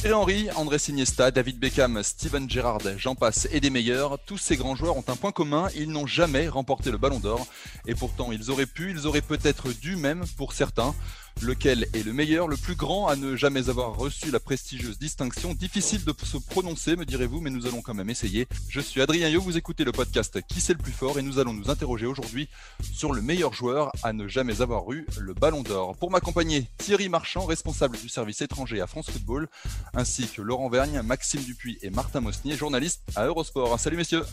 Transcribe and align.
Thierry 0.00 0.14
Henry, 0.14 0.48
André 0.54 0.76
Iniesta, 0.90 1.32
David 1.32 1.58
Beckham, 1.58 2.00
Steven 2.04 2.48
Gerrard, 2.48 2.82
j'en 2.98 3.16
passe 3.16 3.48
et 3.50 3.58
des 3.58 3.68
meilleurs, 3.68 4.16
tous 4.26 4.38
ces 4.38 4.56
grands 4.56 4.76
joueurs 4.76 4.96
ont 4.96 5.04
un 5.08 5.16
point 5.16 5.32
commun, 5.32 5.66
ils 5.74 5.90
n'ont 5.90 6.06
jamais 6.06 6.46
remporté 6.46 6.92
le 6.92 6.98
ballon 6.98 7.18
d'or. 7.18 7.44
Et 7.84 7.96
pourtant, 7.96 8.30
ils 8.30 8.48
auraient 8.52 8.66
pu, 8.66 8.92
ils 8.92 9.08
auraient 9.08 9.22
peut-être 9.22 9.72
dû 9.72 9.96
même, 9.96 10.24
pour 10.36 10.52
certains. 10.52 10.94
Lequel 11.40 11.86
est 11.94 12.04
le 12.04 12.12
meilleur, 12.12 12.48
le 12.48 12.56
plus 12.56 12.74
grand 12.74 13.06
à 13.06 13.14
ne 13.14 13.36
jamais 13.36 13.68
avoir 13.68 13.96
reçu 13.96 14.30
la 14.30 14.40
prestigieuse 14.40 14.98
distinction? 14.98 15.54
Difficile 15.54 16.04
de 16.04 16.12
se 16.24 16.36
prononcer, 16.36 16.96
me 16.96 17.04
direz-vous, 17.04 17.40
mais 17.40 17.50
nous 17.50 17.66
allons 17.66 17.80
quand 17.80 17.94
même 17.94 18.10
essayer. 18.10 18.48
Je 18.68 18.80
suis 18.80 19.00
Adrien 19.00 19.28
Yo, 19.28 19.40
vous 19.40 19.56
écoutez 19.56 19.84
le 19.84 19.92
podcast 19.92 20.40
Qui 20.48 20.60
c'est 20.60 20.72
le 20.72 20.80
plus 20.80 20.92
fort? 20.92 21.18
Et 21.18 21.22
nous 21.22 21.38
allons 21.38 21.52
nous 21.52 21.70
interroger 21.70 22.06
aujourd'hui 22.06 22.48
sur 22.92 23.12
le 23.12 23.22
meilleur 23.22 23.52
joueur 23.52 23.92
à 24.02 24.12
ne 24.12 24.26
jamais 24.26 24.62
avoir 24.62 24.90
eu 24.92 25.06
le 25.20 25.32
ballon 25.32 25.62
d'or. 25.62 25.96
Pour 25.96 26.10
m'accompagner, 26.10 26.66
Thierry 26.78 27.08
Marchand, 27.08 27.46
responsable 27.46 27.96
du 27.98 28.08
service 28.08 28.42
étranger 28.42 28.80
à 28.80 28.88
France 28.88 29.10
Football, 29.10 29.48
ainsi 29.94 30.26
que 30.26 30.42
Laurent 30.42 30.68
Vergne, 30.68 31.02
Maxime 31.02 31.42
Dupuis 31.42 31.78
et 31.82 31.90
Martin 31.90 32.20
Mosnier, 32.20 32.56
journalistes 32.56 33.02
à 33.14 33.26
Eurosport. 33.26 33.78
Salut 33.78 33.96
messieurs 33.96 34.24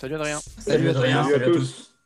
Salut 0.00 0.14
Adrien. 0.14 0.40
Salut 0.58 0.88
Adrien. 0.88 1.24
Salut 1.24 1.34
à 1.44 1.50
tous. 1.50 1.97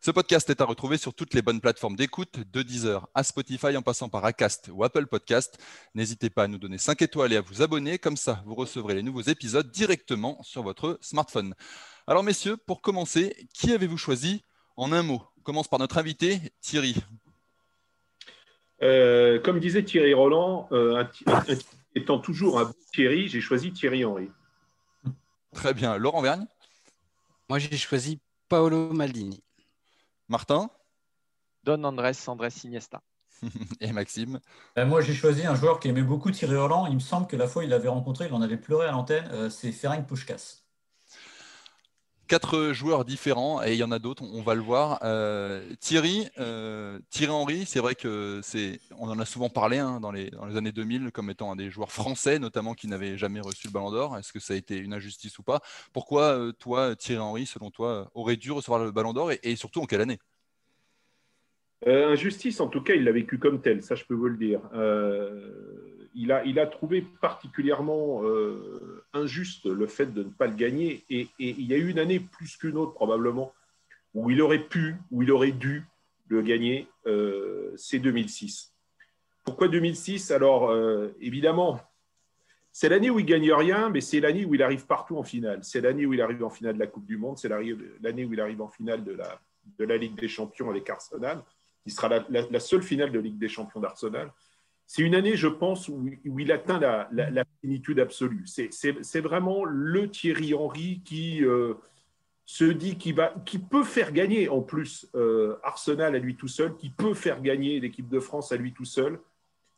Ce 0.00 0.12
podcast 0.12 0.48
est 0.48 0.60
à 0.60 0.64
retrouver 0.64 0.96
sur 0.96 1.12
toutes 1.12 1.34
les 1.34 1.42
bonnes 1.42 1.60
plateformes 1.60 1.96
d'écoute, 1.96 2.38
de 2.52 2.62
Deezer 2.62 3.08
à 3.14 3.24
Spotify 3.24 3.76
en 3.76 3.82
passant 3.82 4.08
par 4.08 4.24
Acast 4.24 4.70
ou 4.72 4.84
Apple 4.84 5.06
Podcast. 5.06 5.58
N'hésitez 5.96 6.30
pas 6.30 6.44
à 6.44 6.46
nous 6.46 6.58
donner 6.58 6.78
5 6.78 7.02
étoiles 7.02 7.32
et 7.32 7.36
à 7.36 7.40
vous 7.40 7.62
abonner, 7.62 7.98
comme 7.98 8.16
ça 8.16 8.40
vous 8.46 8.54
recevrez 8.54 8.94
les 8.94 9.02
nouveaux 9.02 9.22
épisodes 9.22 9.68
directement 9.72 10.40
sur 10.44 10.62
votre 10.62 10.98
smartphone. 11.02 11.52
Alors 12.06 12.22
messieurs, 12.22 12.56
pour 12.56 12.80
commencer, 12.80 13.48
qui 13.52 13.72
avez-vous 13.72 13.96
choisi 13.96 14.44
en 14.76 14.92
un 14.92 15.02
mot? 15.02 15.20
On 15.36 15.40
commence 15.42 15.66
par 15.66 15.80
notre 15.80 15.98
invité, 15.98 16.40
Thierry. 16.60 16.94
Euh, 18.84 19.40
comme 19.40 19.58
disait 19.58 19.82
Thierry 19.82 20.14
Roland, 20.14 20.68
euh, 20.70 20.94
un, 20.96 21.32
un, 21.32 21.38
un, 21.38 21.58
étant 21.96 22.20
toujours 22.20 22.60
un 22.60 22.66
bon 22.66 22.74
Thierry, 22.92 23.26
j'ai 23.26 23.40
choisi 23.40 23.72
Thierry 23.72 24.04
Henry. 24.04 24.30
Très 25.52 25.74
bien. 25.74 25.96
Laurent 25.98 26.22
Vergne? 26.22 26.46
Moi 27.48 27.58
j'ai 27.58 27.76
choisi 27.76 28.20
Paolo 28.48 28.92
Maldini. 28.92 29.42
Martin 30.28 30.70
Don 31.64 31.84
Andrés 31.84 32.28
Andrés 32.28 32.64
Iniesta. 32.64 33.02
et 33.80 33.92
Maxime 33.92 34.40
Ben, 34.76 34.84
moi, 34.86 35.00
j'ai 35.00 35.14
choisi 35.14 35.46
un 35.46 35.54
joueur 35.54 35.80
qui 35.80 35.88
aimait 35.88 36.02
beaucoup 36.02 36.30
Thierry 36.30 36.56
Roland. 36.56 36.86
Il 36.86 36.94
me 36.94 37.00
semble 37.00 37.26
que 37.26 37.36
la 37.36 37.46
fois 37.46 37.64
il 37.64 37.70
l'avait 37.70 37.88
rencontré, 37.88 38.26
il 38.26 38.32
en 38.34 38.42
avait 38.42 38.56
pleuré 38.56 38.86
à 38.86 38.92
l'antenne. 38.92 39.28
euh, 39.32 39.50
c'est 39.50 39.72
Ferenc 39.72 40.06
Puskas. 40.06 40.67
Quatre 42.28 42.72
joueurs 42.74 43.06
différents 43.06 43.62
et 43.62 43.72
il 43.72 43.78
y 43.78 43.82
en 43.82 43.90
a 43.90 43.98
d'autres, 43.98 44.22
on 44.22 44.42
va 44.42 44.54
le 44.54 44.60
voir. 44.60 44.98
Euh, 45.02 45.66
Thierry, 45.80 46.28
euh, 46.38 46.98
Thierry 47.08 47.32
Henry, 47.32 47.64
c'est 47.64 47.80
vrai 47.80 47.94
que 47.94 48.40
c'est, 48.42 48.80
on 48.98 49.08
en 49.08 49.18
a 49.18 49.24
souvent 49.24 49.48
parlé 49.48 49.78
hein, 49.78 49.98
dans, 49.98 50.12
les, 50.12 50.30
années 50.54 50.72
2000 50.72 51.10
comme 51.10 51.30
étant 51.30 51.50
un 51.50 51.56
des 51.56 51.70
joueurs 51.70 51.90
français, 51.90 52.38
notamment 52.38 52.74
qui 52.74 52.86
n'avaient 52.86 53.16
jamais 53.16 53.40
reçu 53.40 53.68
le 53.68 53.72
Ballon 53.72 53.90
d'Or. 53.90 54.18
Est-ce 54.18 54.34
que 54.34 54.40
ça 54.40 54.52
a 54.52 54.56
été 54.58 54.76
une 54.76 54.92
injustice 54.92 55.38
ou 55.38 55.42
pas? 55.42 55.62
Pourquoi 55.94 56.38
euh, 56.38 56.52
toi, 56.52 56.94
Thierry 56.96 57.22
Henry, 57.22 57.46
selon 57.46 57.70
toi, 57.70 58.10
aurait 58.12 58.36
dû 58.36 58.52
recevoir 58.52 58.84
le 58.84 58.90
Ballon 58.90 59.14
d'Or 59.14 59.32
et 59.42 59.56
surtout 59.56 59.80
en 59.80 59.86
quelle 59.86 60.02
année? 60.02 60.18
Euh, 61.86 62.12
injustice, 62.12 62.60
en 62.60 62.68
tout 62.68 62.82
cas, 62.82 62.94
il 62.94 63.04
l'a 63.04 63.12
vécu 63.12 63.38
comme 63.38 63.60
tel, 63.60 63.82
ça 63.82 63.94
je 63.94 64.04
peux 64.04 64.14
vous 64.14 64.28
le 64.28 64.36
dire. 64.36 64.60
Euh, 64.74 66.08
il, 66.14 66.32
a, 66.32 66.44
il 66.44 66.58
a 66.58 66.66
trouvé 66.66 67.02
particulièrement 67.20 68.24
euh, 68.24 69.04
injuste 69.12 69.66
le 69.66 69.86
fait 69.86 70.12
de 70.12 70.24
ne 70.24 70.30
pas 70.30 70.48
le 70.48 70.56
gagner. 70.56 71.04
Et, 71.08 71.28
et 71.38 71.50
il 71.50 71.66
y 71.66 71.74
a 71.74 71.76
eu 71.76 71.88
une 71.88 71.98
année 71.98 72.18
plus 72.18 72.56
qu'une 72.56 72.76
autre, 72.76 72.94
probablement, 72.94 73.52
où 74.14 74.30
il 74.30 74.42
aurait 74.42 74.64
pu, 74.64 74.96
où 75.12 75.22
il 75.22 75.30
aurait 75.30 75.52
dû 75.52 75.84
le 76.28 76.42
gagner, 76.42 76.86
c'est 77.76 77.98
2006. 77.98 78.74
Pourquoi 79.44 79.68
2006 79.68 80.30
Alors, 80.30 80.76
évidemment, 81.20 81.80
c'est 82.70 82.90
l'année 82.90 83.08
où 83.08 83.18
il 83.18 83.24
gagne 83.24 83.50
rien, 83.50 83.88
mais 83.88 84.02
c'est 84.02 84.20
l'année 84.20 84.44
où 84.44 84.54
il 84.54 84.62
arrive 84.62 84.84
partout 84.84 85.16
en 85.16 85.22
finale. 85.22 85.60
C'est 85.62 85.80
l'année 85.80 86.04
où 86.04 86.12
il 86.12 86.20
arrive 86.20 86.44
en 86.44 86.50
finale 86.50 86.74
de 86.74 86.80
la 86.80 86.86
Coupe 86.86 87.06
du 87.06 87.16
Monde, 87.16 87.38
c'est 87.38 87.48
l'année 87.48 88.26
où 88.26 88.32
il 88.34 88.40
arrive 88.42 88.60
en 88.60 88.68
finale 88.68 89.04
de 89.04 89.12
la, 89.12 89.40
de 89.78 89.84
la 89.86 89.96
Ligue 89.96 90.16
des 90.16 90.28
Champions 90.28 90.68
avec 90.68 90.90
Arsenal 90.90 91.42
qui 91.88 91.94
sera 91.94 92.10
la, 92.28 92.60
seule 92.60 92.82
finale 92.82 93.10
de 93.12 93.18
Ligue 93.18 93.38
des 93.38 93.48
Champions 93.48 93.80
d'Arsenal. 93.80 94.30
C'est 94.86 95.02
une 95.02 95.14
année, 95.14 95.36
je 95.36 95.48
pense, 95.48 95.88
où, 95.88 96.10
il 96.24 96.52
atteint 96.52 96.78
la, 96.78 97.08
la 97.10 97.44
plénitude 97.44 97.98
absolue. 97.98 98.44
C'est 98.46 99.20
vraiment 99.20 99.64
le 99.64 100.10
Thierry 100.10 100.52
Henry 100.52 101.00
qui 101.04 101.42
euh, 101.44 101.74
se 102.44 102.64
dit 102.64 102.98
qu'il 102.98 103.16
qu 103.46 103.58
peut 103.58 103.84
faire 103.84 104.12
gagner, 104.12 104.50
en 104.50 104.60
plus, 104.60 105.08
euh, 105.14 105.56
Arsenal 105.62 106.14
à 106.14 106.18
lui 106.18 106.36
tout 106.36 106.48
seul, 106.48 106.76
qui 106.76 106.90
peut 106.90 107.14
faire 107.14 107.40
gagner 107.40 107.80
l'équipe 107.80 108.08
de 108.08 108.20
France 108.20 108.52
à 108.52 108.56
lui 108.56 108.74
tout 108.74 108.84
seul. 108.84 109.18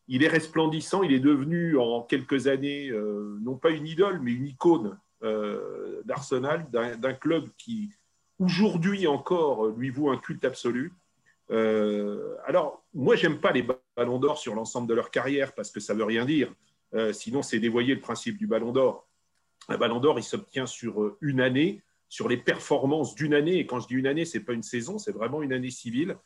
Il 0.08 0.24
est 0.24 0.28
resplendissant, 0.28 1.04
il 1.04 1.12
est 1.12 1.20
devenu 1.20 1.78
en 1.78 2.02
quelques 2.02 2.48
années, 2.48 2.90
euh, 2.90 3.38
non 3.42 3.54
pas 3.54 3.70
une 3.70 3.86
idole, 3.86 4.20
mais 4.20 4.32
une 4.32 4.46
icône 4.46 4.98
d'Arsenal, 6.06 6.66
d'un 6.70 7.12
club 7.12 7.50
qui, 7.58 7.90
aujourd'hui 8.38 9.06
encore, 9.06 9.68
lui 9.68 9.90
voue 9.90 10.10
un 10.10 10.16
culte 10.16 10.46
absolu. 10.46 10.94
Euh, 11.50 12.36
alors, 12.44 12.84
moi, 12.94 13.16
j'aime 13.16 13.40
pas 13.40 13.52
les 13.52 13.66
ballons 13.96 14.18
d'or 14.18 14.38
sur 14.38 14.54
l'ensemble 14.54 14.88
de 14.88 14.94
leur 14.94 15.10
carrière 15.10 15.54
parce 15.54 15.70
que 15.70 15.80
ça 15.80 15.94
veut 15.94 16.04
rien 16.04 16.24
dire. 16.24 16.52
Euh, 16.94 17.12
sinon, 17.12 17.42
c'est 17.42 17.58
dévoyer 17.58 17.94
le 17.94 18.00
principe 18.00 18.38
du 18.38 18.46
ballon 18.46 18.72
d'or. 18.72 19.08
Un 19.68 19.78
ballon 19.78 20.00
d'or, 20.00 20.18
il 20.18 20.24
s'obtient 20.24 20.66
sur 20.66 21.16
une 21.20 21.40
année, 21.40 21.82
sur 22.08 22.28
les 22.28 22.36
performances 22.36 23.14
d'une 23.14 23.34
année. 23.34 23.58
Et 23.58 23.66
quand 23.66 23.80
je 23.80 23.88
dis 23.88 23.94
une 23.94 24.06
année, 24.06 24.24
c'est 24.24 24.40
pas 24.40 24.52
une 24.52 24.62
saison, 24.62 24.98
c'est 24.98 25.12
vraiment 25.12 25.42
une 25.42 25.52
année 25.52 25.70
civile. 25.70 26.16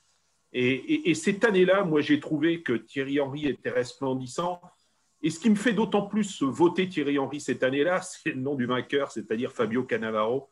Et, 0.52 0.72
et, 0.72 1.10
et 1.10 1.14
cette 1.14 1.44
année-là, 1.44 1.84
moi, 1.84 2.00
j'ai 2.00 2.20
trouvé 2.20 2.62
que 2.62 2.74
Thierry 2.74 3.20
Henry 3.20 3.46
était 3.46 3.70
resplendissant. 3.70 4.60
Et 5.22 5.30
ce 5.30 5.40
qui 5.40 5.50
me 5.50 5.56
fait 5.56 5.72
d'autant 5.72 6.06
plus 6.06 6.42
voter 6.42 6.88
Thierry 6.88 7.18
Henry 7.18 7.40
cette 7.40 7.62
année-là, 7.62 8.02
c'est 8.02 8.30
le 8.30 8.40
nom 8.40 8.54
du 8.54 8.66
vainqueur, 8.66 9.10
c'est-à-dire 9.10 9.52
Fabio 9.52 9.82
Cannavaro 9.84 10.50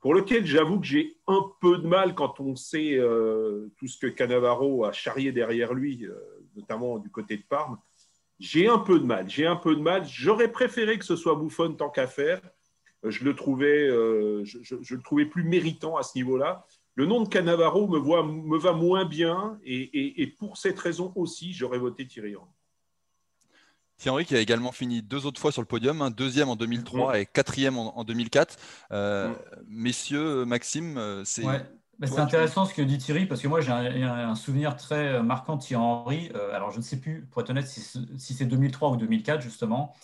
pour 0.00 0.14
lequel 0.14 0.46
j'avoue 0.46 0.80
que 0.80 0.86
j'ai 0.86 1.16
un 1.26 1.44
peu 1.60 1.78
de 1.78 1.86
mal 1.86 2.14
quand 2.14 2.40
on 2.40 2.56
sait 2.56 2.94
euh, 2.94 3.70
tout 3.76 3.86
ce 3.86 3.98
que 3.98 4.06
Cannavaro 4.06 4.84
a 4.84 4.92
charrié 4.92 5.30
derrière 5.30 5.74
lui, 5.74 6.06
euh, 6.06 6.14
notamment 6.56 6.98
du 6.98 7.10
côté 7.10 7.36
de 7.36 7.42
Parme. 7.42 7.78
J'ai 8.38 8.66
un 8.66 8.78
peu 8.78 8.98
de 8.98 9.04
mal, 9.04 9.28
j'ai 9.28 9.46
un 9.46 9.56
peu 9.56 9.76
de 9.76 9.82
mal. 9.82 10.06
J'aurais 10.06 10.50
préféré 10.50 10.98
que 10.98 11.04
ce 11.04 11.16
soit 11.16 11.34
Buffon 11.34 11.74
tant 11.74 11.90
qu'à 11.90 12.06
faire. 12.06 12.40
Je 13.04 13.24
le, 13.24 13.34
trouvais, 13.34 13.88
euh, 13.88 14.44
je, 14.44 14.94
le 14.94 15.02
trouvais 15.02 15.26
plus 15.26 15.44
méritant 15.44 15.96
à 15.96 16.02
ce 16.02 16.16
niveau-là. 16.16 16.66
Le 16.94 17.06
nom 17.06 17.22
de 17.22 17.28
Cannavaro 17.28 17.86
me, 17.86 18.58
va 18.58 18.72
moins 18.72 19.04
bien 19.04 19.58
et 19.64 20.34
pour 20.38 20.56
cette 20.56 20.78
raison 20.78 21.12
aussi, 21.14 21.52
j'aurais 21.52 21.78
voté 21.78 22.06
Thierry 22.06 22.36
Henry. 22.36 22.59
Thierry 24.00 24.14
Henry 24.14 24.24
qui 24.24 24.34
a 24.34 24.40
également 24.40 24.72
fini 24.72 25.02
deux 25.02 25.26
autres 25.26 25.40
fois 25.40 25.52
sur 25.52 25.62
le 25.62 25.66
podium, 25.66 26.02
hein, 26.02 26.10
deuxième 26.10 26.48
en 26.48 26.56
2003 26.56 27.12
mmh. 27.12 27.16
et 27.16 27.26
quatrième 27.26 27.78
en, 27.78 27.98
en 27.98 28.04
2004. 28.04 28.56
Euh, 28.92 29.28
mmh. 29.28 29.34
Messieurs, 29.68 30.44
Maxime, 30.44 31.22
c'est. 31.24 31.44
Ouais. 31.44 31.64
Bah, 32.00 32.06
c'est 32.06 32.18
intéressant 32.18 32.64
ce 32.64 32.72
que 32.72 32.80
dit 32.80 32.96
Thierry 32.96 33.26
parce 33.26 33.42
que 33.42 33.48
moi 33.48 33.60
j'ai 33.60 33.72
un, 33.72 34.30
un, 34.30 34.34
souvenir 34.34 34.74
très 34.74 35.22
marquant 35.22 35.56
de 35.56 35.60
Thierry 35.60 35.84
Henry. 35.84 36.32
Euh, 36.34 36.54
alors 36.54 36.70
je 36.70 36.78
ne 36.78 36.82
sais 36.82 36.98
plus, 36.98 37.26
pour 37.30 37.42
être 37.42 37.50
honnête, 37.50 37.66
si, 37.66 37.82
si 38.16 38.32
c'est 38.32 38.46
2003 38.46 38.92
ou 38.92 38.96
2004 38.96 39.42
justement. 39.42 39.94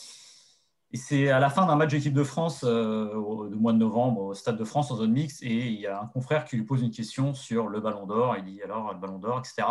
Et 0.93 0.99
c'est 0.99 1.31
à 1.31 1.41
la 1.41 1.49
fin 1.49 1.67
d'un 1.67 1.75
match 1.75 1.91
d'équipe 1.91 2.13
de 2.13 2.23
France 2.23 2.65
euh, 2.65 3.15
au 3.15 3.49
mois 3.49 3.73
de 3.73 3.79
novembre 3.79 4.21
au 4.21 4.35
Stade 4.35 4.59
de 4.59 4.65
France 4.65 4.91
en 4.91 4.97
zone 4.97 5.13
mixte 5.13 5.43
et 5.43 5.69
il 5.69 5.81
y 5.81 5.87
a 5.87 6.01
un 6.01 6.07
confrère 6.07 6.45
qui 6.45 6.57
lui 6.57 6.65
pose 6.65 6.83
une 6.83 6.91
question 6.91 7.33
sur 7.33 7.69
le 7.69 7.81
Ballon 7.81 8.07
d'Or. 8.07 8.37
Il 8.37 8.45
dit 8.45 8.63
alors 8.63 8.93
le 8.93 9.01
Ballon 9.01 9.19
d'Or, 9.19 9.39
etc. 9.39 9.67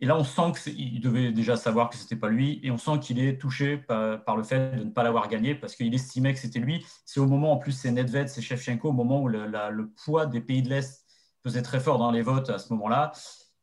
Et 0.00 0.06
là, 0.06 0.16
on 0.16 0.24
sent 0.24 0.52
qu'il 0.62 1.00
devait 1.00 1.32
déjà 1.32 1.56
savoir 1.56 1.90
que 1.90 1.96
ce 1.96 2.02
n'était 2.02 2.16
pas 2.16 2.28
lui, 2.28 2.60
et 2.62 2.70
on 2.70 2.78
sent 2.78 3.00
qu'il 3.00 3.18
est 3.18 3.40
touché 3.40 3.78
par, 3.78 4.36
le 4.36 4.42
fait 4.42 4.76
de 4.76 4.84
ne 4.84 4.90
pas 4.90 5.02
l'avoir 5.02 5.28
gagné, 5.28 5.54
parce 5.54 5.74
qu'il 5.74 5.92
estimait 5.94 6.32
que 6.34 6.38
c'était 6.38 6.60
lui. 6.60 6.86
C'est 7.04 7.20
au 7.20 7.26
moment, 7.26 7.52
en 7.52 7.56
plus, 7.56 7.72
c'est 7.72 7.90
Nedved, 7.90 8.28
c'est 8.28 8.42
Shevchenko, 8.42 8.90
au 8.90 8.92
moment 8.92 9.20
où 9.20 9.28
le 9.28 9.92
poids 10.04 10.26
des 10.26 10.40
pays 10.40 10.62
de 10.62 10.68
l'Est 10.68 11.04
pesait 11.42 11.62
très 11.62 11.80
fort 11.80 11.98
dans 11.98 12.10
les 12.10 12.22
votes 12.22 12.50
à 12.50 12.58
ce 12.58 12.72
moment-là. 12.72 13.12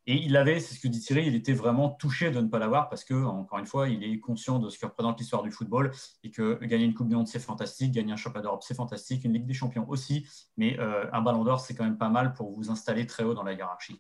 Et 0.08 0.24
il 0.24 0.38
avait, 0.38 0.60
c'est 0.60 0.76
ce 0.76 0.80
que 0.80 0.88
dit 0.88 1.00
Thierry, 1.00 1.26
il 1.26 1.34
était 1.34 1.54
vraiment 1.54 1.90
touché 1.90 2.30
de 2.30 2.40
ne 2.40 2.48
pas 2.48 2.60
l'avoir 2.60 2.90
parce 2.90 3.04
que, 3.04 3.16
encore 3.16 3.58
une 3.58 3.66
fois, 3.66 3.90
il 3.90 4.04
est 4.04 4.20
conscient 4.20 4.60
de 4.60 4.70
ce 4.70 4.78
que 4.78 4.86
représente 4.86 5.20
l'histoire 5.20 5.42
du 5.42 5.52
football 5.52 5.92
et 6.24 6.30
que 6.30 6.64
gagner 6.64 6.86
une 6.86 6.94
Coupe 6.94 7.10
du 7.10 7.16
Monde, 7.16 7.28
c'est 7.28 7.40
fantastique, 7.40 7.92
gagner 7.92 8.14
un 8.14 8.16
championnat 8.16 8.44
d'Europe, 8.44 8.64
c'est 8.64 8.76
fantastique, 8.76 9.24
une 9.24 9.34
Ligue 9.34 9.48
des 9.48 9.56
Champions 9.56 9.86
aussi, 9.90 10.28
mais 10.58 10.80
euh, 10.80 11.10
un 11.12 11.22
ballon 11.22 11.44
d'or, 11.44 11.60
c'est 11.60 11.74
quand 11.74 11.84
même 11.84 11.98
pas 11.98 12.10
mal 12.10 12.34
pour 12.34 12.52
vous 12.52 12.70
installer 12.70 13.08
très 13.08 13.24
haut 13.24 13.34
dans 13.34 13.44
la 13.44 13.54
hiérarchie. 13.54 14.00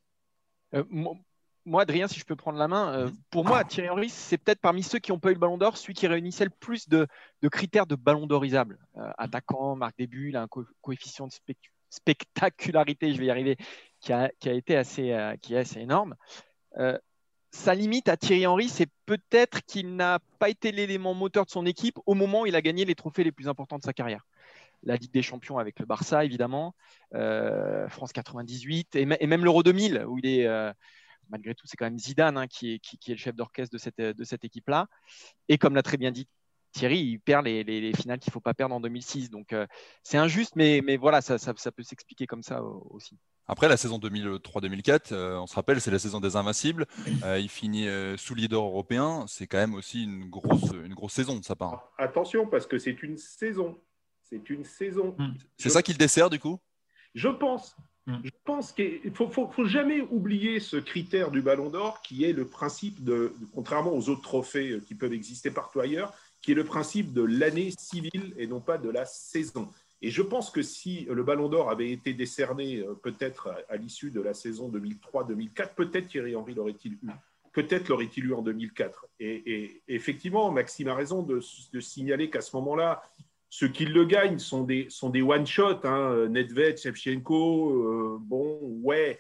Euh, 0.75 0.83
moi, 1.65 1.83
Adrien, 1.83 2.07
si 2.07 2.19
je 2.19 2.25
peux 2.25 2.35
prendre 2.35 2.57
la 2.57 2.67
main, 2.67 2.93
euh, 2.93 3.09
pour 3.31 3.45
moi, 3.45 3.63
Thierry 3.63 3.89
Henry, 3.89 4.09
c'est 4.09 4.37
peut-être 4.37 4.61
parmi 4.61 4.83
ceux 4.83 4.99
qui 4.99 5.11
n'ont 5.11 5.19
pas 5.19 5.31
eu 5.31 5.33
le 5.33 5.39
ballon 5.39 5.57
d'or, 5.57 5.77
celui 5.77 5.93
qui 5.93 6.07
réunissait 6.07 6.45
le 6.45 6.51
plus 6.51 6.87
de, 6.89 7.07
critères 7.51 7.87
de 7.87 7.95
ballon 7.95 8.27
d'orisables. 8.27 8.79
attaquant, 9.17 9.75
marque 9.75 9.97
des 9.97 10.07
buts, 10.07 10.29
il 10.29 10.37
a 10.37 10.43
un 10.43 10.47
coefficient 10.81 11.27
de 11.27 11.33
spectacularité, 11.89 13.13
je 13.13 13.19
vais 13.19 13.25
y 13.25 13.31
arriver, 13.31 13.57
qui 13.99 14.13
a, 14.13 14.31
été 14.43 14.75
assez, 14.75 15.15
qui 15.41 15.55
est 15.55 15.59
assez 15.59 15.79
énorme. 15.79 16.15
Euh, 16.77 16.97
sa 17.51 17.73
limite 17.73 18.09
à 18.09 18.17
Thierry 18.17 18.45
Henry, 18.45 18.67
c'est 18.67 18.89
peut-être 19.05 19.61
qu'il 19.65 19.95
n'a 19.95 20.19
pas 20.39 20.49
été 20.49 20.71
l'élément 20.71 21.13
moteur 21.13 21.45
de 21.45 21.49
son 21.49 21.65
équipe 21.65 21.97
au 22.05 22.13
moment 22.13 22.41
où 22.41 22.45
il 22.45 22.55
a 22.55 22.61
gagné 22.61 22.83
les 22.83 22.95
trophées 22.95 23.23
les 23.23 23.31
plus 23.31 23.47
importants 23.47 23.77
de 23.77 23.83
sa 23.83 23.93
carrière. 23.93 24.25
La 24.83 24.97
Ligue 24.97 25.11
des 25.11 25.21
Champions 25.21 25.57
avec 25.57 25.79
le 25.79 25.85
Barça, 25.85 26.25
évidemment, 26.25 26.75
euh, 27.13 27.87
France 27.87 28.11
98 28.11 28.95
et, 28.95 29.05
même 29.05 29.45
l'Euro 29.45 29.63
2000, 29.63 30.05
où 30.05 30.17
il 30.17 30.27
est, 30.27 30.45
euh, 30.47 30.71
malgré 31.29 31.55
tout, 31.55 31.67
c'est 31.67 31.77
quand 31.77 31.85
même 31.85 31.99
Zidane 31.99 32.37
hein, 32.37 32.47
qui, 32.47 32.73
est, 32.73 33.07
le 33.07 33.15
chef 33.17 33.35
d'orchestre 33.35 33.73
de 33.73 33.77
cette, 33.77 33.99
de 33.99 34.23
cette 34.23 34.43
équipe-là. 34.43 34.87
Et 35.49 35.57
comme 35.57 35.75
l'a 35.75 35.83
très 35.83 35.97
bien 35.97 36.11
dit 36.11 36.27
Thierry, 36.71 36.99
il 36.99 37.19
perd 37.19 37.45
les, 37.45 37.93
finales 37.93 38.19
qu'il 38.19 38.31
ne 38.31 38.33
faut 38.33 38.41
pas 38.41 38.53
perdre 38.53 38.75
en 38.75 38.81
2006. 38.81 39.29
Donc 39.29 39.55
c'est 40.03 40.17
injuste, 40.17 40.55
mais, 40.55 40.81
mais 40.83 40.97
voilà, 40.97 41.21
ça, 41.21 41.37
ça 41.37 41.71
peut 41.71 41.83
s'expliquer 41.83 42.27
comme 42.27 42.43
ça 42.43 42.61
aussi. 42.63 43.17
Après, 43.47 43.67
la 43.67 43.77
saison 43.77 43.99
2003-2004, 43.99 45.13
euh, 45.13 45.37
on 45.37 45.45
se 45.45 45.53
rappelle, 45.53 45.79
c'est 45.79 45.91
la 45.91 45.99
saison 45.99 46.19
des 46.19 46.35
Invincibles. 46.35 46.87
Euh, 47.23 47.39
il 47.39 47.49
finit 47.49 47.87
euh, 47.87 48.17
sous 48.17 48.33
leader 48.33 48.63
européen. 48.63 49.25
C'est 49.27 49.45
quand 49.45 49.59
même 49.59 49.75
aussi 49.75 50.03
une 50.03 50.29
grosse, 50.29 50.71
une 50.71 50.95
grosse 50.95 51.13
saison 51.13 51.37
de 51.37 51.45
sa 51.45 51.55
part. 51.55 51.91
Attention, 51.97 52.47
parce 52.47 52.65
que 52.65 52.79
c'est 52.79 53.03
une 53.03 53.17
saison. 53.17 53.79
C'est 54.23 54.49
une 54.49 54.63
saison. 54.63 55.15
Hmm. 55.19 55.33
C'est 55.57 55.69
ça 55.69 55.83
qui 55.83 55.91
le 55.91 55.99
dessert, 55.99 56.31
du 56.31 56.39
coup? 56.39 56.59
Je 57.13 57.29
pense. 57.29 57.77
Hmm. 58.07 58.17
Je 58.23 58.29
pense 58.43 58.71
qu'il 58.71 59.01
ne 59.03 59.11
faut, 59.11 59.65
jamais 59.65 60.01
oublier 60.01 60.59
ce 60.59 60.77
critère 60.77 61.31
du 61.31 61.41
Ballon 61.41 61.69
d'Or 61.69 62.01
qui 62.01 62.23
est 62.23 62.33
le 62.33 62.45
principe 62.45 63.03
de, 63.03 63.33
contrairement 63.53 63.93
aux 63.93 64.09
autres 64.09 64.21
trophées 64.21 64.79
qui 64.87 64.93
peuvent 64.93 65.13
exister 65.13 65.49
partout 65.49 65.79
ailleurs, 65.79 66.13
qui 66.41 66.51
est 66.51 66.55
le 66.55 66.63
principe 66.63 67.13
de 67.13 67.23
l'année 67.23 67.71
civile 67.77 68.33
et 68.37 68.45
non 68.45 68.61
pas 68.61 68.77
de 68.77 68.89
la 68.89 69.05
saison. 69.05 69.69
Et 70.01 70.11
je 70.11 70.21
pense 70.21 70.51
que 70.51 70.61
si 70.61 71.07
le 71.09 71.23
Ballon 71.23 71.49
d'Or 71.49 71.71
avait 71.71 71.89
été 71.89 72.13
décerné 72.13 72.81
euh, 72.81 72.93
peut-être 72.93 73.49
à, 73.69 73.75
l'issue 73.77 74.11
de 74.11 74.21
la 74.21 74.35
saison 74.35 74.69
2003-2004, 74.69 75.73
peut-être 75.75 76.07
Thierry 76.07 76.35
Henry 76.35 76.53
l'aurait-il 76.53 76.93
eu. 76.93 77.09
Peut-être 77.53 77.87
l'aurait-il 77.87 78.25
eu 78.25 78.33
en 78.33 78.43
2004. 78.43 79.07
Et, 79.21 79.81
effectivement, 79.87 80.51
Maxime 80.51 80.89
a 80.89 80.93
raison 80.93 81.23
de, 81.23 81.39
signaler 81.79 82.29
qu'à 82.29 82.41
ce 82.41 82.55
moment-là, 82.57 83.01
ceux 83.57 83.69
qui 83.69 83.85
le 83.85 84.03
gagnent 84.03 84.37
sont 84.37 84.63
des, 84.65 84.89
one-shots. 85.21 85.85
Hein, 85.85 86.27
Nedved, 86.27 86.77
Shevchenko, 86.77 87.69
euh, 87.71 88.17
bon, 88.19 88.59
ouais. 88.83 89.17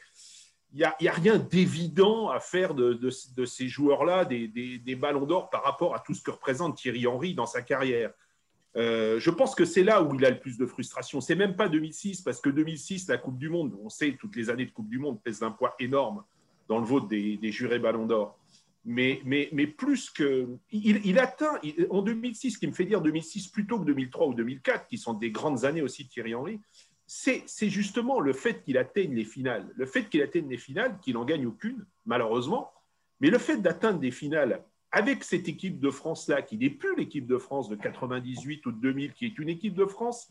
Il 0.73 0.79
n'y 0.79 1.07
a, 1.07 1.13
rien 1.13 1.37
d'évident 1.37 2.29
à 2.29 2.41
faire 2.41 2.73
de, 2.73 3.09
ces 3.09 3.69
joueurs-là 3.69 4.25
des, 4.25 4.97
ballons 4.99 5.25
d'or 5.25 5.49
par 5.49 5.63
rapport 5.63 5.95
à 5.95 5.99
tout 5.99 6.13
ce 6.13 6.21
que 6.21 6.31
représente 6.31 6.75
Thierry 6.75 7.07
Henry 7.07 7.33
dans 7.33 7.45
sa 7.45 7.61
carrière. 7.61 8.11
Euh, 8.75 9.21
je 9.21 9.29
pense 9.29 9.55
que 9.55 9.63
c'est 9.63 9.83
là 9.83 10.03
où 10.03 10.13
il 10.15 10.25
a 10.25 10.31
le 10.31 10.39
plus 10.41 10.57
de 10.57 10.65
frustration. 10.65 11.21
C'est 11.21 11.35
même 11.35 11.55
pas 11.55 11.69
2006, 11.69 12.21
parce 12.21 12.41
que 12.41 12.49
2006, 12.49 13.07
la 13.07 13.17
Coupe 13.17 13.37
du 13.37 13.47
Monde, 13.47 13.73
on 13.81 13.87
sait, 13.87 14.17
toutes 14.19 14.35
les 14.35 14.49
années 14.49 14.65
de 14.65 14.71
Coupe 14.71 14.89
du 14.89 14.99
Monde 14.99 15.23
pèsent 15.23 15.39
d'un 15.39 15.51
poids 15.51 15.75
énorme 15.79 16.25
dans 16.67 16.79
le 16.79 16.85
vote 16.85 17.07
des, 17.07 17.39
jurés 17.53 17.79
Ballon 17.79 18.05
d'Or. 18.05 18.37
Mais, 18.85 19.17
plus 19.77 20.09
que. 20.11 20.47
Il, 20.71 21.19
atteint, 21.19 21.59
en 21.89 22.01
2006, 22.01 22.51
ce 22.51 22.57
qui 22.59 22.67
me 22.67 22.73
fait 22.73 22.85
dire 22.85 23.01
2006 23.01 23.47
plutôt 23.47 23.79
que 23.79 23.85
2003 23.85 24.27
ou 24.27 24.33
2004, 24.35 24.87
qui 24.87 24.97
sont 24.97 25.13
des 25.13 25.31
grandes 25.31 25.65
années 25.65 25.81
aussi 25.81 26.03
de 26.03 26.09
Thierry 26.09 26.35
Henry, 26.35 26.59
c'est 27.07 27.69
justement 27.69 28.19
le 28.19 28.33
fait 28.33 28.63
qu'il 28.63 28.77
atteigne 28.77 29.15
les 29.15 29.25
finales. 29.25 29.71
Le 29.75 29.85
fait 29.85 30.05
qu'il 30.09 30.21
atteigne 30.21 30.49
les 30.49 30.57
finales, 30.57 30.97
qu'il 31.01 31.13
n'en 31.13 31.25
gagne 31.25 31.45
aucune, 31.45 31.85
malheureusement, 32.05 32.71
mais 33.19 33.29
le 33.29 33.37
fait 33.37 33.57
d'atteindre 33.57 33.99
des 33.99 34.11
finales 34.11 34.63
avec 34.91 35.23
cette 35.23 35.49
équipe 35.49 35.79
de 35.79 35.89
France-là, 35.89 36.41
qui 36.41 36.57
n'est 36.57 36.69
plus 36.69 36.95
l'équipe 36.95 37.27
de 37.27 37.37
France 37.37 37.67
de 37.69 37.75
98 37.75 38.65
ou 38.65 38.71
de 38.71 38.77
2000, 38.77 39.13
qui 39.13 39.25
est 39.25 39.37
une 39.39 39.49
équipe 39.49 39.73
de 39.73 39.85
France 39.85 40.29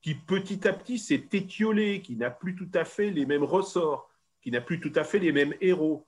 qui 0.00 0.14
petit 0.14 0.66
à 0.66 0.72
petit 0.72 0.98
s'est 0.98 1.26
étiolée, 1.32 2.00
qui 2.00 2.16
n'a 2.16 2.30
plus 2.30 2.56
tout 2.56 2.70
à 2.72 2.84
fait 2.84 3.10
les 3.10 3.26
mêmes 3.26 3.44
ressorts, 3.44 4.08
qui 4.40 4.50
n'a 4.50 4.60
plus 4.60 4.80
tout 4.80 4.92
à 4.94 5.04
fait 5.04 5.18
les 5.18 5.32
mêmes 5.32 5.54
héros. 5.60 6.06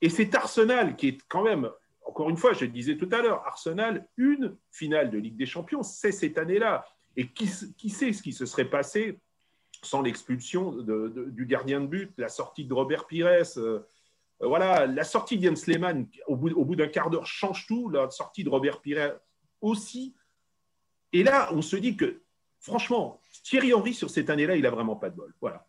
Et 0.00 0.08
c'est 0.08 0.34
Arsenal 0.34 0.96
qui 0.96 1.08
est 1.08 1.18
quand 1.28 1.42
même, 1.42 1.70
encore 2.06 2.30
une 2.30 2.36
fois, 2.36 2.52
je 2.52 2.64
le 2.64 2.70
disais 2.70 2.96
tout 2.96 3.08
à 3.12 3.22
l'heure, 3.22 3.42
Arsenal, 3.46 4.08
une 4.16 4.56
finale 4.70 5.10
de 5.10 5.18
Ligue 5.18 5.36
des 5.36 5.46
Champions, 5.46 5.82
c'est 5.82 6.12
cette 6.12 6.38
année-là. 6.38 6.84
Et 7.16 7.28
qui, 7.28 7.46
sait 7.46 8.12
ce 8.12 8.22
qui 8.22 8.32
se 8.32 8.46
serait 8.46 8.70
passé 8.70 9.18
sans 9.82 10.02
l'expulsion 10.02 10.72
du 10.72 11.46
gardien 11.46 11.80
de 11.80 11.86
but, 11.86 12.12
la 12.18 12.28
sortie 12.28 12.64
de 12.64 12.72
Robert 12.72 13.06
Pires, 13.06 13.26
euh, 13.56 13.80
euh, 14.42 14.46
voilà, 14.46 14.86
la 14.86 15.04
sortie 15.04 15.38
d'Ian 15.38 15.56
Sleman, 15.56 16.06
au 16.26 16.36
bout, 16.36 16.76
d'un 16.76 16.88
quart 16.88 17.10
d'heure, 17.10 17.26
change 17.26 17.66
tout. 17.66 17.88
La 17.88 18.10
sortie 18.10 18.44
de 18.44 18.48
Robert 18.48 18.80
Pires 18.80 19.18
aussi. 19.60 20.14
Et 21.12 21.22
là, 21.22 21.50
on 21.52 21.62
se 21.62 21.76
dit 21.76 21.96
que, 21.96 22.22
franchement, 22.60 23.20
Thierry 23.42 23.74
Henry, 23.74 23.94
sur 23.94 24.10
cette 24.10 24.30
année-là, 24.30 24.56
il 24.56 24.62
n'a 24.62 24.70
vraiment 24.70 24.96
pas 24.96 25.10
de 25.10 25.16
bol. 25.16 25.34
Voilà. 25.40 25.66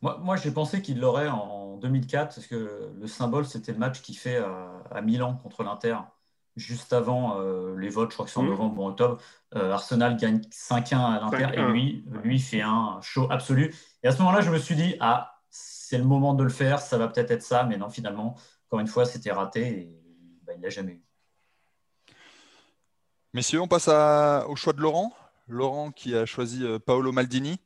Moi, 0.00 0.36
j'ai 0.36 0.50
pensé 0.50 0.82
qu'il 0.82 1.00
l'aurait 1.00 1.28
en 1.28 1.65
2004, 1.76 2.34
parce 2.34 2.46
que 2.46 2.90
le 2.98 3.06
symbole, 3.06 3.46
c'était 3.46 3.72
le 3.72 3.78
match 3.78 4.02
qu'il 4.02 4.16
fait 4.16 4.36
à, 4.36 5.00
Milan 5.02 5.34
contre 5.42 5.62
l'Inter, 5.62 5.96
juste 6.56 6.92
avant 6.92 7.38
euh, 7.38 7.76
les 7.76 7.88
votes, 7.88 8.10
je 8.10 8.14
crois 8.14 8.26
que 8.26 8.32
c'est 8.32 8.38
en 8.38 8.44
mhm. 8.44 8.50
novembre 8.50 8.82
ou 8.82 8.88
octobre. 8.88 9.18
Euh, 9.54 9.72
Arsenal 9.72 10.16
gagne 10.16 10.40
5-1 10.50 10.96
à 10.96 11.20
l'Inter, 11.20 11.48
et 11.54 11.62
lui, 11.72 12.04
lui 12.22 12.38
fait 12.38 12.62
un 12.62 12.98
show 13.02 13.26
absolu. 13.30 13.74
Et 14.02 14.08
à 14.08 14.12
ce 14.12 14.18
moment-là, 14.18 14.40
je 14.40 14.50
me 14.50 14.58
suis 14.58 14.74
dit, 14.74 14.96
ah, 15.00 15.40
c'est 15.50 15.98
le 15.98 16.04
moment 16.04 16.34
de 16.34 16.42
le 16.42 16.50
faire, 16.50 16.80
ça 16.80 16.98
va 16.98 17.08
peut-être 17.08 17.30
être 17.30 17.42
ça, 17.42 17.64
mais 17.64 17.76
non, 17.76 17.88
finalement, 17.88 18.36
encore 18.66 18.80
une 18.80 18.88
fois, 18.88 19.04
c'était 19.04 19.32
raté 19.32 19.66
et 19.66 20.00
bah, 20.44 20.52
il 20.54 20.58
ne 20.58 20.64
l'a 20.64 20.70
jamais 20.70 20.92
eu. 20.92 21.02
Messieurs, 23.32 23.60
on 23.60 23.68
passe 23.68 23.88
au 23.88 24.56
choix 24.56 24.72
de 24.72 24.80
Laurent? 24.80 25.12
Laurent 25.48 25.92
qui 25.92 26.14
a 26.16 26.26
choisi 26.26 26.64
euh, 26.64 26.78
Paolo 26.78 27.12
Maldini. 27.12 27.58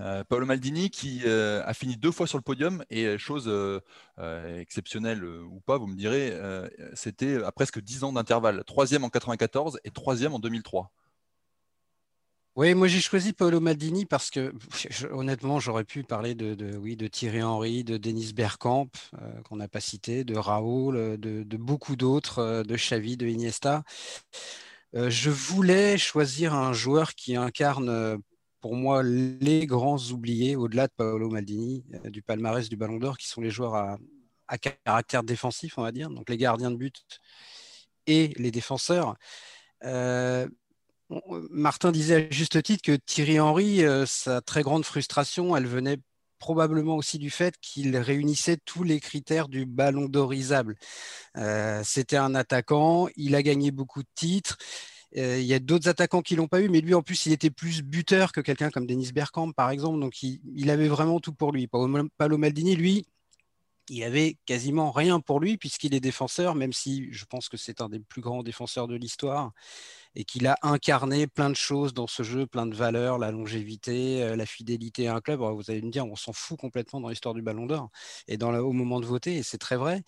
Euh, 0.00 0.24
Paolo 0.24 0.46
Maldini 0.46 0.90
qui 0.90 1.22
euh, 1.26 1.62
a 1.64 1.74
fini 1.74 1.96
deux 1.96 2.12
fois 2.12 2.26
sur 2.26 2.38
le 2.38 2.42
podium 2.42 2.84
et 2.90 3.18
chose 3.18 3.50
exceptionnelle 4.58 5.24
ou 5.24 5.60
pas, 5.60 5.78
vous 5.78 5.86
me 5.86 5.96
direz, 5.96 6.32
c'était 6.94 7.42
à 7.42 7.52
presque 7.52 7.80
dix 7.80 8.04
ans 8.04 8.12
d'intervalle. 8.12 8.64
Troisième 8.64 9.04
en 9.04 9.10
94 9.10 9.80
et 9.84 9.90
troisième 9.90 10.34
en 10.34 10.38
2003. 10.38 10.90
Oui, 12.56 12.72
moi 12.72 12.88
j'ai 12.88 13.00
choisi 13.02 13.34
Paolo 13.34 13.60
Maldini 13.60 14.06
parce 14.06 14.30
que 14.30 14.50
honnêtement, 15.10 15.60
j'aurais 15.60 15.84
pu 15.84 16.04
parler 16.04 16.34
de, 16.34 16.76
oui, 16.78 16.96
de 16.96 17.06
Thierry 17.06 17.42
Henry, 17.42 17.84
de 17.84 17.98
Denis 17.98 18.32
Bergkamp, 18.32 18.88
qu'on 19.44 19.56
n'a 19.56 19.68
pas 19.68 19.80
cité, 19.80 20.24
de 20.24 20.36
Raoul, 20.36 20.96
euh, 20.96 21.16
de, 21.18 21.56
beaucoup 21.58 21.96
d'autres, 21.96 22.62
de 22.66 22.76
Xavi, 22.76 23.18
de 23.18 23.26
Iniesta. 23.26 23.84
Je 24.94 25.30
voulais 25.30 25.98
choisir 25.98 26.54
un 26.54 26.72
joueur 26.72 27.14
qui 27.14 27.36
incarne 27.36 28.20
pour 28.60 28.74
moi 28.74 29.02
les 29.02 29.66
grands 29.66 29.98
oubliés, 30.10 30.56
au-delà 30.56 30.86
de 30.86 30.92
Paolo 30.96 31.28
Maldini, 31.28 31.84
du 32.04 32.22
palmarès 32.22 32.68
du 32.68 32.76
Ballon 32.76 32.98
d'Or, 32.98 33.18
qui 33.18 33.28
sont 33.28 33.40
les 33.40 33.50
joueurs 33.50 33.74
à, 33.74 34.58
caractère 34.58 35.22
défensif, 35.22 35.76
on 35.78 35.82
va 35.82 35.92
dire, 35.92 36.08
donc 36.08 36.30
les 36.30 36.36
gardiens 36.36 36.70
de 36.70 36.76
but 36.76 37.04
et 38.06 38.32
les 38.36 38.50
défenseurs. 38.50 39.16
Martin 41.50 41.92
disait 41.92 42.26
à 42.26 42.30
juste 42.30 42.62
titre 42.62 42.82
que 42.82 42.96
Thierry 42.96 43.38
Henry, 43.38 43.84
euh, 43.84 44.06
sa 44.06 44.40
très 44.40 44.62
grande 44.62 44.84
frustration, 44.84 45.56
elle 45.56 45.66
venait 45.66 45.98
probablement 46.38 46.96
aussi 46.96 47.18
du 47.18 47.30
fait 47.30 47.54
qu'il 47.60 47.96
réunissait 47.96 48.58
tous 48.64 48.82
les 48.82 49.00
critères 49.00 49.48
du 49.48 49.66
ballon 49.66 50.06
d'orisable. 50.06 50.76
Euh, 51.36 51.82
c'était 51.84 52.16
un 52.16 52.34
attaquant, 52.34 53.08
il 53.16 53.34
a 53.34 53.42
gagné 53.42 53.70
beaucoup 53.70 54.02
de 54.02 54.08
titres. 54.14 54.58
Euh, 55.16 55.38
il 55.38 55.46
y 55.46 55.54
a 55.54 55.58
d'autres 55.58 55.88
attaquants 55.88 56.22
qui 56.22 56.36
l'ont 56.36 56.48
pas 56.48 56.60
eu, 56.60 56.68
mais 56.68 56.80
lui 56.80 56.94
en 56.94 57.02
plus 57.02 57.26
il 57.26 57.32
était 57.32 57.50
plus 57.50 57.82
buteur 57.82 58.32
que 58.32 58.40
quelqu'un 58.40 58.70
comme 58.70 58.86
Denis 58.86 59.12
Bergkamp 59.12 59.52
par 59.52 59.70
exemple, 59.70 60.00
donc 60.00 60.22
il, 60.22 60.70
avait 60.70 60.88
vraiment 60.88 61.20
tout 61.20 61.32
pour 61.32 61.52
lui. 61.52 61.68
Paolo 61.68 62.38
Maldini, 62.38 62.76
lui, 62.76 63.06
il 63.88 64.02
avait 64.04 64.36
quasiment 64.46 64.90
rien 64.90 65.20
pour 65.20 65.40
lui 65.40 65.56
puisqu'il 65.56 65.94
est 65.94 66.00
défenseur, 66.00 66.54
même 66.54 66.72
si 66.72 67.12
je 67.12 67.24
pense 67.24 67.48
que 67.48 67.56
c'est 67.56 67.80
un 67.80 67.88
des 67.88 68.00
plus 68.00 68.20
grands 68.20 68.42
défenseurs 68.42 68.88
de 68.88 68.96
l'histoire 68.96 69.52
et 70.14 70.24
qu'il 70.24 70.46
a 70.46 70.56
incarné 70.62 71.26
plein 71.26 71.50
de 71.50 71.56
choses 71.56 71.94
dans 71.94 72.06
ce 72.06 72.22
jeu, 72.22 72.46
plein 72.46 72.66
de 72.66 72.74
valeurs, 72.74 73.18
la 73.18 73.30
longévité, 73.30 74.22
euh, 74.22 74.36
la 74.36 74.46
fidélité 74.46 75.08
à 75.08 75.14
un 75.14 75.20
club. 75.20 75.40
vous 75.40 75.70
allez 75.70 75.82
me 75.82 75.90
dire, 75.90 76.06
on 76.06 76.16
s'en 76.16 76.32
fout 76.32 76.58
complètement 76.58 77.00
dans 77.00 77.08
l'histoire 77.10 77.34
du 77.34 77.42
Ballon 77.42 77.66
d'Or 77.66 77.90
et 78.28 78.36
dans 78.38 78.54
au 78.56 78.72
moment 78.72 79.00
de 79.00 79.06
voter, 79.06 79.36
et 79.36 79.42
c'est 79.42 79.58
très 79.58 79.76
vrai. 79.76 80.02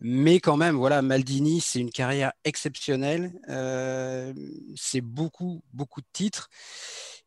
Mais 0.00 0.38
quand 0.38 0.56
même, 0.56 0.76
voilà, 0.76 1.02
Maldini, 1.02 1.60
c'est 1.60 1.80
une 1.80 1.90
carrière 1.90 2.32
exceptionnelle. 2.44 3.32
Euh, 3.48 4.32
c'est 4.76 5.00
beaucoup, 5.00 5.62
beaucoup 5.72 6.00
de 6.00 6.06
titres. 6.12 6.48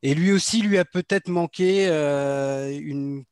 Et 0.04 0.16
lui 0.16 0.32
aussi, 0.32 0.62
lui 0.62 0.78
a 0.78 0.86
peut-être 0.86 1.28
manqué 1.28 1.88
euh, 1.90 2.70
une 2.82 3.26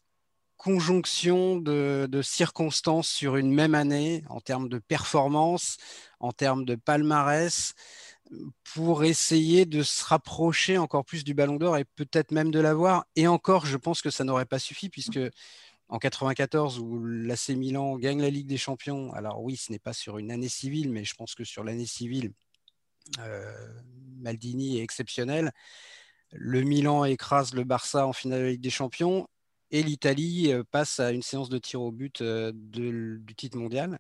conjonction 0.60 1.56
de, 1.56 2.22
circonstances 2.22 3.08
sur 3.08 3.38
une 3.38 3.51
même 3.51 3.74
année 3.74 4.25
en 4.30 4.42
termes 4.42 4.68
de 4.68 4.78
performance, 4.78 5.78
en 6.20 6.34
termes 6.34 6.66
de 6.66 6.75
palmarès, 6.75 7.74
pour 8.75 9.06
essayer 9.06 9.66
de 9.66 9.82
se 9.84 10.04
rapprocher 10.04 10.78
encore 10.78 11.06
plus 11.06 11.24
du 11.24 11.34
Ballon 11.34 11.56
d'Or 11.56 11.78
et 11.78 11.86
peut-être 11.86 12.32
même 12.32 12.51
de 12.51 12.60
l'avoir. 12.60 13.06
Et 13.16 13.25
encore, 13.25 13.66
je 13.66 13.78
pense 13.78 14.01
que 14.01 14.10
ça 14.10 14.25
n'aurait 14.25 14.46
pas 14.46 14.60
suffi 14.60 14.89
puisque 14.89 15.20
en 15.88 15.98
94 15.98 16.78
où 16.80 17.06
l'AC 17.06 17.50
Milan 17.50 17.98
gagne 17.98 18.22
la 18.22 18.30
Ligue 18.30 18.48
des 18.48 18.58
Champions, 18.58 19.13
alors 19.13 19.42
oui, 19.42 19.56
ce 19.56 19.72
n'est 19.72 19.80
pas 19.80 19.94
sur 19.94 20.18
une 20.18 20.30
année 20.30 20.50
civile, 20.50 20.92
mais 20.92 21.06
je 21.06 21.16
pense 21.16 21.36
que 21.36 21.46
sur 21.46 21.63
l'année 21.63 21.88
civile, 21.88 22.34
euh, 23.20 23.82
Maldini 24.18 24.80
est 24.80 24.84
exceptionnel. 24.84 25.54
Le 26.34 26.62
Milan 26.63 27.06
écrase 27.06 27.54
le 27.54 27.63
Barça 27.63 28.06
en 28.06 28.13
finale 28.13 28.39
de 28.39 28.44
la 28.44 28.51
Ligue 28.51 28.62
des 28.62 28.70
Champions 28.70 29.25
et 29.72 29.84
l'Italie 29.84 30.52
euh, 30.52 30.64
passe 30.70 31.00
à 31.00 31.12
une 31.12 31.22
séance 31.22 31.50
de 31.50 31.58
tir 31.58 31.82
au 31.82 31.92
but 31.92 32.22
euh, 32.22 32.52
du 32.54 33.36
titre 33.36 33.58
mondial. 33.58 34.00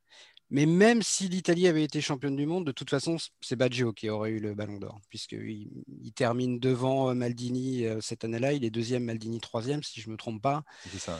Mais 0.51 0.65
même 0.65 1.03
si 1.03 1.27
l'Italie 1.27 1.67
avait 1.67 1.83
été 1.83 2.01
championne 2.01 2.35
du 2.35 2.47
monde, 2.47 2.65
de 2.65 2.71
toute 2.71 2.89
façon, 2.89 3.17
c'est 3.39 3.55
Baggio 3.55 3.93
qui 3.93 4.09
aurait 4.09 4.31
eu 4.31 4.39
le 4.39 4.55
ballon 4.55 4.79
d'or, 4.79 4.99
puisqu'il 5.07 5.69
il 6.01 6.11
termine 6.11 6.59
devant 6.59 7.13
Maldini 7.13 7.85
cette 8.01 8.23
année-là. 8.23 8.53
Il 8.53 8.65
est 8.65 8.71
deuxième, 8.71 9.03
Maldini 9.03 9.39
troisième, 9.39 9.83
si 9.83 10.01
je 10.01 10.07
ne 10.07 10.13
me 10.13 10.17
trompe 10.17 10.41
pas. 10.41 10.63
Ça, 10.97 11.19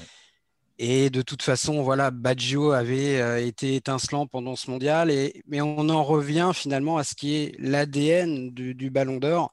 et 0.82 1.10
de 1.10 1.22
toute 1.22 1.42
façon, 1.44 1.84
voilà, 1.84 2.10
Baggio 2.10 2.72
avait 2.72 3.20
euh, 3.20 3.46
été 3.46 3.76
étincelant 3.76 4.28
pendant 4.28 4.56
ce 4.56 4.72
mondial. 4.72 5.12
Et, 5.12 5.44
mais 5.46 5.60
on 5.60 5.90
en 5.90 6.04
revient 6.06 6.52
finalement 6.56 6.98
à 6.98 7.04
ce 7.04 7.16
qui 7.16 7.36
est 7.36 7.56
l'ADN 7.60 8.52
du, 8.52 8.90
Ballon 8.90 9.18
d'Or, 9.18 9.52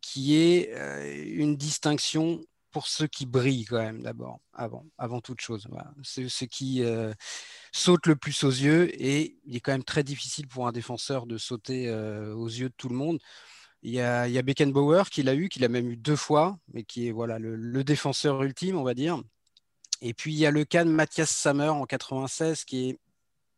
qui 0.00 0.36
est 0.36 0.70
euh, 0.74 1.24
une 1.26 1.56
distinction 1.56 2.40
pour 2.78 2.86
ceux 2.86 3.08
qui 3.08 3.26
brillent 3.26 3.64
quand 3.64 3.82
même 3.82 4.02
d'abord, 4.04 4.38
avant, 4.52 4.86
avant 4.98 5.20
toute 5.20 5.40
chose. 5.40 5.66
C'est 6.04 6.28
ce 6.28 6.44
qui 6.44 6.84
euh, 6.84 7.12
saute 7.72 8.06
le 8.06 8.14
plus 8.14 8.44
aux 8.44 8.50
yeux. 8.50 8.88
Et 9.02 9.36
il 9.46 9.56
est 9.56 9.60
quand 9.60 9.72
même 9.72 9.82
très 9.82 10.04
difficile 10.04 10.46
pour 10.46 10.68
un 10.68 10.70
défenseur 10.70 11.26
de 11.26 11.38
sauter 11.38 11.90
aux 11.90 12.46
yeux 12.46 12.68
de 12.68 12.74
tout 12.76 12.88
le 12.88 12.94
monde. 12.94 13.18
Il 13.82 13.90
y 13.90 14.00
a, 14.00 14.28
il 14.28 14.40
Beckenbauer 14.40 15.10
qui 15.10 15.24
l'a 15.24 15.34
eu, 15.34 15.48
qui 15.48 15.58
l'a 15.58 15.68
même 15.68 15.90
eu 15.90 15.96
deux 15.96 16.14
fois, 16.14 16.56
mais 16.72 16.84
qui 16.84 17.08
est 17.08 17.10
voilà 17.10 17.40
le 17.40 17.82
défenseur 17.82 18.40
ultime, 18.44 18.76
on 18.76 18.84
va 18.84 18.94
dire. 18.94 19.20
Et 20.00 20.14
puis 20.14 20.32
il 20.32 20.38
y 20.38 20.46
a 20.46 20.52
le 20.52 20.64
cas 20.64 20.84
de 20.84 20.90
Mathias 20.90 21.30
Sammer 21.30 21.70
en 21.70 21.84
96 21.84 22.64
qui 22.64 22.90
est 22.90 22.98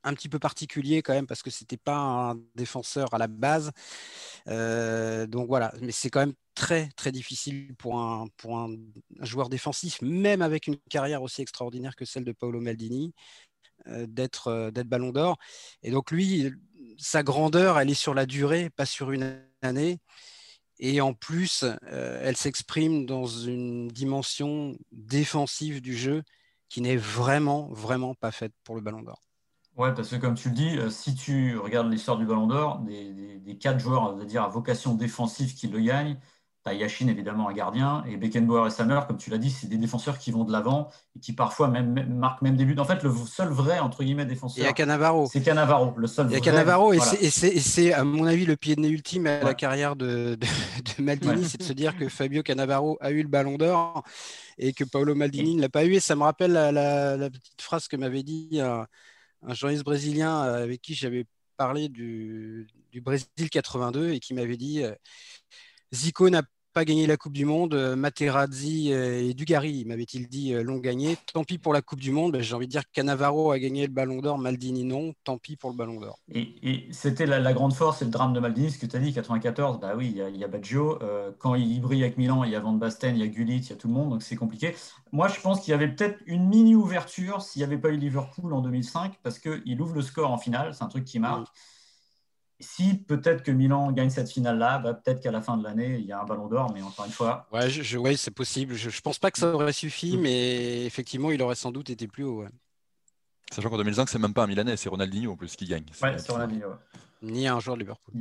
un 0.04 0.14
petit 0.14 0.28
peu 0.28 0.38
particulier 0.38 1.02
quand 1.02 1.12
même 1.12 1.26
parce 1.26 1.42
que 1.42 1.50
c'était 1.50 1.76
pas 1.76 1.96
un 1.96 2.34
défenseur 2.54 3.12
à 3.14 3.18
la 3.18 3.26
base. 3.26 3.70
Euh, 4.48 5.26
donc 5.26 5.48
voilà, 5.48 5.72
mais 5.80 5.92
c'est 5.92 6.10
quand 6.10 6.20
même 6.20 6.34
très 6.54 6.88
très 6.96 7.12
difficile 7.12 7.74
pour 7.76 7.98
un, 7.98 8.26
pour 8.36 8.58
un, 8.58 8.76
joueur 9.20 9.48
défensif, 9.48 10.00
même 10.02 10.42
avec 10.42 10.66
une 10.66 10.76
carrière 10.90 11.22
aussi 11.22 11.42
extraordinaire 11.42 11.96
que 11.96 12.04
celle 12.04 12.24
de 12.24 12.32
Paolo 12.32 12.60
Maldini, 12.60 13.12
euh, 13.88 14.06
d'être 14.08 14.48
euh, 14.48 14.70
d'être 14.70 14.88
Ballon 14.88 15.12
d'Or. 15.12 15.38
Et 15.82 15.90
donc 15.90 16.10
lui, 16.10 16.50
sa 16.98 17.22
grandeur, 17.22 17.78
elle 17.78 17.90
est 17.90 17.94
sur 17.94 18.14
la 18.14 18.26
durée, 18.26 18.70
pas 18.70 18.86
sur 18.86 19.12
une 19.12 19.42
année. 19.62 19.98
Et 20.82 21.02
en 21.02 21.12
plus, 21.12 21.66
elle 21.90 22.38
s'exprime 22.38 23.04
dans 23.04 23.26
une 23.26 23.88
dimension 23.88 24.78
défensive 24.92 25.82
du 25.82 25.94
jeu 25.94 26.22
qui 26.70 26.80
n'est 26.80 26.96
vraiment, 26.96 27.68
vraiment 27.70 28.14
pas 28.14 28.32
faite 28.32 28.54
pour 28.64 28.76
le 28.76 28.80
Ballon 28.80 29.02
d'Or. 29.02 29.20
Ouais, 29.76 29.94
parce 29.94 30.10
que 30.10 30.16
comme 30.16 30.34
tu 30.34 30.50
le 30.50 30.54
dis, 30.54 30.76
euh, 30.78 30.90
si 30.90 31.14
tu 31.14 31.56
regardes 31.56 31.90
l'histoire 31.90 32.18
du 32.18 32.26
Ballon 32.26 32.46
d'Or, 32.46 32.80
des, 32.80 33.56
quatre 33.58 33.78
joueurs, 33.78 34.18
à 34.20 34.24
dire 34.24 34.42
à 34.42 34.48
vocation 34.48 34.94
défensive 34.94 35.54
qui 35.54 35.68
le 35.68 35.80
gagnent, 35.80 36.18
tu 36.66 36.76
Yashin, 36.76 37.08
évidemment, 37.08 37.48
un 37.48 37.54
gardien, 37.54 38.04
et 38.06 38.16
Beckenbauer 38.18 38.66
et 38.66 38.70
Sammer, 38.70 39.00
comme 39.08 39.16
tu 39.16 39.30
l'as 39.30 39.38
dit, 39.38 39.50
c'est 39.50 39.66
des 39.66 39.78
défenseurs 39.78 40.18
qui 40.18 40.30
vont 40.30 40.44
de 40.44 40.52
l'avant 40.52 40.90
et 41.16 41.20
qui 41.20 41.32
parfois 41.32 41.68
même, 41.68 42.14
marquent 42.14 42.42
même 42.42 42.56
des 42.56 42.66
buts. 42.66 42.76
En 42.78 42.84
fait, 42.84 43.02
le 43.02 43.10
seul 43.26 43.48
vrai, 43.48 43.78
entre 43.78 44.04
guillemets, 44.04 44.26
défenseur. 44.26 44.62
Il 44.62 44.66
y 44.66 44.68
a 44.68 44.72
Cannavaro. 44.74 45.26
C'est 45.32 45.40
Cannavaro, 45.40 45.94
le 45.96 46.06
seul 46.06 46.26
Il 46.28 46.34
y 46.34 46.36
a 46.36 46.40
Cannavaro, 46.40 46.92
et 46.92 47.00
c'est, 47.00 47.92
à 47.94 48.04
mon 48.04 48.26
avis, 48.26 48.44
le 48.44 48.56
pied 48.56 48.76
de 48.76 48.82
nez 48.82 48.88
ultime 48.88 49.26
à 49.26 49.42
la 49.42 49.54
carrière 49.54 49.96
de, 49.96 50.38
Maldini, 50.98 51.44
c'est 51.44 51.58
de 51.58 51.62
se 51.62 51.72
dire 51.72 51.96
que 51.96 52.08
Fabio 52.08 52.42
Cannavaro 52.42 52.98
a 53.00 53.10
eu 53.10 53.22
le 53.22 53.28
ballon 53.28 53.56
d'or 53.56 54.02
et 54.58 54.74
que 54.74 54.84
Paolo 54.84 55.14
Maldini 55.14 55.56
ne 55.56 55.62
l'a 55.62 55.70
pas 55.70 55.86
eu. 55.86 55.94
Et 55.94 56.00
ça 56.00 56.14
me 56.14 56.22
rappelle 56.22 56.52
la, 56.52 57.30
petite 57.30 57.62
phrase 57.62 57.88
que 57.88 57.96
m'avait 57.96 58.22
dit 58.22 58.60
un, 58.60 58.86
journaliste 59.48 59.84
brésilien 59.84 60.40
avec 60.40 60.80
qui 60.82 60.94
j'avais 60.94 61.26
parlé 61.56 61.88
du, 61.88 62.66
du 62.90 63.00
Brésil 63.00 63.28
82 63.50 64.12
et 64.12 64.20
qui 64.20 64.34
m'avait 64.34 64.56
dit 64.56 64.82
euh, 64.82 64.94
Zico 65.92 66.30
n'a 66.30 66.42
pas 66.72 66.84
gagné 66.84 67.06
la 67.06 67.16
Coupe 67.16 67.32
du 67.32 67.44
Monde, 67.44 67.74
euh, 67.74 67.96
Materazzi 67.96 68.92
euh, 68.92 69.28
et 69.28 69.34
Dugarry, 69.34 69.84
m'avait-il 69.84 70.28
dit, 70.28 70.54
euh, 70.54 70.62
l'ont 70.62 70.78
gagné. 70.78 71.16
Tant 71.32 71.44
pis 71.44 71.58
pour 71.58 71.72
la 71.72 71.82
Coupe 71.82 72.00
du 72.00 72.12
Monde. 72.12 72.32
Ben, 72.32 72.42
j'ai 72.42 72.54
envie 72.54 72.66
de 72.66 72.70
dire 72.70 72.82
que 72.82 72.90
Cannavaro 72.92 73.50
a 73.50 73.58
gagné 73.58 73.86
le 73.86 73.92
Ballon 73.92 74.20
d'Or, 74.20 74.38
Maldini 74.38 74.84
non. 74.84 75.12
Tant 75.24 75.38
pis 75.38 75.56
pour 75.56 75.70
le 75.70 75.76
Ballon 75.76 76.00
d'Or. 76.00 76.18
Et, 76.32 76.88
c'était 76.92 77.26
la, 77.26 77.52
grande 77.52 77.74
force 77.74 78.02
et 78.02 78.04
le 78.04 78.10
drame 78.10 78.32
de 78.32 78.40
Maldini, 78.40 78.70
ce 78.70 78.78
que 78.78 78.86
tu 78.86 78.96
as 78.96 79.00
dit, 79.00 79.12
94, 79.12 79.80
bah 79.80 79.94
oui, 79.96 80.14
il 80.16 80.36
y 80.36 80.44
a, 80.44 80.48
Baggio. 80.48 80.98
quand 81.38 81.54
il 81.54 81.80
brille 81.80 82.02
avec 82.02 82.16
Milan, 82.16 82.44
il 82.44 82.50
y 82.50 82.56
a 82.56 82.60
Van 82.60 82.72
Basten, 82.72 83.16
il 83.16 83.20
y 83.20 83.24
a 83.24 83.26
Gullit, 83.26 83.58
il 83.58 83.70
y 83.70 83.72
a 83.72 83.76
tout 83.76 83.88
le 83.88 83.94
monde, 83.94 84.10
donc 84.10 84.22
c'est 84.22 84.36
compliqué. 84.36 84.74
Moi, 85.12 85.28
je 85.28 85.40
pense 85.40 85.60
qu'il 85.60 85.72
y 85.72 85.74
avait 85.74 85.88
peut-être 85.88 86.18
une 86.26 86.48
mini 86.48 86.74
ouverture 86.74 87.42
s'il 87.42 87.60
n'y 87.60 87.64
avait 87.64 87.78
pas 87.78 87.88
eu 87.88 87.96
Liverpool 87.96 88.52
en 88.52 88.60
2005, 88.60 89.14
parce 89.22 89.38
qu'il 89.38 89.80
ouvre 89.80 89.94
le 89.94 90.02
score 90.02 90.30
en 90.30 90.38
finale, 90.38 90.74
c'est 90.74 90.84
un 90.84 90.88
truc 90.88 91.04
qui 91.04 91.18
marque 91.18 91.48
si 92.60 92.94
peut-être 92.94 93.42
que 93.42 93.50
Milan 93.50 93.90
gagne 93.92 94.10
cette 94.10 94.30
finale-là, 94.30 94.78
bah, 94.78 94.94
peut-être 94.94 95.20
qu'à 95.20 95.30
la 95.30 95.40
fin 95.40 95.56
de 95.56 95.64
l'année, 95.64 95.96
il 95.98 96.04
y 96.04 96.12
a 96.12 96.20
un 96.20 96.24
ballon 96.24 96.46
d'or, 96.46 96.72
mais 96.72 96.82
encore 96.82 97.06
une 97.06 97.12
fois. 97.12 97.48
Ouais, 97.52 97.70
je, 97.70 98.16
c'est 98.16 98.30
possible. 98.30 98.74
Je 98.74 98.88
ne 98.88 99.00
pense 99.02 99.18
pas 99.18 99.30
que 99.30 99.38
ça 99.38 99.52
aurait 99.54 99.72
suffi, 99.72 100.16
mm. 100.16 100.20
mais 100.20 100.84
effectivement, 100.84 101.30
il 101.30 101.40
aurait 101.42 101.54
sans 101.54 101.72
doute 101.72 101.90
été 101.90 102.06
plus 102.06 102.24
haut. 102.24 102.44
Sachant 103.50 103.70
qu'en 103.70 103.78
2005, 103.78 104.08
c'est 104.08 104.18
même 104.18 104.34
pas 104.34 104.44
un 104.44 104.46
Milanais, 104.46 104.76
c'est 104.76 104.88
Ronaldinho 104.88 105.32
en 105.32 105.36
plus 105.36 105.56
qui 105.56 105.66
gagne. 105.66 105.86
Ouais, 106.02 106.18
c'est 106.18 106.30
Ronaldinho. 106.30 106.68
Ni 107.22 107.48
un 107.48 107.58
joueur 107.60 107.76
de 107.76 107.80
Liverpool. 107.80 108.14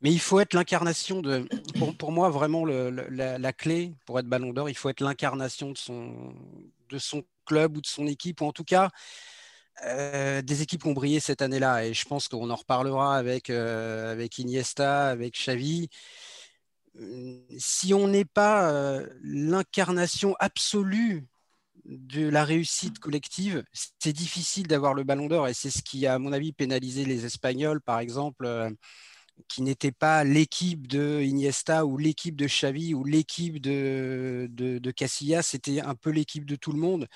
Mais 0.00 0.12
il 0.12 0.20
faut 0.20 0.40
être 0.40 0.54
l'incarnation 0.54 1.20
de. 1.20 1.46
Pour, 1.98 2.12
moi, 2.12 2.30
vraiment, 2.30 2.64
la, 2.64 3.52
clé 3.52 3.94
pour 4.06 4.18
être 4.18 4.26
ballon 4.26 4.52
d'or, 4.52 4.68
il 4.68 4.76
faut 4.76 4.88
être 4.88 5.00
l'incarnation 5.00 5.72
de 5.72 5.78
son, 5.78 6.34
de 6.88 6.98
son 6.98 7.24
club 7.46 7.76
ou 7.76 7.80
de 7.80 7.86
son 7.86 8.06
équipe, 8.06 8.40
ou 8.40 8.46
en 8.46 8.52
tout 8.52 8.64
cas 8.64 8.90
euh, 9.84 10.42
des 10.42 10.62
équipes 10.62 10.86
ont 10.86 10.92
brillé 10.92 11.20
cette 11.20 11.42
année-là 11.42 11.86
et 11.86 11.94
je 11.94 12.04
pense 12.06 12.28
qu'on 12.28 12.50
en 12.50 12.56
reparlera 12.56 13.16
avec, 13.16 13.50
euh, 13.50 14.12
avec 14.12 14.38
Iniesta, 14.38 15.08
avec 15.08 15.34
Xavi. 15.34 15.88
Hum, 16.98 17.44
si 17.58 17.94
on 17.94 18.08
n'est 18.08 18.24
pas 18.24 18.70
euh, 18.72 19.06
l'incarnation 19.22 20.34
absolue 20.40 21.26
de 21.84 22.28
la 22.28 22.44
réussite 22.44 22.98
collective, 22.98 23.64
c'est 23.98 24.12
difficile 24.12 24.66
d'avoir 24.66 24.94
le 24.94 25.04
ballon 25.04 25.26
d'or 25.26 25.48
et 25.48 25.54
c'est 25.54 25.70
ce 25.70 25.82
qui 25.82 26.06
a, 26.06 26.14
à 26.14 26.18
mon 26.18 26.32
avis, 26.32 26.52
pénalisé 26.52 27.04
les 27.04 27.24
Espagnols, 27.24 27.80
par 27.80 28.00
exemple, 28.00 28.46
qui 29.48 29.62
n'étaient 29.62 29.92
pas 29.92 30.24
l'équipe 30.24 30.86
de 30.86 31.20
Iniesta 31.22 31.86
ou 31.86 31.96
l'équipe 31.96 32.36
de 32.36 32.46
Xavi 32.46 32.94
ou 32.94 33.04
l'équipe 33.04 33.60
de, 33.60 34.48
de, 34.50 34.78
de 34.78 34.90
Casillas, 34.90 35.42
c'était 35.42 35.80
un 35.80 35.94
peu 35.94 36.10
l'équipe 36.10 36.44
de 36.44 36.56
tout 36.56 36.72
le 36.72 36.78
monde. 36.78 37.06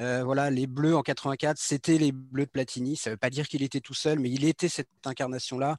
Euh, 0.00 0.22
voilà, 0.24 0.50
les 0.50 0.66
Bleus 0.66 0.96
en 0.96 1.02
84, 1.02 1.58
c'était 1.58 1.98
les 1.98 2.12
Bleus 2.12 2.46
de 2.46 2.50
Platini. 2.50 2.96
Ça 2.96 3.10
ne 3.10 3.14
veut 3.14 3.18
pas 3.18 3.30
dire 3.30 3.48
qu'il 3.48 3.62
était 3.62 3.80
tout 3.80 3.94
seul, 3.94 4.18
mais 4.18 4.30
il 4.30 4.44
était 4.44 4.68
cette 4.68 4.88
incarnation-là. 5.04 5.76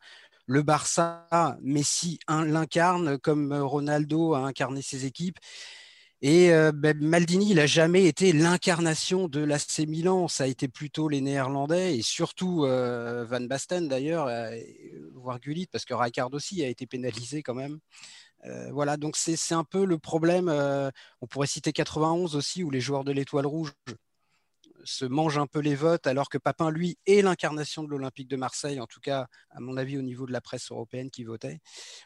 Le 0.48 0.64
Barça, 0.64 1.28
Messi 1.62 2.20
l'incarne 2.30 3.18
comme 3.20 3.54
Ronaldo 3.54 4.34
a 4.34 4.40
incarné 4.40 4.82
ses 4.82 5.06
équipes. 5.06 5.38
Et 6.22 6.52
euh, 6.52 6.72
ben, 6.72 6.98
Maldini, 7.00 7.52
il 7.52 7.58
n'a 7.58 7.68
jamais 7.68 8.06
été 8.06 8.34
l'incarnation 8.34 9.28
de 9.28 9.40
l'AC 9.42 9.80
Milan. 9.88 10.28
Ça 10.28 10.46
a 10.46 10.48
été 10.48 10.68
plutôt 10.68 11.10
les 11.10 11.22
Néerlandais 11.22 11.98
et 11.98 12.02
surtout 12.02 12.66
euh, 12.66 13.26
Van 13.26 13.42
Basten 13.42 13.88
d'ailleurs, 13.88 14.30
voire 15.14 15.40
Gullit, 15.40 15.68
parce 15.68 15.86
que 15.86 15.94
Rijkaard 15.94 16.34
aussi 16.34 16.64
a 16.64 16.68
été 16.68 16.88
pénalisé 16.88 17.44
quand 17.44 17.56
même. 17.56 17.80
voilà, 18.72 18.98
donc 18.98 19.16
c'est 19.18 19.54
un 19.54 19.64
peu 19.64 19.86
le 19.86 20.00
problème. 20.00 20.50
on 21.22 21.28
pourrait 21.28 21.48
citer 21.48 21.72
91 21.72 22.36
aussi, 22.36 22.64
où 22.64 22.72
les 22.72 22.82
joueurs 22.82 23.04
de 23.04 23.12
l'Étoile 23.12 23.46
Rouge 23.46 23.74
se 24.88 25.06
mange 25.06 25.38
un 25.38 25.48
peu 25.48 25.60
les 25.60 25.76
votes, 25.76 26.08
alors 26.08 26.30
que 26.30 26.38
Papin, 26.38 26.72
lui, 26.72 26.98
est 27.06 27.22
l'incarnation 27.22 27.84
de 27.84 27.90
l'Olympique 27.90 28.28
de 28.28 28.38
Marseille, 28.38 28.80
en 28.80 28.88
tout 28.88 29.00
cas, 29.00 29.28
à 29.52 29.60
mon 29.60 29.78
avis, 29.78 29.98
au 29.98 30.02
niveau 30.02 30.26
de 30.26 30.32
la 30.32 30.42
presse 30.42 30.72
européenne 30.72 31.12
qui 31.12 31.24
votait. 31.24 31.60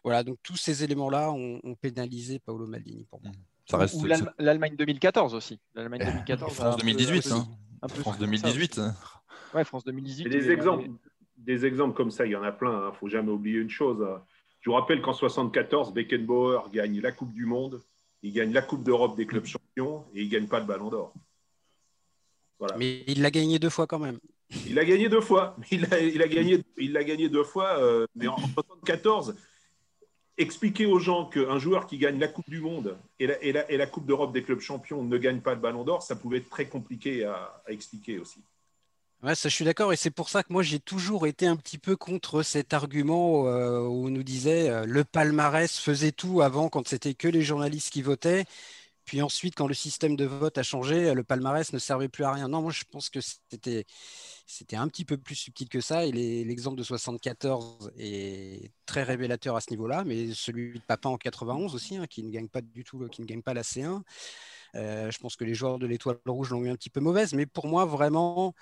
Voilà, 0.04 0.24
donc 0.24 0.40
tous 0.44 0.58
ces 0.58 0.84
éléments-là 0.84 1.32
ont, 1.32 1.76
pénalisé 1.80 2.40
Paolo 2.40 2.68
Maldini 2.68 3.06
pour 3.06 3.22
moi. 3.22 3.32
Ça 3.66 3.78
reste, 3.78 3.96
Ou 3.96 4.08
l'Allemagne 4.40 4.76
2014, 4.76 5.34
aussi. 5.34 5.60
L'Allemagne 5.76 6.02
2014. 6.02 6.54
France 6.54 6.78
2018. 6.78 7.32
Hein. 7.32 7.48
France 7.88 8.18
2018. 8.20 8.82
Ouais, 9.54 9.64
France 9.64 9.84
2018. 9.84 10.30
des 10.30 10.52
exemples, 10.52 10.90
des 11.38 11.66
exemples 11.66 11.96
comme 11.96 12.12
ça, 12.12 12.26
il 12.26 12.32
y 12.32 12.36
en 12.36 12.44
a 12.44 12.52
plein. 12.52 12.72
Il 12.72 12.76
hein. 12.76 12.90
ne 12.92 12.96
faut 12.96 13.10
jamais 13.10 13.32
oublier 13.32 13.60
une 13.60 13.70
chose. 13.70 14.02
Hein. 14.02 14.24
Je 14.62 14.70
vous 14.70 14.76
rappelle 14.76 15.02
qu'en 15.02 15.14
74, 15.14 15.94
Beckenbauer 15.94 16.70
gagne 16.72 17.02
la 17.02 17.12
Coupe 17.12 17.34
du 17.34 17.46
Monde, 17.46 17.84
il 18.22 18.34
gagne 18.34 18.54
la 18.54 18.62
Coupe 18.62 18.84
d'Europe 18.84 19.18
des 19.18 19.26
clubs 19.26 19.46
champions 19.46 20.06
et 20.14 20.22
il 20.22 20.28
ne 20.28 20.32
gagne 20.32 20.48
pas 20.48 20.60
le 20.60 20.66
Ballon 20.66 20.90
d'Or. 20.90 21.14
Mais 22.78 23.04
il 23.08 23.22
l'a 23.24 23.32
gagné 23.32 23.58
deux 23.58 23.70
fois 23.70 23.88
quand 23.88 23.98
même. 23.98 24.20
Il 24.68 24.78
a 24.78 24.86
gagné 24.86 25.10
deux 25.10 25.22
fois. 25.22 25.56
Il 25.72 25.92
a, 25.92 26.00
il 26.00 26.22
a 26.22 26.28
gagné, 26.28 26.62
il 26.78 26.92
l'a 26.92 27.04
gagné 27.04 27.30
deux 27.30 27.44
fois. 27.44 27.80
Euh, 27.80 28.06
mais 28.16 28.28
en 28.28 28.38
74, 28.38 29.36
expliquer 30.42 30.86
aux 30.86 31.00
gens 31.00 31.26
qu'un 31.26 31.60
joueur 31.60 31.88
qui 31.88 31.98
gagne 31.98 32.20
la 32.20 32.28
Coupe 32.28 32.50
du 32.50 32.60
Monde 32.60 32.98
et 33.20 33.28
la, 33.28 33.88
Coupe 33.88 34.06
d'Europe 34.06 34.34
des 34.34 34.44
clubs 34.44 34.60
champions 34.60 35.04
ne 35.04 35.18
gagne 35.18 35.42
pas 35.42 35.54
le 35.54 35.60
Ballon 35.60 35.84
d'Or, 35.84 36.04
ça 36.04 36.16
pouvait 36.16 36.38
être 36.38 36.50
très 36.50 36.68
compliqué 36.68 37.24
à, 37.26 37.62
expliquer 37.68 38.20
aussi. 38.20 38.40
Ouais, 39.24 39.36
ça, 39.36 39.50
je 39.50 39.54
suis 39.54 39.66
d'accord, 39.66 39.94
et 39.94 39.96
c'est 39.96 40.10
pour 40.10 40.30
ça 40.30 40.42
que 40.42 40.52
moi 40.52 40.64
j'ai 40.64 40.80
toujours 40.80 41.28
été 41.28 41.46
un 41.46 41.56
petit 41.56 41.78
peu 41.78 41.96
contre 41.96 42.42
cet 42.42 42.74
argument 42.74 43.46
euh, 43.48 43.82
où 43.82 44.08
on 44.08 44.10
nous 44.10 44.24
disait 44.24 44.68
euh, 44.70 44.84
le 44.86 45.04
palmarès 45.04 45.78
faisait 45.80 46.12
tout 46.12 46.42
avant 46.42 46.70
quand 46.70 46.88
c'était 46.88 47.14
que 47.14 47.28
les 47.28 47.44
journalistes 47.44 47.92
qui 47.92 48.02
votaient, 48.02 48.46
puis 49.06 49.22
ensuite 49.22 49.54
quand 49.56 49.68
le 49.68 49.76
système 49.76 50.16
de 50.16 50.26
vote 50.26 50.58
a 50.58 50.64
changé, 50.64 51.14
le 51.14 51.24
palmarès 51.24 51.72
ne 51.72 51.78
servait 51.78 52.10
plus 52.10 52.24
à 52.24 52.32
rien. 52.32 52.48
Non, 52.48 52.64
moi 52.64 52.72
je 52.72 52.84
pense 52.90 53.12
que 53.12 53.20
c'était 53.22 53.86
c'était 54.52 54.76
un 54.76 54.88
petit 54.88 55.06
peu 55.06 55.18
plus 55.18 55.36
subtil 55.36 55.70
que 55.70 55.80
ça. 55.80 56.06
Et 56.06 56.12
l'exemple 56.12 56.78
de 56.78 56.84
74 56.84 57.92
est 57.98 58.72
très 58.86 59.04
révélateur 59.04 59.56
à 59.56 59.62
ce 59.62 59.70
niveau-là, 59.70 60.04
mais 60.06 60.34
celui 60.34 60.74
de 60.74 60.84
Papa 60.86 61.08
en 61.08 61.18
91 61.18 61.74
aussi, 61.74 61.96
hein, 61.96 62.06
qui 62.08 62.22
ne 62.24 62.30
gagne 62.32 62.50
pas 62.50 62.62
du 62.62 62.84
tout, 62.84 63.08
qui 63.08 63.22
ne 63.22 63.28
gagne 63.28 63.42
pas 63.42 63.54
la 63.54 63.62
C1. 63.62 64.02
Euh, 64.76 65.10
je 65.10 65.18
pense 65.20 65.36
que 65.36 65.46
les 65.46 65.54
joueurs 65.54 65.80
de 65.80 65.88
l'Étoile 65.88 66.18
Rouge 66.26 66.50
l'ont 66.50 66.64
eu 66.66 66.70
un 66.70 66.76
petit 66.76 66.90
peu 66.90 67.00
mauvaise, 67.00 67.34
mais 67.34 67.46
pour 67.46 67.68
moi, 67.68 67.86
vraiment, 67.86 68.54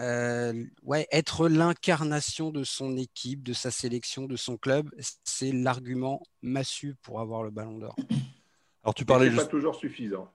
euh, 0.00 0.64
ouais, 0.82 1.06
être 1.10 1.48
l'incarnation 1.48 2.50
de 2.50 2.64
son 2.64 2.96
équipe, 2.96 3.42
de 3.42 3.52
sa 3.52 3.70
sélection, 3.70 4.26
de 4.26 4.36
son 4.36 4.56
club, 4.56 4.90
c'est 5.24 5.52
l'argument 5.52 6.22
massu 6.40 6.96
pour 7.02 7.20
avoir 7.20 7.42
le 7.42 7.50
Ballon 7.50 7.78
d'Or. 7.78 7.96
Alors 8.82 8.94
tu 8.94 9.04
parlais 9.04 9.30
juste... 9.30 9.42
pas 9.42 9.46
toujours 9.46 9.74
suffisant. 9.74 10.32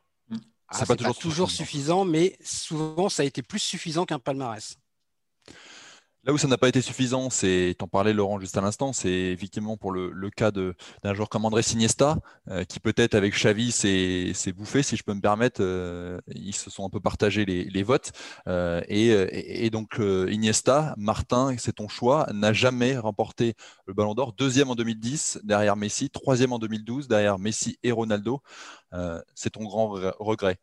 Ah, 0.68 0.78
c'est 0.80 0.88
pas, 0.88 0.96
toujours, 0.96 1.18
toujours 1.18 1.52
suffisant, 1.52 2.06
mais 2.06 2.38
souvent 2.44 3.10
ça 3.10 3.24
a 3.24 3.26
été 3.26 3.42
plus 3.44 3.60
suffisant 3.60 4.06
qu'un 4.06 4.20
palmarès. 4.20 4.78
Là 6.26 6.32
où 6.32 6.38
ça 6.38 6.48
n'a 6.48 6.58
pas 6.58 6.70
été 6.70 6.80
suffisant, 6.80 7.30
c'est, 7.30 7.76
t'en 7.78 7.90
parlais 7.90 8.14
Laurent 8.14 8.40
juste 8.40 8.56
à 8.58 8.62
l'instant, 8.62 8.94
c'est 8.94 9.12
effectivement 9.12 9.76
pour 9.76 9.92
le, 9.92 10.30
cas 10.30 10.52
d'un 10.52 11.14
joueur 11.14 11.28
comme 11.28 11.44
André 11.44 11.64
Iniesta, 11.74 12.18
euh, 12.48 12.64
qui 12.64 12.80
peut-être 12.80 13.14
avec 13.14 13.34
Xavi 13.34 13.74
s'est 13.74 14.54
bouffé, 14.54 14.84
si 14.84 14.96
je 14.96 15.04
peux 15.04 15.14
me 15.14 15.20
permettre, 15.20 15.62
euh, 15.62 16.22
ils 16.28 16.56
se 16.56 16.70
sont 16.70 16.86
un 16.86 16.90
peu 16.90 17.02
partagés 17.02 17.44
les, 17.44 17.84
votes. 17.84 18.14
Euh, 18.48 18.82
et, 18.88 19.70
donc 19.70 20.00
Iniesta, 20.00 20.94
Martin, 20.98 21.54
c'est 21.58 21.74
ton 21.74 21.90
choix, 21.90 22.26
n'a 22.32 22.54
jamais 22.54 22.98
remporté 22.98 23.56
le 23.86 23.94
Ballon 23.94 24.14
d'Or, 24.14 24.32
deuxième 24.32 24.70
en 24.70 24.76
2010 24.76 25.42
derrière 25.44 25.76
Messi, 25.76 26.10
troisième 26.10 26.54
en 26.54 26.60
2012 26.60 27.10
derrière 27.10 27.38
Messi 27.38 27.78
et 27.84 27.92
Ronaldo. 27.92 28.42
c'est 29.36 29.50
ton 29.50 29.66
grand 29.66 29.90
regret 30.20 30.58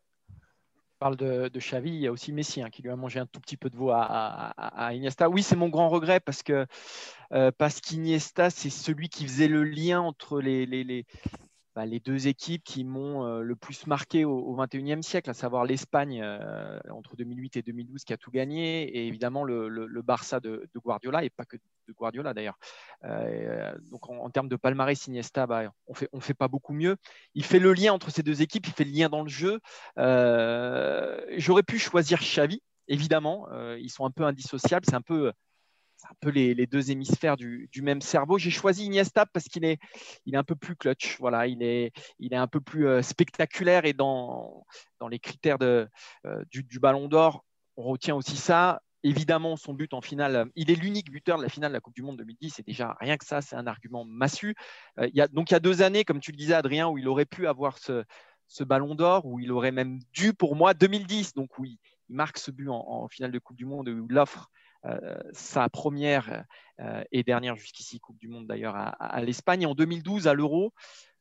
parle 1.01 1.17
de, 1.17 1.47
de, 1.47 1.59
Xavi, 1.59 1.89
il 1.89 1.99
y 1.99 2.05
a 2.05 2.11
aussi 2.11 2.31
Messi 2.31 2.61
hein, 2.61 2.69
qui 2.69 2.83
lui 2.83 2.91
a 2.91 2.95
mangé 2.95 3.19
un 3.19 3.25
tout 3.25 3.39
petit 3.39 3.57
peu 3.57 3.71
de 3.71 3.75
voix 3.75 4.05
à, 4.05 4.93
Iniesta. 4.93 5.29
Oui, 5.29 5.41
c'est 5.41 5.55
mon 5.55 5.67
grand 5.67 5.89
regret 5.89 6.19
parce 6.19 6.43
que 6.43 6.67
euh, 7.33 7.51
qu'Iniesta, 7.81 8.51
c'est 8.51 8.69
celui 8.69 9.09
qui 9.09 9.25
faisait 9.25 9.47
le 9.47 9.63
lien 9.63 9.99
entre 9.99 10.39
les, 10.39 11.05
bah, 11.81 11.87
les 11.87 11.99
deux 11.99 12.27
équipes 12.27 12.63
qui 12.63 12.83
m'ont 12.83 13.25
euh, 13.25 13.41
le 13.41 13.55
plus 13.55 13.87
marqué 13.87 14.23
au 14.23 14.55
XXIe 14.55 15.01
siècle, 15.01 15.31
à 15.31 15.33
savoir 15.33 15.65
l'Espagne 15.65 16.21
euh, 16.21 16.79
entre 16.91 17.15
2008 17.15 17.57
et 17.57 17.61
2012 17.63 18.03
qui 18.03 18.13
a 18.13 18.17
tout 18.17 18.29
gagné, 18.29 18.83
et 18.83 19.07
évidemment 19.07 19.43
le, 19.43 20.01
Barça 20.03 20.39
de, 20.39 20.69
Guardiola, 20.75 21.23
et 21.23 21.31
pas 21.31 21.43
que 21.43 21.57
de 21.57 21.93
Guardiola 21.93 22.35
d'ailleurs. 22.35 22.59
Euh, 23.03 23.73
donc 23.89 24.07
en, 24.11 24.29
termes 24.29 24.47
de 24.47 24.55
palmarès, 24.57 25.07
Iniesta, 25.07 25.47
bah, 25.47 25.73
on 25.87 25.95
fait, 25.95 26.07
on 26.13 26.19
fait 26.19 26.35
pas 26.35 26.47
beaucoup 26.47 26.73
mieux. 26.73 26.97
Il 27.33 27.45
fait 27.45 27.57
le 27.57 27.73
lien 27.73 27.93
entre 27.93 28.11
ces 28.11 28.21
deux 28.21 28.43
équipes, 28.43 28.67
il 28.67 28.73
fait 28.73 28.85
le 28.85 28.91
lien 28.91 29.09
dans 29.09 29.23
le 29.23 29.29
jeu. 29.29 29.59
J'aurais 29.97 31.63
pu 31.63 31.79
choisir 31.79 32.19
Xavi, 32.19 32.61
évidemment, 32.89 33.47
ils 33.79 33.89
sont 33.89 34.05
un 34.05 34.11
peu 34.11 34.23
indissociables, 34.23 34.85
c'est 34.87 34.95
un 34.95 35.01
peu 35.01 35.31
un 36.09 36.15
peu 36.19 36.29
les, 36.29 36.67
deux 36.67 36.91
hémisphères 36.91 37.37
du, 37.37 37.69
même 37.81 38.01
cerveau. 38.01 38.37
J'ai 38.37 38.51
choisi 38.51 38.85
Iniesta 38.85 39.25
parce 39.25 39.45
qu'il 39.45 39.65
est, 39.65 39.79
il 40.25 40.35
est 40.35 40.37
un 40.37 40.43
peu 40.43 40.55
plus 40.55 40.75
clutch. 40.75 41.17
Voilà, 41.19 41.47
il 41.47 41.63
est, 41.63 41.91
il 42.19 42.33
est 42.33 42.37
un 42.37 42.47
peu 42.47 42.61
plus 42.61 42.87
euh, 42.87 43.01
spectaculaire 43.01 43.85
et 43.85 43.93
dans, 43.93 44.65
dans 44.99 45.07
les 45.07 45.19
critères 45.19 45.57
de, 45.57 45.87
euh, 46.25 46.43
du, 46.49 46.79
Ballon 46.79 47.07
d'Or, 47.07 47.43
on 47.77 47.83
retient 47.83 48.15
aussi 48.15 48.37
ça. 48.37 48.81
Évidemment, 49.03 49.55
son 49.55 49.73
but 49.73 49.93
en 49.95 50.01
finale, 50.01 50.51
il 50.55 50.69
est 50.69 50.75
l'unique 50.75 51.11
buteur 51.11 51.37
de 51.37 51.43
la 51.43 51.49
finale 51.49 51.71
de 51.71 51.73
la 51.73 51.81
Coupe 51.81 51.95
du 51.95 52.03
Monde 52.03 52.17
2010. 52.17 52.53
C'est 52.55 52.65
déjà 52.65 52.95
rien 52.99 53.17
que 53.17 53.25
ça, 53.25 53.41
c'est 53.41 53.55
un 53.55 53.65
argument 53.65 54.05
massu. 54.05 54.55
Euh, 54.99 55.07
il 55.07 55.15
y 55.15 55.21
a, 55.21 55.27
donc 55.27 55.49
il 55.49 55.53
y 55.53 55.57
a 55.57 55.59
deux 55.59 55.81
années, 55.81 56.03
comme 56.03 56.19
tu 56.19 56.31
le 56.31 56.37
disais, 56.37 56.53
Adrien, 56.53 56.87
où 56.87 56.97
il 56.97 57.07
aurait 57.07 57.25
pu 57.25 57.47
avoir 57.47 57.77
ce, 57.79 58.03
Ballon 58.59 58.95
d'Or, 58.95 59.25
où 59.25 59.39
il 59.39 59.51
aurait 59.51 59.71
même 59.71 59.99
dû, 60.13 60.33
pour 60.33 60.55
moi, 60.55 60.73
2010. 60.73 61.33
Donc 61.33 61.57
oui, 61.57 61.79
il 62.09 62.15
marque 62.15 62.37
ce 62.37 62.51
but 62.51 62.69
en, 62.69 62.85
en 62.87 63.07
finale 63.07 63.31
de 63.31 63.39
Coupe 63.39 63.57
du 63.57 63.65
Monde, 63.65 63.89
où 63.89 64.07
il 64.07 64.17
offre 64.17 64.51
euh, 64.51 64.60
sa 65.33 65.69
première 65.69 66.45
euh, 66.81 67.03
et 67.11 67.23
dernière 67.23 67.55
jusqu'ici 67.55 67.99
Coupe 67.99 68.17
du 68.17 68.27
Monde 68.27 68.47
d'ailleurs 68.47 68.75
à, 68.75 69.21
l'Espagne. 69.21 69.65
En 69.65 69.75
2012, 69.75 70.27
à 70.27 70.33
l'Euro, 70.33 70.73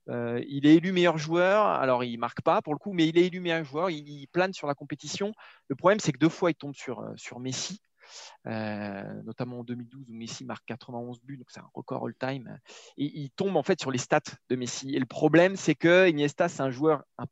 euh, 0.09 0.43
il 0.49 0.67
est 0.67 0.77
élu 0.77 0.93
meilleur 0.93 1.19
joueur. 1.19 1.67
Alors, 1.67 2.03
il 2.03 2.19
marque 2.19 2.41
pas 2.41 2.63
pour 2.63 2.73
le 2.73 2.79
coup, 2.79 2.93
mais 2.93 3.07
il 3.09 3.19
est 3.19 3.27
élu 3.27 3.41
meilleur 3.41 3.65
joueur. 3.65 3.91
Il, 3.91 4.27
plane 4.29 4.53
sur 4.53 4.67
la 4.67 4.75
compétition. 4.75 5.33
Le 5.69 5.77
problème, 5.77 6.01
c'est 6.01 6.13
que 6.13 6.19
deux 6.19 6.31
fois, 6.31 6.51
il 6.51 6.55
tombe 6.55 6.75
sur, 6.75 7.05
sur 7.17 7.41
Messi, 7.41 7.83
notamment 8.47 9.61
en 9.61 9.65
2012 9.65 10.07
où 10.09 10.15
Messi 10.15 10.45
marque 10.45 10.65
91 10.67 11.21
buts, 11.21 11.37
donc 11.37 11.51
c'est 11.51 11.61
un 11.61 11.71
record 11.75 12.07
all-time. 12.07 12.59
Et 12.97 13.05
il 13.21 13.31
tombe 13.31 13.57
en 13.57 13.63
fait 13.63 13.81
sur 13.81 13.91
les 13.91 13.99
stats 13.99 14.21
de 14.49 14.57
Messi. 14.57 14.95
Et 14.95 14.99
le 14.99 15.07
problème, 15.07 15.57
c'est 15.57 15.75
que 15.75 16.09
Iniesta, 16.09 16.49
c'est 16.49 16.63
un 16.63 16.71
joueur 16.71 17.05
un 17.19 17.27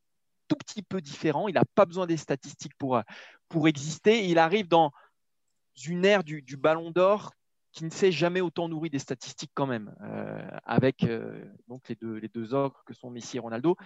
tout 0.49 0.57
petit 0.57 0.83
peu 0.83 1.01
différent. 1.01 1.49
Il 1.49 1.55
n'a 1.55 1.65
pas 1.75 1.87
besoin 1.87 2.07
des 2.07 2.17
statistiques 2.17 2.75
pour, 2.77 3.01
pour 3.49 3.69
exister. 3.69 4.27
Il 4.27 4.39
arrive 4.39 4.69
dans 4.69 4.93
une 5.87 6.05
ère 6.05 6.25
du, 6.25 6.57
ballon 6.57 6.91
d'or 6.91 7.33
qui 7.73 7.85
ne 7.85 7.91
s'est 7.91 8.13
jamais 8.13 8.41
autant 8.41 8.69
nourri 8.69 8.91
des 8.91 8.99
statistiques 8.99 9.53
quand 9.55 9.67
même, 9.67 9.95
euh, 10.03 10.49
avec 10.65 11.05
euh, 11.05 11.45
donc 11.69 11.89
les 11.89 11.95
deux, 11.95 12.15
les 12.17 12.55
ogres 12.55 12.83
que 12.87 12.95
sont 12.95 13.11
Messi 13.11 13.37
et 13.37 13.41
Ronaldo. 13.41 13.77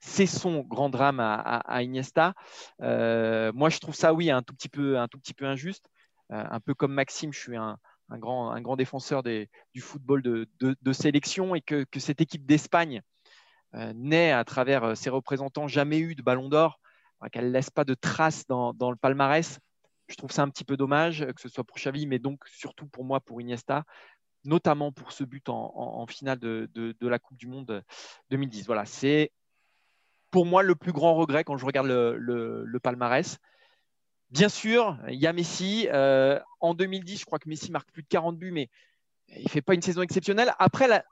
C'est 0.00 0.26
son 0.26 0.60
grand 0.60 0.90
drame 0.90 1.18
à, 1.18 1.82
Iniesta. 1.82 2.34
Euh, 2.82 3.52
moi, 3.52 3.68
je 3.68 3.80
trouve 3.80 3.96
ça, 3.96 4.14
oui, 4.14 4.30
un 4.30 4.42
tout 4.42 4.54
petit 4.54 4.68
peu, 4.68 4.96
injuste. 5.40 5.90
un 6.30 6.60
peu 6.60 6.72
comme 6.74 6.92
Maxime, 6.92 7.32
je 7.32 7.40
suis 7.40 7.56
un, 7.56 7.78
grand, 8.10 8.52
un 8.52 8.60
grand 8.60 8.76
défenseur 8.76 9.24
du 9.24 9.80
football 9.80 10.22
de, 10.22 10.92
sélection 10.92 11.56
et 11.56 11.60
que, 11.60 11.84
que 11.90 11.98
cette 11.98 12.20
équipe 12.20 12.46
d'Espagne 12.46 13.02
naît 13.72 14.30
à 14.30 14.44
travers 14.44 14.96
ses 14.96 15.10
représentants 15.10 15.66
jamais 15.66 15.98
eu 15.98 16.14
de 16.14 16.22
ballon 16.22 16.48
d'or, 16.48 16.78
qu'elle 17.32 17.46
ne 17.46 17.52
laisse 17.52 17.70
pas 17.70 17.84
de 17.84 17.94
traces 17.94 18.46
dans 18.46 18.72
le 18.90 18.96
palmarès 18.96 19.58
je 20.08 20.16
trouve 20.16 20.32
ça 20.32 20.42
un 20.42 20.48
petit 20.48 20.64
peu 20.64 20.76
dommage, 20.76 21.26
que 21.34 21.40
ce 21.40 21.48
soit 21.48 21.64
pour 21.64 21.76
Xavi, 21.76 22.06
mais 22.06 22.18
donc 22.18 22.40
surtout 22.48 22.86
pour 22.86 23.04
moi, 23.04 23.20
pour 23.20 23.40
Iniesta, 23.40 23.84
notamment 24.44 24.92
pour 24.92 25.12
ce 25.12 25.24
but 25.24 25.48
en, 25.48 26.06
finale 26.06 26.38
de, 26.38 26.94
la 27.00 27.18
Coupe 27.18 27.36
du 27.36 27.46
Monde 27.46 27.84
2010. 28.30 28.66
Voilà, 28.66 28.84
c'est 28.84 29.32
pour 30.30 30.46
moi 30.46 30.62
le 30.62 30.74
plus 30.74 30.92
grand 30.92 31.14
regret 31.14 31.44
quand 31.44 31.56
je 31.56 31.66
regarde 31.66 31.86
le, 31.86 32.78
palmarès. 32.82 33.38
Bien 34.30 34.48
sûr, 34.48 34.98
il 35.08 35.18
y 35.18 35.26
a 35.26 35.32
Messi. 35.32 35.88
Euh, 35.90 36.38
en 36.60 36.74
2010, 36.74 37.20
je 37.20 37.24
crois 37.24 37.38
que 37.38 37.48
Messi 37.48 37.70
marque 37.70 37.90
plus 37.92 38.02
de 38.02 38.08
40 38.08 38.36
buts, 38.38 38.50
mais 38.50 38.68
il 39.28 39.44
ne 39.44 39.48
fait 39.48 39.62
pas 39.62 39.74
une 39.74 39.82
saison 39.82 40.02
exceptionnelle. 40.02 40.52
Après, 40.58 41.02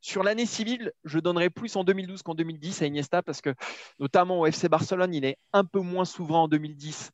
sur 0.00 0.22
l'année 0.22 0.46
civile, 0.46 0.92
je 1.04 1.18
donnerais 1.18 1.50
plus 1.50 1.76
en 1.76 1.84
2012 1.84 2.22
qu'en 2.22 2.34
2010 2.34 2.82
à 2.82 2.86
Iniesta 2.86 3.22
parce 3.22 3.40
que, 3.40 3.54
notamment 3.98 4.40
au 4.40 4.46
FC 4.46 4.68
Barcelone, 4.68 5.14
il 5.14 5.24
est 5.24 5.38
un 5.52 5.64
peu 5.64 5.80
moins 5.80 6.06
souverain 6.06 6.40
en 6.40 6.48
2010 6.48 7.12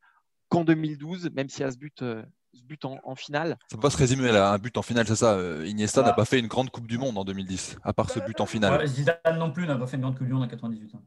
qu'en 0.49 0.65
2012, 0.65 1.31
même 1.35 1.49
s'il 1.49 1.63
y 1.63 1.65
a 1.65 1.71
ce 1.71 1.79
but, 1.79 2.03
euh, 2.03 2.23
ce 2.55 2.63
but 2.63 2.85
en, 2.85 3.15
finale. 3.15 3.57
Ça 3.69 3.77
peut 3.77 3.83
pas 3.83 3.91
se 3.91 3.97
résumer 3.97 4.31
à 4.31 4.53
un 4.53 4.59
but 4.59 4.77
en 4.77 4.83
finale, 4.83 5.07
c'est 5.07 5.17
ça 5.17 5.35
euh, 5.35 5.67
Iniesta 5.67 6.03
n'a 6.03 6.09
bah. 6.09 6.15
pas 6.15 6.25
fait 6.25 6.39
une 6.39 6.47
grande 6.47 6.71
Coupe 6.71 6.87
du 6.87 6.99
Monde 6.99 7.19
en 7.19 7.25
2010, 7.25 7.79
à 7.83 7.93
part 7.93 8.11
ce 8.11 8.21
but 8.21 8.41
en 8.41 8.47
finale. 8.47 8.87
Zidane 8.87 9.39
non 9.39 9.53
plus 9.53 9.67
n'a 9.67 9.77
pas 9.77 9.87
fait 9.87 9.97
une 9.97 10.03
grande 10.03 10.17
Coupe 10.17 10.27
du 10.27 10.33
Monde 10.33 10.45
en 10.45 10.49
98. 10.49 10.93
Hein. 10.95 11.01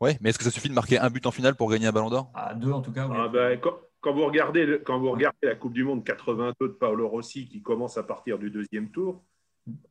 Oui, 0.00 0.10
mais 0.20 0.30
est-ce 0.30 0.38
que 0.38 0.44
ça 0.44 0.50
suffit 0.50 0.68
de 0.68 0.74
marquer 0.74 0.98
un 0.98 1.10
but 1.10 1.24
en 1.26 1.30
finale 1.30 1.54
pour 1.54 1.70
gagner 1.70 1.86
un 1.86 1.92
ballon 1.92 2.10
d'or? 2.10 2.30
À 2.34 2.54
deux 2.54 2.72
en 2.72 2.82
tout 2.82 2.92
cas. 2.92 3.08
Ah, 3.14 3.28
ben, 3.28 3.58
quand, 3.60 4.12
vous 4.12 4.26
regardez, 4.26 4.80
quand 4.84 4.98
vous 4.98 5.12
regardez 5.12 5.38
la 5.44 5.54
Coupe 5.54 5.72
du 5.72 5.84
Monde 5.84 6.04
82 6.04 6.68
de 6.68 6.72
Paolo 6.72 7.08
Rossi 7.08 7.46
qui 7.46 7.62
commence 7.62 7.96
à 7.96 8.02
partir 8.02 8.38
du 8.38 8.50
deuxième 8.50 8.90
tour, 8.90 9.22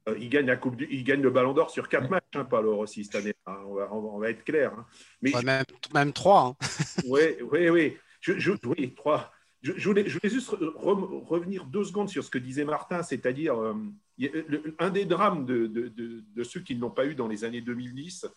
euh, 0.10 0.17
il, 0.19 0.30
gagne 0.30 0.47
la 0.47 0.58
coupe 0.58 0.76
il 0.82 1.04
gagne 1.06 1.21
le 1.21 1.30
ballon 1.30 1.54
d'or 1.54 1.69
sur 1.69 1.88
quatre 1.88 2.10
matchs, 2.10 2.24
hein, 2.36 2.43
Paolo 2.43 2.76
Rossi, 2.76 3.06
cette 3.06 3.15
année. 3.15 3.34
Hein. 3.45 3.56
On, 3.91 4.19
va, 4.19 4.30
être 4.30 4.43
clair. 4.43 4.74
Mais... 5.21 5.32
même, 5.43 5.63
même 5.93 6.12
trois. 6.12 6.58
Oui, 7.08 7.21
oui, 7.50 7.69
oui. 7.69 7.97
Je, 8.21 9.88
voulais, 9.88 10.07
juste 10.07 10.49
revenir 10.49 11.65
deux 11.65 11.84
secondes 11.84 12.10
sur 12.10 12.23
ce 12.23 12.29
que 12.31 12.39
disait 12.39 12.65
Martin, 12.65 13.03
c'est-à-dire 13.03 13.62
euh, 13.62 13.75
un 14.79 14.89
des 14.89 15.05
drames 15.05 15.45
de, 15.45 16.43
ceux 16.43 16.62
qui 16.62 16.75
ne 16.75 16.81
l'ont 16.81 16.91
pas 16.91 17.05
eu 17.05 17.13
dans 17.13 17.27
les 17.27 17.43
années 17.43 17.62
2010, 17.62 18.27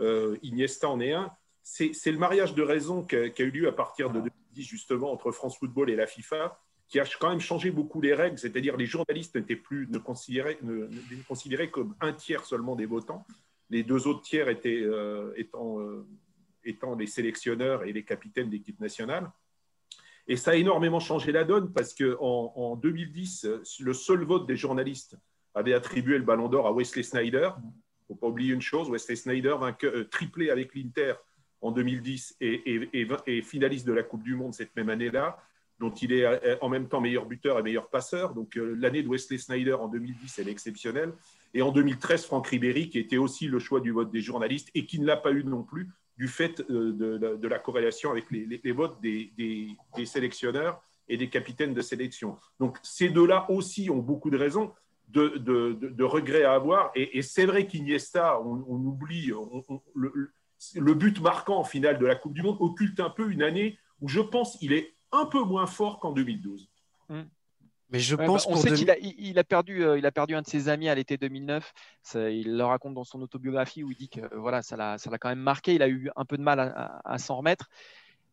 euh, 0.00 0.36
Iniesta 0.42 0.88
en 0.88 1.00
est 1.00 1.12
un, 1.12 1.30
c'est 1.62 1.92
le 2.06 2.18
mariage 2.18 2.54
de 2.54 2.62
raison 2.62 3.02
qui 3.02 3.16
a, 3.16 3.42
eu 3.42 3.50
lieu 3.50 3.68
à 3.68 3.72
partir 3.72 4.10
de 4.10 4.20
2010 4.20 4.62
justement 4.62 5.12
entre 5.12 5.32
France 5.32 5.58
Football 5.58 5.90
et 5.90 5.96
la 5.96 6.06
FIFA, 6.06 6.60
qui 6.88 7.00
a 7.00 7.04
quand 7.18 7.30
même 7.30 7.40
changé 7.40 7.70
beaucoup 7.70 8.00
les 8.00 8.14
règles, 8.14 8.38
c'est-à-dire 8.38 8.76
les 8.76 8.86
journalistes 8.86 9.34
n'étaient 9.34 9.56
plus 9.56 9.88
ne 9.90 9.98
considérés, 9.98 11.70
comme 11.70 11.96
un 12.00 12.12
tiers 12.12 12.44
seulement 12.44 12.76
des 12.76 12.86
votants, 12.86 13.26
les 13.70 13.82
deux 13.82 14.06
autres 14.06 14.22
tiers 14.22 14.48
étaient, 14.48 14.82
euh, 14.82 15.32
étant 15.36 15.80
étant 16.66 16.94
les 16.94 17.06
sélectionneurs 17.06 17.84
et 17.84 17.92
les 17.92 18.04
capitaines 18.04 18.50
d'équipe 18.50 18.80
nationale. 18.80 19.30
Et 20.28 20.36
ça 20.36 20.52
a 20.52 20.54
énormément 20.56 21.00
changé 21.00 21.32
la 21.32 21.44
donne 21.44 21.72
parce 21.72 21.94
qu'en 21.94 22.52
en, 22.54 22.76
2010, 22.76 23.46
le 23.80 23.94
seul 23.94 24.24
vote 24.24 24.46
des 24.46 24.56
journalistes 24.56 25.16
avait 25.54 25.72
attribué 25.72 26.18
le 26.18 26.24
ballon 26.24 26.48
d'or 26.48 26.66
à 26.66 26.72
Wesley 26.72 27.04
Snyder. 27.04 27.50
Il 27.58 27.62
ne 27.64 28.06
faut 28.08 28.14
pas 28.14 28.26
oublier 28.26 28.52
une 28.52 28.60
chose, 28.60 28.90
Wesley 28.90 29.16
Snyder, 29.16 29.56
vainqueur, 29.58 30.08
triplé 30.10 30.50
avec 30.50 30.74
l'Inter 30.74 31.14
en 31.60 31.70
2010 31.70 32.36
et, 32.40 33.42
finaliste 33.42 33.86
de 33.86 33.92
la 33.92 34.02
Coupe 34.02 34.22
du 34.22 34.34
Monde 34.34 34.52
cette 34.52 34.74
même 34.76 34.90
année-là, 34.90 35.38
dont 35.78 35.90
il 35.90 36.12
est 36.12 36.24
euh, 36.24 36.56
en 36.60 36.68
même 36.68 36.88
temps 36.88 37.00
meilleur 37.00 37.26
buteur 37.26 37.58
et 37.58 37.62
meilleur 37.62 37.88
passeur. 37.88 38.34
Donc 38.34 38.56
euh, 38.56 38.74
l'année 38.78 39.02
de 39.02 39.08
Wesley 39.08 39.38
Snyder 39.38 39.74
en 39.74 39.88
2010, 39.88 40.38
elle 40.38 40.48
est 40.48 40.52
exceptionnelle. 40.52 41.12
Et 41.54 41.62
en 41.62 41.70
2013, 41.70 42.26
Franck 42.26 42.48
Ribéry, 42.48 42.90
qui 42.90 42.98
était 42.98 43.16
aussi 43.16 43.46
le 43.46 43.58
choix 43.58 43.80
du 43.80 43.92
vote 43.92 44.10
des 44.10 44.20
journalistes 44.20 44.70
et 44.74 44.86
qui 44.86 45.00
ne 45.00 45.06
l'a 45.06 45.16
pas 45.16 45.32
eu 45.32 45.44
non 45.44 45.62
plus 45.62 45.88
du 46.16 46.28
fait 46.28 46.60
euh, 46.70 46.92
de, 46.92 47.48
la 47.48 47.58
corrélation 47.58 48.10
avec 48.10 48.30
les, 48.30 48.72
votes 48.72 49.00
des, 49.00 49.30
sélectionneurs 50.04 50.80
et 51.08 51.16
des 51.16 51.28
capitaines 51.28 51.74
de 51.74 51.82
sélection. 51.82 52.38
Donc 52.58 52.78
ces 52.82 53.08
deux-là 53.08 53.50
aussi 53.50 53.90
ont 53.90 53.98
beaucoup 53.98 54.30
de 54.30 54.38
raisons 54.38 54.72
de, 55.08 56.02
regrets 56.02 56.44
à 56.44 56.54
avoir. 56.54 56.90
Et, 56.94 57.22
c'est 57.22 57.46
vrai 57.46 57.66
qu'Iniesta, 57.66 58.40
on, 58.40 58.64
on, 58.66 58.76
oublie, 58.76 59.32
le, 59.94 60.32
le 60.74 60.94
but 60.94 61.20
marquant 61.20 61.58
en 61.58 61.64
finale 61.64 61.98
de 61.98 62.06
la 62.06 62.16
Coupe 62.16 62.34
du 62.34 62.42
Monde 62.42 62.56
occulte 62.60 63.00
un 63.00 63.10
peu 63.10 63.30
une 63.30 63.42
année 63.42 63.78
où 64.00 64.08
je 64.08 64.20
pense 64.20 64.56
qu'il 64.56 64.72
est 64.72 64.94
un 65.12 65.26
peu 65.26 65.42
moins 65.42 65.66
fort 65.66 66.00
qu'en 66.00 66.12
2012. 66.12 66.68
Hmm. 67.08 67.22
Mais 67.90 68.00
je 68.00 68.16
pense 68.16 68.46
bah, 68.46 68.52
on 68.52 68.56
sait 68.56 68.72
qu'il 68.72 68.90
a, 68.90 68.96
il 68.98 69.38
a, 69.38 69.44
perdu, 69.44 69.84
euh, 69.84 69.98
il 69.98 70.06
a 70.06 70.12
perdu 70.12 70.34
un 70.34 70.42
de 70.42 70.46
ses 70.46 70.68
amis 70.68 70.88
à 70.88 70.94
l'été 70.94 71.16
2009. 71.16 71.72
il 72.14 72.56
le 72.56 72.64
raconte 72.64 72.94
dans 72.94 73.04
son 73.04 73.22
autobiographie 73.22 73.84
où 73.84 73.90
il 73.92 73.96
dit 73.96 74.08
que 74.08 74.34
voilà, 74.34 74.62
ça 74.62 74.76
l'a, 74.76 74.98
ça 74.98 75.10
l'a 75.10 75.18
quand 75.18 75.28
même 75.28 75.38
marqué. 75.38 75.74
Il 75.74 75.82
a 75.82 75.88
eu 75.88 76.10
un 76.16 76.24
peu 76.24 76.36
de 76.36 76.42
mal 76.42 76.58
à, 77.04 77.18
s'en 77.18 77.36
remettre. 77.36 77.68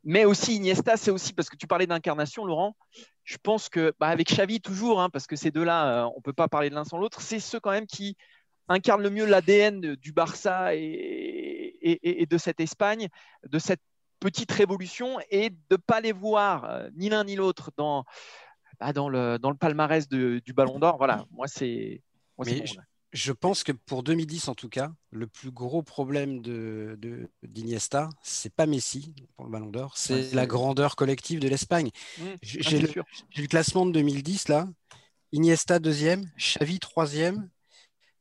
Mais 0.03 0.25
aussi 0.25 0.55
Iniesta, 0.55 0.97
c'est 0.97 1.11
aussi 1.11 1.33
parce 1.33 1.49
que 1.49 1.55
tu 1.55 1.67
parlais 1.67 1.87
d'incarnation, 1.87 2.45
Laurent. 2.45 2.75
Je 3.23 3.37
pense 3.41 3.69
que 3.69 3.93
bah, 3.99 4.07
avec 4.07 4.27
Xavi 4.27 4.59
toujours, 4.59 4.99
hein, 4.99 5.09
parce 5.09 5.27
que 5.27 5.35
ces 5.35 5.51
deux-là, 5.51 6.05
euh, 6.05 6.09
on 6.17 6.21
peut 6.21 6.33
pas 6.33 6.47
parler 6.47 6.69
de 6.69 6.75
l'un 6.75 6.83
sans 6.83 6.97
l'autre. 6.97 7.21
C'est 7.21 7.39
ceux 7.39 7.59
quand 7.59 7.71
même 7.71 7.87
qui 7.87 8.17
incarnent 8.67 9.03
le 9.03 9.09
mieux 9.09 9.25
l'ADN 9.25 9.95
du 9.95 10.13
Barça 10.13 10.75
et, 10.75 11.75
et, 11.81 12.25
de 12.25 12.37
cette 12.37 12.59
Espagne, 12.59 13.09
de 13.47 13.59
cette 13.59 13.81
petite 14.19 14.51
révolution 14.51 15.19
et 15.29 15.49
de 15.49 15.57
ne 15.71 15.75
pas 15.75 15.99
les 15.99 16.13
voir 16.13 16.63
euh, 16.63 16.89
ni 16.95 17.09
l'un 17.09 17.25
ni 17.25 17.35
l'autre 17.35 17.71
dans, 17.75 18.05
bah, 18.79 18.93
dans, 18.93 19.09
le, 19.09 19.37
dans 19.37 19.49
le 19.49 19.55
palmarès 19.55 20.07
du 20.07 20.41
Ballon 20.55 20.79
d'Or. 20.79 20.97
Voilà, 20.97 21.25
moi 21.31 21.47
c'est. 21.47 22.01
je, 23.11 23.31
pense 23.31 23.63
que 23.63 23.71
pour 23.71 24.03
2010 24.03 24.47
en 24.47 24.55
tout 24.55 24.69
cas, 24.69 24.91
le 25.11 25.27
plus 25.27 25.51
gros 25.51 25.83
problème 25.83 26.41
de, 26.41 26.97
d'Iniesta, 27.43 28.09
c'est 28.21 28.53
pas 28.53 28.65
Messi 28.65 29.13
pour 29.35 29.45
le 29.45 29.51
Ballon 29.51 29.69
d'Or, 29.69 29.97
c'est 29.97 30.33
la 30.33 30.45
grandeur 30.45 30.95
collective 30.95 31.39
de 31.39 31.47
l'Espagne. 31.47 31.89
Mmh. 32.17 32.23
Ah, 32.25 32.37
j'ai, 32.41 32.79
le, 32.79 33.47
classement 33.47 33.85
de 33.85 33.91
2010 33.91 34.49
là. 34.49 34.67
Iniesta 35.31 35.79
deuxième, 35.79 36.29
Xavi 36.37 36.77
troisième, 36.77 37.49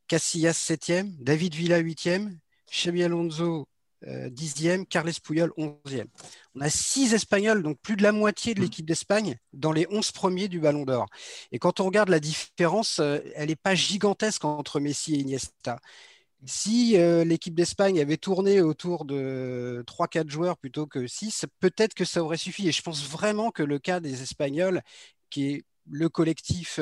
Casillas 0.08 0.54
septième, 0.54 1.14
David 1.20 1.54
Villa 1.54 1.76
huitième, 1.76 2.38
Xabi 2.70 3.02
Alonso 3.02 3.68
10e, 4.06 4.80
euh, 4.80 4.84
Carles 4.84 5.12
Puyol 5.22 5.52
11e. 5.56 6.06
On 6.54 6.60
a 6.60 6.70
six 6.70 7.14
Espagnols, 7.14 7.62
donc 7.62 7.78
plus 7.80 7.96
de 7.96 8.02
la 8.02 8.12
moitié 8.12 8.54
de 8.54 8.60
mm. 8.60 8.62
l'équipe 8.62 8.86
d'Espagne, 8.86 9.38
dans 9.52 9.72
les 9.72 9.86
11 9.90 10.12
premiers 10.12 10.48
du 10.48 10.60
Ballon 10.60 10.84
d'Or. 10.84 11.06
Et 11.50 11.58
quand 11.58 11.80
on 11.80 11.86
regarde 11.86 12.08
la 12.08 12.20
différence, 12.20 12.98
euh, 12.98 13.18
elle 13.34 13.48
n'est 13.48 13.56
pas 13.56 13.74
gigantesque 13.74 14.44
entre 14.44 14.80
Messi 14.80 15.14
et 15.14 15.18
Iniesta. 15.18 15.78
Si 16.44 16.96
euh, 16.96 17.24
l'équipe 17.24 17.54
d'Espagne 17.54 18.00
avait 18.00 18.16
tourné 18.16 18.60
autour 18.60 19.04
de 19.04 19.84
3-4 19.86 20.28
joueurs 20.28 20.58
plutôt 20.58 20.86
que 20.86 21.06
6, 21.06 21.46
peut-être 21.60 21.94
que 21.94 22.04
ça 22.04 22.22
aurait 22.22 22.36
suffi. 22.36 22.68
Et 22.68 22.72
je 22.72 22.82
pense 22.82 23.08
vraiment 23.08 23.52
que 23.52 23.62
le 23.62 23.78
cas 23.78 24.00
des 24.00 24.22
Espagnols, 24.22 24.82
qui 25.30 25.52
est 25.52 25.64
le 25.88 26.08
collectif 26.08 26.80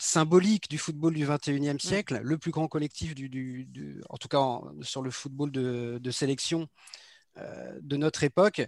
symbolique 0.00 0.68
du 0.68 0.78
football 0.78 1.14
du 1.14 1.26
21e 1.26 1.74
mm. 1.74 1.78
siècle, 1.78 2.20
le 2.22 2.38
plus 2.38 2.50
grand 2.50 2.68
collectif, 2.68 3.14
du, 3.14 4.00
en 4.08 4.16
tout 4.16 4.28
cas 4.28 4.60
sur 4.82 5.02
le 5.02 5.10
football 5.10 5.50
de, 5.50 6.10
sélection 6.10 6.68
euh, 7.38 7.78
de 7.82 7.96
notre 7.96 8.24
époque, 8.24 8.62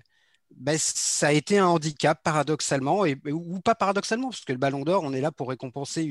ben, 0.51 0.77
ça 0.79 1.29
a 1.29 1.33
été 1.33 1.59
un 1.59 1.67
handicap 1.67 2.23
paradoxalement, 2.23 3.05
et, 3.07 3.19
ou 3.27 3.61
pas 3.61 3.75
paradoxalement, 3.75 4.29
parce 4.29 4.45
que 4.45 4.53
le 4.53 4.59
ballon 4.59 4.83
d'or, 4.85 5.03
on 5.05 5.13
est 5.13 5.21
là 5.21 5.33
pour 5.33 5.49
récompenser 5.49 6.07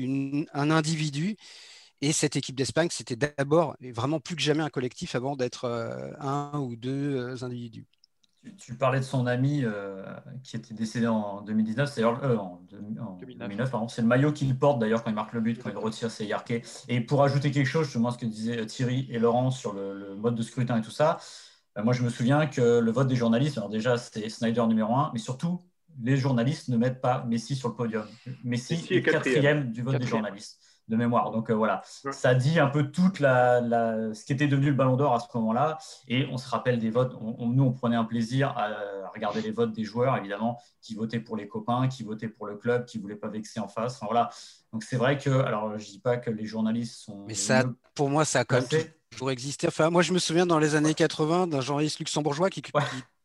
un 0.52 0.70
individu. 0.70 1.36
Et 2.00 2.12
cette 2.12 2.34
équipe 2.34 2.56
d'Espagne, 2.56 2.88
c'était 2.90 3.14
d'abord, 3.14 3.76
et 3.80 3.92
vraiment 3.92 4.18
plus 4.18 4.34
que 4.34 4.42
jamais, 4.42 4.64
un 4.64 4.70
collectif 4.70 5.14
avant 5.14 5.36
d'être 5.36 5.66
euh, 5.66 6.10
un 6.18 6.58
ou 6.58 6.74
deux 6.74 7.16
euh, 7.16 7.44
individus. 7.44 7.86
Tu, 8.58 8.74
parlais 8.74 8.98
de 8.98 9.04
son 9.04 9.26
ami 9.26 9.60
euh, 9.62 10.04
qui 10.42 10.56
était 10.56 10.74
décédé 10.74 11.06
en 11.06 11.42
2019, 11.42 11.88
c'est 11.88 12.02
euh, 12.02 12.36
en, 12.36 12.60
2009, 12.68 13.70
c'est 13.88 14.02
le 14.02 14.08
maillot 14.08 14.32
qu'il 14.32 14.58
porte 14.58 14.80
d'ailleurs 14.80 15.04
quand 15.04 15.10
il 15.10 15.14
marque 15.14 15.32
le 15.32 15.40
but, 15.40 15.62
quand 15.62 15.70
il 15.70 15.76
retire 15.76 16.10
ses 16.10 16.26
yarkés. 16.26 16.62
Et 16.88 17.00
pour 17.00 17.22
ajouter 17.22 17.52
quelque 17.52 17.66
chose, 17.66 17.84
justement 17.84 18.10
ce 18.10 18.18
que 18.18 18.26
disaient 18.26 18.66
Thierry 18.66 19.06
et 19.10 19.20
Laurent 19.20 19.52
sur 19.52 19.72
le, 19.72 20.16
mode 20.16 20.34
de 20.34 20.42
scrutin 20.42 20.76
et 20.76 20.82
tout 20.82 20.90
ça, 20.90 21.18
euh, 21.78 21.84
moi 21.84 21.92
je 21.92 22.02
me 22.02 22.08
souviens 22.08 22.46
que 22.48 22.80
le 22.80 22.90
vote 22.90 23.06
des 23.06 23.14
journalistes, 23.14 23.58
alors 23.58 23.70
déjà 23.70 23.96
c'est 23.96 24.28
Snyder 24.28 24.66
numéro 24.66 24.92
un, 24.94 25.10
mais 25.12 25.20
surtout 25.20 25.60
les 26.02 26.16
journalistes 26.16 26.68
ne 26.68 26.76
mettent 26.76 27.00
pas 27.00 27.24
Messi 27.28 27.54
sur 27.54 27.68
le 27.68 27.74
podium. 27.74 28.06
Messi, 28.42 28.86
est 28.90 29.02
quatrième, 29.02 29.70
du 29.70 29.82
vote 29.82 29.98
des 29.98 30.06
journalistes 30.06 30.71
de 30.88 30.96
mémoire. 30.96 31.30
Donc 31.30 31.50
euh, 31.50 31.54
voilà, 31.54 31.82
ça 31.84 32.34
dit 32.34 32.58
un 32.58 32.68
peu 32.68 32.90
toute 32.90 33.20
la, 33.20 33.60
ce 34.14 34.24
qui 34.24 34.32
était 34.32 34.48
devenu 34.48 34.66
le 34.66 34.74
Ballon 34.74 34.96
d'Or 34.96 35.14
à 35.14 35.20
ce 35.20 35.26
moment-là. 35.34 35.78
Et 36.08 36.26
on 36.30 36.36
se 36.36 36.48
rappelle 36.48 36.78
des 36.78 36.90
votes. 36.90 37.16
nous, 37.20 37.64
on 37.64 37.72
prenait 37.72 37.96
un 37.96 38.04
plaisir 38.04 38.54
à, 38.56 38.70
regarder 39.14 39.42
les 39.42 39.50
votes 39.50 39.72
des 39.72 39.84
joueurs, 39.84 40.16
évidemment, 40.16 40.58
qui 40.80 40.94
votaient 40.94 41.20
pour 41.20 41.36
les 41.36 41.46
copains, 41.46 41.88
qui 41.88 42.02
votaient 42.02 42.28
pour 42.28 42.46
le 42.46 42.56
club, 42.56 42.86
qui 42.86 42.98
ne 42.98 43.02
voulaient 43.02 43.16
pas 43.16 43.28
vexer 43.28 43.60
en 43.60 43.68
face. 43.68 44.00
voilà. 44.02 44.30
Donc 44.72 44.84
c'est 44.84 44.96
vrai 44.96 45.18
que, 45.18 45.30
alors 45.30 45.78
je 45.78 45.84
dis 45.86 46.00
pas 46.00 46.16
que 46.16 46.30
les 46.30 46.46
journalistes 46.46 46.96
sont. 46.96 47.24
Mais 47.26 47.34
ça, 47.34 47.64
pour 47.94 48.08
moi, 48.08 48.24
ça 48.24 48.40
a 48.40 48.44
quand 48.44 48.56
même 48.56 48.84
toujours 49.10 49.30
existé. 49.30 49.68
Enfin, 49.68 49.90
moi, 49.90 50.02
je 50.02 50.12
me 50.12 50.18
souviens 50.18 50.46
dans 50.46 50.58
les 50.58 50.74
années 50.74 50.94
80 50.94 51.48
d'un 51.48 51.60
journaliste 51.60 51.98
luxembourgeois 51.98 52.48
qui, 52.48 52.62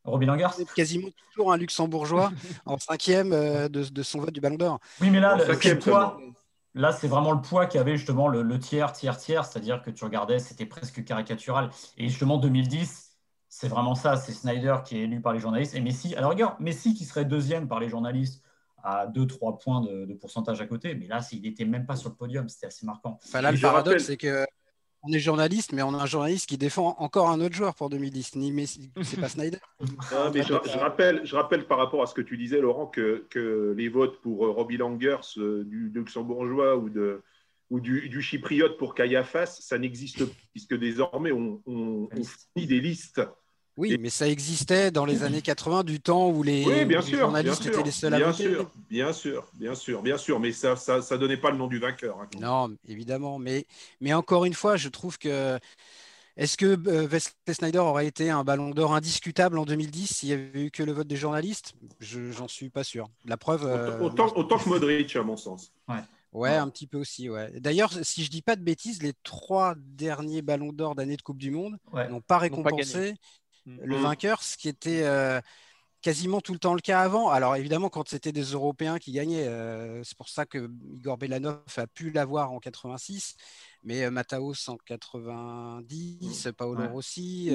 Robin 0.08 0.26
Langars 0.26 0.56
Quasiment 0.74 1.08
toujours 1.30 1.52
un 1.52 1.56
luxembourgeois 1.56 2.32
en 2.66 2.78
cinquième 2.78 3.32
euh, 3.32 3.68
de, 3.68 3.84
de, 3.84 4.02
son 4.02 4.20
vote 4.20 4.32
du 4.32 4.40
Ballon 4.40 4.56
d'Or. 4.56 4.80
Oui, 5.00 5.10
mais 5.10 5.20
là, 5.20 5.36
le, 5.36 5.78
poids, 5.78 6.18
Là, 6.78 6.92
c'est 6.92 7.08
vraiment 7.08 7.32
le 7.32 7.40
poids 7.40 7.66
qu'il 7.66 7.78
y 7.78 7.80
avait 7.80 7.96
justement 7.96 8.28
le, 8.28 8.58
tiers, 8.60 8.92
tiers, 8.92 9.18
tiers, 9.18 9.44
c'est-à-dire 9.44 9.82
que 9.82 9.90
tu 9.90 10.04
regardais, 10.04 10.38
c'était 10.38 10.64
presque 10.64 11.02
caricatural. 11.04 11.70
Et 11.96 12.08
justement, 12.08 12.38
2010, 12.38 13.16
c'est 13.48 13.66
vraiment 13.66 13.96
ça, 13.96 14.16
c'est 14.16 14.30
Snyder 14.30 14.76
qui 14.84 14.96
est 14.96 15.00
élu 15.00 15.20
par 15.20 15.32
les 15.32 15.40
journalistes 15.40 15.74
et 15.74 15.80
Messi. 15.80 16.14
Alors 16.14 16.30
regarde, 16.30 16.54
Messi 16.60 16.94
qui 16.94 17.04
serait 17.04 17.24
deuxième 17.24 17.66
par 17.66 17.80
les 17.80 17.88
journalistes 17.88 18.44
à 18.84 19.08
2-3 19.08 19.58
points 19.60 19.80
de, 19.80 20.14
pourcentage 20.14 20.60
à 20.60 20.66
côté, 20.66 20.94
mais 20.94 21.08
là, 21.08 21.20
il 21.32 21.42
n'était 21.42 21.64
même 21.64 21.84
pas 21.84 21.96
sur 21.96 22.10
le 22.10 22.14
podium, 22.14 22.48
c'était 22.48 22.66
assez 22.66 22.86
marquant. 22.86 23.18
Enfin, 23.26 23.40
là, 23.40 23.50
le 23.50 23.58
paradoxe, 23.58 24.04
c'est 24.04 24.16
que 24.16 24.46
on 25.02 25.12
est 25.12 25.18
journaliste, 25.18 25.72
mais 25.72 25.82
on 25.82 25.94
a 25.94 26.02
un 26.02 26.06
journaliste 26.06 26.48
qui 26.48 26.58
défend 26.58 26.96
encore 26.98 27.30
un 27.30 27.40
autre 27.40 27.54
joueur 27.54 27.74
pour 27.74 27.88
2010. 27.90 28.36
Ni 28.36 28.52
Messi, 28.52 28.90
c'est 29.02 29.20
pas 29.20 29.28
Snyder. 29.28 29.58
je, 29.80 30.78
rappelle, 30.78 31.20
je 31.24 31.36
rappelle 31.36 31.66
par 31.66 31.78
rapport 31.78 32.02
à 32.02 32.06
ce 32.06 32.14
que 32.14 32.20
tu 32.20 32.36
disais, 32.36 32.60
Laurent, 32.60 32.86
que, 32.86 33.26
que 33.30 33.74
les 33.76 33.88
votes 33.88 34.20
pour 34.20 34.44
euh, 34.44 34.50
Robbie 34.50 34.76
Langers 34.76 35.16
euh, 35.38 35.64
du 35.64 35.90
luxembourgeois 35.94 36.76
ou, 36.76 36.88
de, 36.88 37.22
ou 37.70 37.80
du, 37.80 38.08
du 38.08 38.22
chypriote 38.22 38.76
pour 38.76 38.94
Kayafas, 38.94 39.58
ça 39.60 39.78
n'existe 39.78 40.24
pas, 40.24 40.34
puisque 40.52 40.76
désormais 40.76 41.32
on, 41.32 41.62
on, 41.66 42.08
on 42.12 42.24
finit 42.54 42.66
des 42.66 42.80
listes 42.80 43.20
oui, 43.78 43.96
mais 43.98 44.10
ça 44.10 44.28
existait 44.28 44.90
dans 44.90 45.04
les 45.04 45.22
années 45.22 45.40
80, 45.40 45.84
du 45.84 46.00
temps 46.00 46.28
où 46.28 46.42
les, 46.42 46.64
journalistes 46.64 47.64
étaient 47.64 47.82
les 47.82 47.90
seuls 47.92 48.12
à 48.12 48.18
bien 48.18 48.32
Sûr, 48.32 48.70
bien 48.90 49.12
sûr, 49.12 49.46
bien 49.54 49.74
sûr, 49.74 50.02
bien 50.02 50.18
sûr, 50.18 50.40
mais 50.40 50.50
ça 50.52 50.74
ça, 50.74 51.00
ça 51.00 51.16
donnait 51.16 51.36
pas 51.36 51.52
le 51.52 51.56
nom 51.56 51.68
du 51.68 51.78
vainqueur. 51.78 52.18
Hein, 52.20 52.28
non, 52.40 52.76
évidemment, 52.88 53.38
mais, 53.38 53.66
mais 54.00 54.12
encore 54.12 54.44
une 54.44 54.54
fois, 54.54 54.76
je 54.76 54.88
trouve 54.88 55.16
que 55.16 55.58
est-ce 56.36 56.56
que 56.56 56.66
euh, 56.66 57.06
Wesley 57.06 57.52
Snyder 57.52 57.78
aurait 57.78 58.06
été 58.06 58.30
un 58.30 58.42
ballon 58.42 58.70
d'or 58.70 58.94
indiscutable 58.94 59.58
en 59.58 59.64
2010 59.64 60.06
s'il 60.06 60.28
n'y 60.28 60.34
avait 60.34 60.66
eu 60.66 60.70
que 60.70 60.82
le 60.82 60.92
vote 60.92 61.06
des 61.06 61.16
journalistes? 61.16 61.74
Je 62.00 62.32
j'en 62.32 62.48
suis 62.48 62.70
pas 62.70 62.84
sûr. 62.84 63.08
La 63.24 63.36
preuve. 63.36 63.64
Autant, 64.00 64.26
euh, 64.26 64.32
autant, 64.34 64.58
que 64.58 64.68
Modric, 64.68 65.14
à 65.16 65.22
mon 65.22 65.36
sens. 65.36 65.72
Ouais. 65.88 65.96
Ouais, 66.32 66.54
un 66.54 66.68
petit 66.68 66.86
peu 66.86 66.98
aussi. 66.98 67.28
Ouais. 67.28 67.50
D'ailleurs, 67.58 67.92
si 68.02 68.22
je 68.22 68.30
dis 68.30 68.42
pas 68.42 68.54
de 68.54 68.62
bêtises, 68.62 69.02
les 69.02 69.14
trois 69.22 69.74
derniers 69.76 70.42
ballons 70.42 70.72
d'or 70.72 70.94
d'année 70.94 71.16
de 71.16 71.22
Coupe 71.22 71.38
du 71.38 71.50
Monde 71.50 71.76
n'ont 71.92 72.20
pas 72.20 72.38
récompensé 72.38 73.14
le 73.82 73.98
mm. 73.98 74.02
vainqueur, 74.02 74.42
ce 74.42 74.56
qui 74.56 74.68
était 74.68 75.02
euh, 75.02 75.40
quasiment 76.02 76.40
tout 76.40 76.52
le 76.52 76.58
temps 76.58 76.74
le 76.74 76.80
cas 76.80 77.00
avant. 77.00 77.30
Alors 77.30 77.56
évidemment, 77.56 77.88
quand 77.88 78.08
c'était 78.08 78.32
des 78.32 78.44
Européens 78.44 78.98
qui 78.98 79.12
gagnaient, 79.12 79.46
euh, 79.46 80.02
c'est 80.04 80.16
pour 80.16 80.28
ça 80.28 80.46
que 80.46 80.70
Igor 80.92 81.18
Belanov 81.18 81.60
a 81.76 81.86
pu 81.86 82.10
l'avoir 82.10 82.52
en 82.52 82.58
86, 82.58 83.36
mais 83.84 84.04
euh, 84.04 84.10
Mataos 84.10 84.68
en 84.68 84.76
90, 84.76 86.46
mm. 86.46 86.52
Paolo 86.52 86.88
Rossi. 86.88 87.50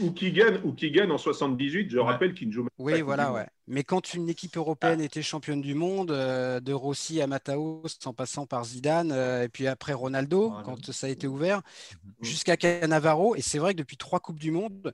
Ou, 0.00 0.12
qui 0.12 0.32
gagne, 0.32 0.60
ou 0.64 0.72
qui 0.72 0.90
gagne 0.90 1.10
en 1.10 1.18
78, 1.18 1.90
je 1.90 1.98
rappelle 1.98 2.34
qu'il 2.34 2.48
ne 2.48 2.52
joue 2.52 2.68
Oui, 2.78 3.00
voilà, 3.00 3.32
ouais. 3.32 3.46
Mais 3.66 3.82
quand 3.82 4.14
une 4.14 4.28
équipe 4.28 4.56
européenne 4.56 5.00
était 5.00 5.22
championne 5.22 5.60
du 5.60 5.74
monde, 5.74 6.08
de 6.08 6.72
Rossi 6.72 7.20
à 7.20 7.26
Mataos, 7.26 7.82
en 8.04 8.12
passant 8.12 8.46
par 8.46 8.64
Zidane, 8.64 9.10
et 9.42 9.48
puis 9.48 9.66
après 9.66 9.92
Ronaldo, 9.92 10.52
quand 10.64 10.92
ça 10.92 11.08
a 11.08 11.10
été 11.10 11.26
ouvert, 11.26 11.58
mm. 11.58 12.10
jusqu'à 12.24 12.56
Cannavaro, 12.56 13.34
et 13.34 13.40
c'est 13.40 13.58
vrai 13.58 13.72
que 13.72 13.78
depuis 13.78 13.96
trois 13.96 14.20
Coupes 14.20 14.38
du 14.38 14.52
Monde, 14.52 14.92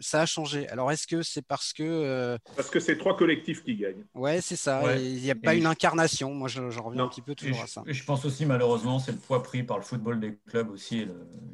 ça 0.00 0.22
a 0.22 0.26
changé. 0.26 0.68
Alors, 0.68 0.90
est-ce 0.92 1.06
que 1.06 1.22
c'est 1.22 1.42
parce 1.42 1.72
que. 1.72 1.82
Euh, 1.82 2.38
parce 2.56 2.70
que 2.70 2.80
c'est 2.80 2.96
trois 2.96 3.16
collectifs 3.16 3.62
qui 3.62 3.76
gagnent. 3.76 4.04
Ouais, 4.14 4.40
c'est 4.40 4.56
ça. 4.56 4.96
Il 4.96 5.20
n'y 5.20 5.30
a 5.30 5.34
pas 5.34 5.54
une 5.54 5.66
incarnation. 5.66 6.32
Moi, 6.34 6.48
j'en 6.48 6.82
reviens 6.82 7.04
un 7.04 7.08
petit 7.08 7.22
peu 7.22 7.34
toujours 7.34 7.62
à 7.62 7.66
ça. 7.66 7.82
Je 7.86 8.04
pense 8.04 8.24
aussi, 8.24 8.46
malheureusement, 8.46 8.98
c'est 8.98 9.12
le 9.12 9.18
poids 9.18 9.42
pris 9.42 9.62
par 9.62 9.78
le 9.78 9.84
football 9.84 10.20
des 10.20 10.38
clubs 10.48 10.70
aussi, 10.70 11.06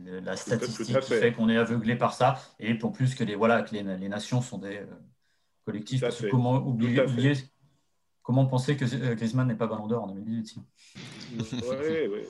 la 0.05 0.37
statistique 0.37 1.01
qui 1.01 1.15
fait, 1.15 1.33
qu'on 1.33 1.49
est 1.49 1.57
aveuglé 1.57 1.97
par 1.97 2.15
ça. 2.15 2.39
Et 2.59 2.79
en 2.83 2.91
plus 2.91 3.15
que 3.15 3.25
les, 3.25 3.35
voilà, 3.35 3.63
que 3.63 3.75
les, 3.75 3.83
nations 3.83 4.43
sont 4.43 4.59
des 4.59 4.79
euh, 4.79 4.87
collectifs. 5.65 6.05
comment 6.31 6.57
oublier, 6.57 7.05
Comment 8.23 8.47
penser 8.47 8.77
que 8.77 8.85
Griezmann 9.15 9.49
n'est 9.49 9.57
pas 9.57 9.67
ballon 9.67 9.89
d'or 9.89 10.05
en 10.05 10.15
2018 10.15 10.59
Oui, 11.39 11.45
oui. 12.09 12.21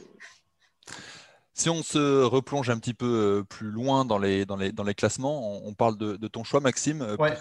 Si 1.63 1.71
on 1.71 1.85
se 1.85 2.25
replonge 2.25 2.71
un 2.71 2.79
petit 2.79 2.93
peu 2.93 3.07
euh, 3.07 3.45
plus 3.45 3.71
loin 3.71 4.05
dans 4.05 4.19
les, 4.19 4.45
dans 4.45 4.57
les, 4.57 4.73
dans 4.73 4.83
les 4.83 4.95
classements, 4.95 5.65
on, 5.65 5.73
parle 5.75 5.97
de, 5.97 6.17
ton 6.27 6.43
choix, 6.43 6.59
Maxime 6.59 7.03
euh, 7.03 7.17
ouais. 7.19 7.37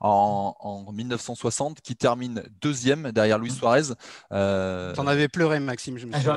en, 0.00 0.84
1960, 0.92 1.80
qui 1.80 1.96
termine 1.96 2.42
deuxième 2.60 3.12
derrière 3.12 3.38
Luis 3.38 3.50
Suarez. 3.50 3.94
Euh... 4.30 4.92
T'en 4.92 5.06
avais 5.06 5.28
pleuré, 5.28 5.58
Maxime. 5.58 5.96
Je 5.96 6.06
ah, 6.12 6.36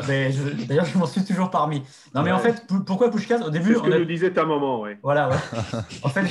D'ailleurs, 0.66 0.86
je 0.86 0.98
m'en 0.98 1.06
suis 1.06 1.26
toujours 1.26 1.50
parmi. 1.50 1.84
Non, 2.16 2.24
mais 2.24 2.32
en 2.32 2.40
fait, 2.40 2.66
pourquoi 2.86 3.12
Pushkas 3.12 3.42
Au 3.42 3.50
début, 3.50 3.74
c'est 3.74 3.80
ce 3.80 3.84
que 3.84 3.98
nous 4.00 4.06
disait 4.06 4.32
ta 4.32 4.46
maman, 4.46 4.80
oui. 4.80 4.92
Voilà, 5.04 5.28
ouais. 5.28 5.36
en 6.04 6.08
fait, 6.08 6.24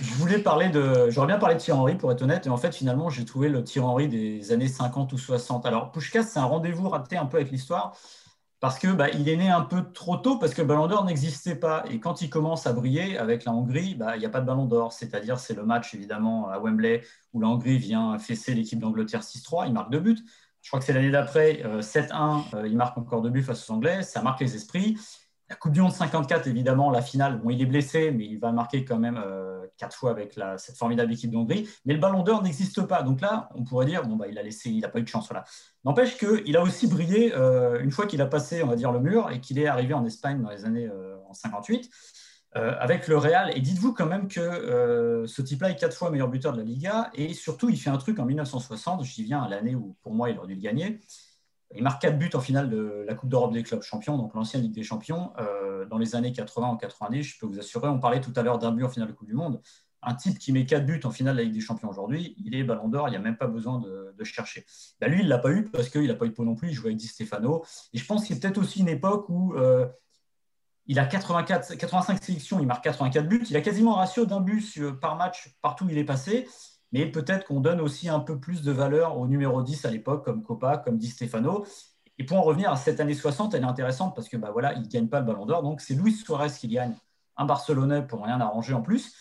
je 0.00 0.14
voulais 0.14 0.38
parler 0.38 0.70
de. 0.70 1.10
J'aurais 1.10 1.26
bien 1.26 1.38
parlé 1.38 1.56
de 1.56 1.60
Thierry 1.60 1.78
Henry, 1.78 1.96
pour 1.96 2.10
être 2.10 2.22
honnête. 2.22 2.46
Et 2.46 2.48
en 2.48 2.56
fait, 2.56 2.74
finalement, 2.74 3.10
j'ai 3.10 3.26
trouvé 3.26 3.50
le 3.50 3.62
Thierry 3.62 3.86
Henry 3.86 4.08
des 4.08 4.52
années 4.52 4.68
50 4.68 5.12
ou 5.12 5.18
60. 5.18 5.66
Alors, 5.66 5.92
Pushkas, 5.92 6.22
c'est 6.22 6.38
un 6.38 6.46
rendez-vous 6.46 6.88
raté 6.88 7.18
un 7.18 7.26
peu 7.26 7.36
avec 7.36 7.50
l'histoire 7.50 7.94
parce 8.64 8.78
que 8.78 8.88
bah, 8.88 9.10
il 9.10 9.28
est 9.28 9.36
né 9.36 9.50
un 9.50 9.60
peu 9.60 9.92
trop 9.92 10.16
tôt 10.16 10.38
parce 10.38 10.54
que 10.54 10.62
le 10.62 10.66
Ballon 10.66 10.86
d'Or 10.86 11.04
n'existait 11.04 11.54
pas. 11.54 11.84
Et 11.90 12.00
quand 12.00 12.22
il 12.22 12.30
commence 12.30 12.66
à 12.66 12.72
briller 12.72 13.18
avec 13.18 13.44
la 13.44 13.52
Hongrie, 13.52 13.94
bah, 13.94 14.16
il 14.16 14.20
n'y 14.20 14.24
a 14.24 14.30
pas 14.30 14.40
de 14.40 14.46
Ballon 14.46 14.64
d'Or. 14.64 14.94
C'est-à-dire, 14.94 15.38
c'est 15.38 15.52
le 15.52 15.66
match 15.66 15.92
évidemment 15.92 16.48
à 16.48 16.58
Wembley 16.58 17.02
où 17.34 17.42
la 17.42 17.48
Hongrie 17.48 17.76
vient 17.76 18.18
fesser 18.18 18.54
l'équipe 18.54 18.78
d'Angleterre 18.78 19.20
6-3. 19.20 19.66
Il 19.66 19.74
marque 19.74 19.92
deux 19.92 20.00
buts. 20.00 20.16
Je 20.62 20.70
crois 20.70 20.80
que 20.80 20.86
c'est 20.86 20.94
l'année 20.94 21.10
d'après, 21.10 21.62
7-1, 21.80 22.54
euh, 22.54 22.56
euh, 22.56 22.66
il 22.66 22.74
marque 22.74 22.96
encore 22.96 23.20
deux 23.20 23.28
buts 23.28 23.42
face 23.42 23.68
aux 23.68 23.74
Anglais. 23.74 24.02
Ça 24.02 24.22
marque 24.22 24.40
les 24.40 24.56
esprits. 24.56 24.96
La 25.50 25.56
Coupe 25.56 25.72
du 25.72 25.82
Monde 25.82 25.92
54, 25.92 26.46
évidemment, 26.46 26.90
la 26.90 27.02
finale, 27.02 27.42
bon, 27.42 27.50
il 27.50 27.60
est 27.60 27.66
blessé, 27.66 28.12
mais 28.12 28.24
il 28.24 28.38
va 28.38 28.50
marquer 28.50 28.86
quand 28.86 28.98
même 28.98 29.20
euh, 29.22 29.53
quatre 29.76 29.96
fois 29.96 30.10
avec 30.10 30.38
cette 30.56 30.76
formidable 30.76 31.12
équipe 31.12 31.30
d'Hongrie. 31.30 31.68
Mais 31.84 31.94
le 31.94 32.00
ballon 32.00 32.22
d'or 32.22 32.42
n'existe 32.42 32.82
pas. 32.82 33.02
Donc 33.02 33.20
là, 33.20 33.48
on 33.54 33.64
pourrait 33.64 33.86
dire, 33.86 34.06
bon, 34.06 34.16
bah, 34.16 34.26
il 34.28 34.38
a 34.38 34.42
laissé, 34.42 34.70
il 34.70 34.80
n'a 34.80 34.88
pas 34.88 34.98
eu 34.98 35.02
de 35.02 35.08
chance. 35.08 35.28
Voilà. 35.28 35.44
N'empêche 35.84 36.16
qu'il 36.16 36.56
a 36.56 36.62
aussi 36.62 36.86
brillé 36.86 37.32
euh, 37.34 37.80
une 37.80 37.90
fois 37.90 38.06
qu'il 38.06 38.20
a 38.22 38.26
passé, 38.26 38.62
on 38.62 38.68
va 38.68 38.76
dire, 38.76 38.92
le 38.92 39.00
mur 39.00 39.30
et 39.30 39.40
qu'il 39.40 39.58
est 39.58 39.66
arrivé 39.66 39.94
en 39.94 40.04
Espagne 40.04 40.42
dans 40.42 40.50
les 40.50 40.64
années 40.64 40.86
euh, 40.86 41.16
en 41.28 41.32
58 41.32 41.90
avec 42.56 43.08
le 43.08 43.18
Real. 43.18 43.50
Et 43.56 43.60
dites-vous 43.60 43.94
quand 43.94 44.06
même 44.06 44.28
que 44.28 45.24
ce 45.26 45.42
type-là 45.42 45.70
est 45.70 45.74
quatre 45.74 45.96
fois 45.96 46.12
meilleur 46.12 46.28
buteur 46.28 46.52
de 46.52 46.58
la 46.58 46.62
Liga. 46.62 47.10
Et 47.12 47.34
surtout, 47.34 47.68
il 47.68 47.76
fait 47.76 47.90
un 47.90 47.98
truc 47.98 48.20
en 48.20 48.24
1960. 48.24 49.02
J'y 49.02 49.24
viens 49.24 49.42
à 49.42 49.48
l'année 49.48 49.74
où, 49.74 49.96
pour 50.02 50.14
moi, 50.14 50.30
il 50.30 50.38
aurait 50.38 50.46
dû 50.46 50.54
le 50.54 50.60
gagner. 50.60 51.00
Il 51.76 51.82
marque 51.82 52.02
4 52.02 52.18
buts 52.18 52.30
en 52.34 52.40
finale 52.40 52.70
de 52.70 53.04
la 53.06 53.14
Coupe 53.14 53.28
d'Europe 53.28 53.52
des 53.52 53.62
clubs 53.62 53.82
champions, 53.82 54.16
donc 54.16 54.34
l'ancienne 54.34 54.62
Ligue 54.62 54.74
des 54.74 54.82
champions, 54.82 55.32
euh, 55.38 55.84
dans 55.86 55.98
les 55.98 56.14
années 56.14 56.32
80 56.32 56.72
ou 56.72 56.76
90. 56.76 57.22
Je 57.22 57.38
peux 57.38 57.46
vous 57.46 57.58
assurer, 57.58 57.88
on 57.88 57.98
parlait 57.98 58.20
tout 58.20 58.32
à 58.36 58.42
l'heure 58.42 58.58
d'un 58.58 58.70
but 58.70 58.84
en 58.84 58.88
finale 58.88 59.08
de 59.08 59.12
Coupe 59.12 59.26
du 59.26 59.34
Monde. 59.34 59.60
Un 60.02 60.14
type 60.14 60.38
qui 60.38 60.52
met 60.52 60.66
4 60.66 60.86
buts 60.86 61.00
en 61.04 61.10
finale 61.10 61.34
de 61.34 61.40
la 61.40 61.44
Ligue 61.44 61.54
des 61.54 61.60
champions 61.60 61.88
aujourd'hui, 61.88 62.36
il 62.44 62.54
est 62.54 62.62
ballon 62.62 62.88
d'or, 62.88 63.08
il 63.08 63.12
n'y 63.12 63.16
a 63.16 63.20
même 63.20 63.36
pas 63.36 63.46
besoin 63.46 63.80
de, 63.80 64.24
chercher. 64.24 64.64
Ben, 65.00 65.10
lui, 65.10 65.20
il 65.20 65.24
ne 65.24 65.28
l'a 65.28 65.38
pas 65.38 65.50
eu 65.50 65.64
parce 65.64 65.90
qu'il 65.90 66.06
n'a 66.06 66.14
pas 66.14 66.24
eu 66.24 66.30
de 66.30 66.34
peau 66.34 66.44
non 66.44 66.54
plus, 66.54 66.68
il 66.68 66.74
jouait 66.74 66.88
avec 66.88 66.96
Di 66.96 67.06
Stefano. 67.06 67.64
Et 67.92 67.98
je 67.98 68.06
pense 68.06 68.24
qu'il 68.24 68.34
y 68.34 68.38
a 68.38 68.40
peut-être 68.40 68.58
aussi 68.58 68.80
une 68.80 68.88
époque 68.88 69.26
où 69.28 69.54
euh, 69.54 69.86
il 70.86 70.98
a 70.98 71.04
84, 71.04 71.74
85 71.76 72.22
sélections, 72.22 72.60
il 72.60 72.66
marque 72.66 72.84
84 72.84 73.28
buts, 73.28 73.44
il 73.50 73.56
a 73.56 73.60
quasiment 73.60 73.96
un 73.96 73.98
ratio 73.98 74.24
d'un 74.24 74.40
but 74.40 74.80
par 75.00 75.16
match 75.16 75.54
partout 75.60 75.84
où 75.86 75.90
il 75.90 75.98
est 75.98 76.04
passé 76.04 76.46
mais 76.94 77.06
peut-être 77.06 77.44
qu'on 77.44 77.58
donne 77.58 77.80
aussi 77.80 78.08
un 78.08 78.20
peu 78.20 78.38
plus 78.38 78.62
de 78.62 78.70
valeur 78.70 79.18
au 79.18 79.26
numéro 79.26 79.60
10 79.62 79.84
à 79.84 79.90
l'époque, 79.90 80.24
comme 80.24 80.44
Copa, 80.44 80.78
comme 80.78 80.96
Di 80.96 81.08
Stefano. 81.08 81.66
Et 82.18 82.24
pour 82.24 82.38
en 82.38 82.42
revenir 82.42 82.70
à 82.70 82.76
cette 82.76 83.00
année 83.00 83.14
60, 83.14 83.52
elle 83.52 83.62
est 83.62 83.66
intéressante 83.66 84.14
parce 84.14 84.28
que 84.28 84.36
bah 84.36 84.50
voilà, 84.52 84.74
il 84.74 84.82
ne 84.82 84.86
gagne 84.86 85.08
pas 85.08 85.18
le 85.18 85.26
ballon 85.26 85.44
d'or. 85.44 85.64
Donc 85.64 85.80
c'est 85.80 85.94
Luis 85.94 86.12
Suarez 86.12 86.50
qui 86.56 86.68
gagne 86.68 86.94
un 87.36 87.46
Barcelonais 87.46 88.02
pour 88.02 88.22
rien 88.22 88.40
arranger 88.40 88.74
en 88.74 88.80
plus. 88.80 89.12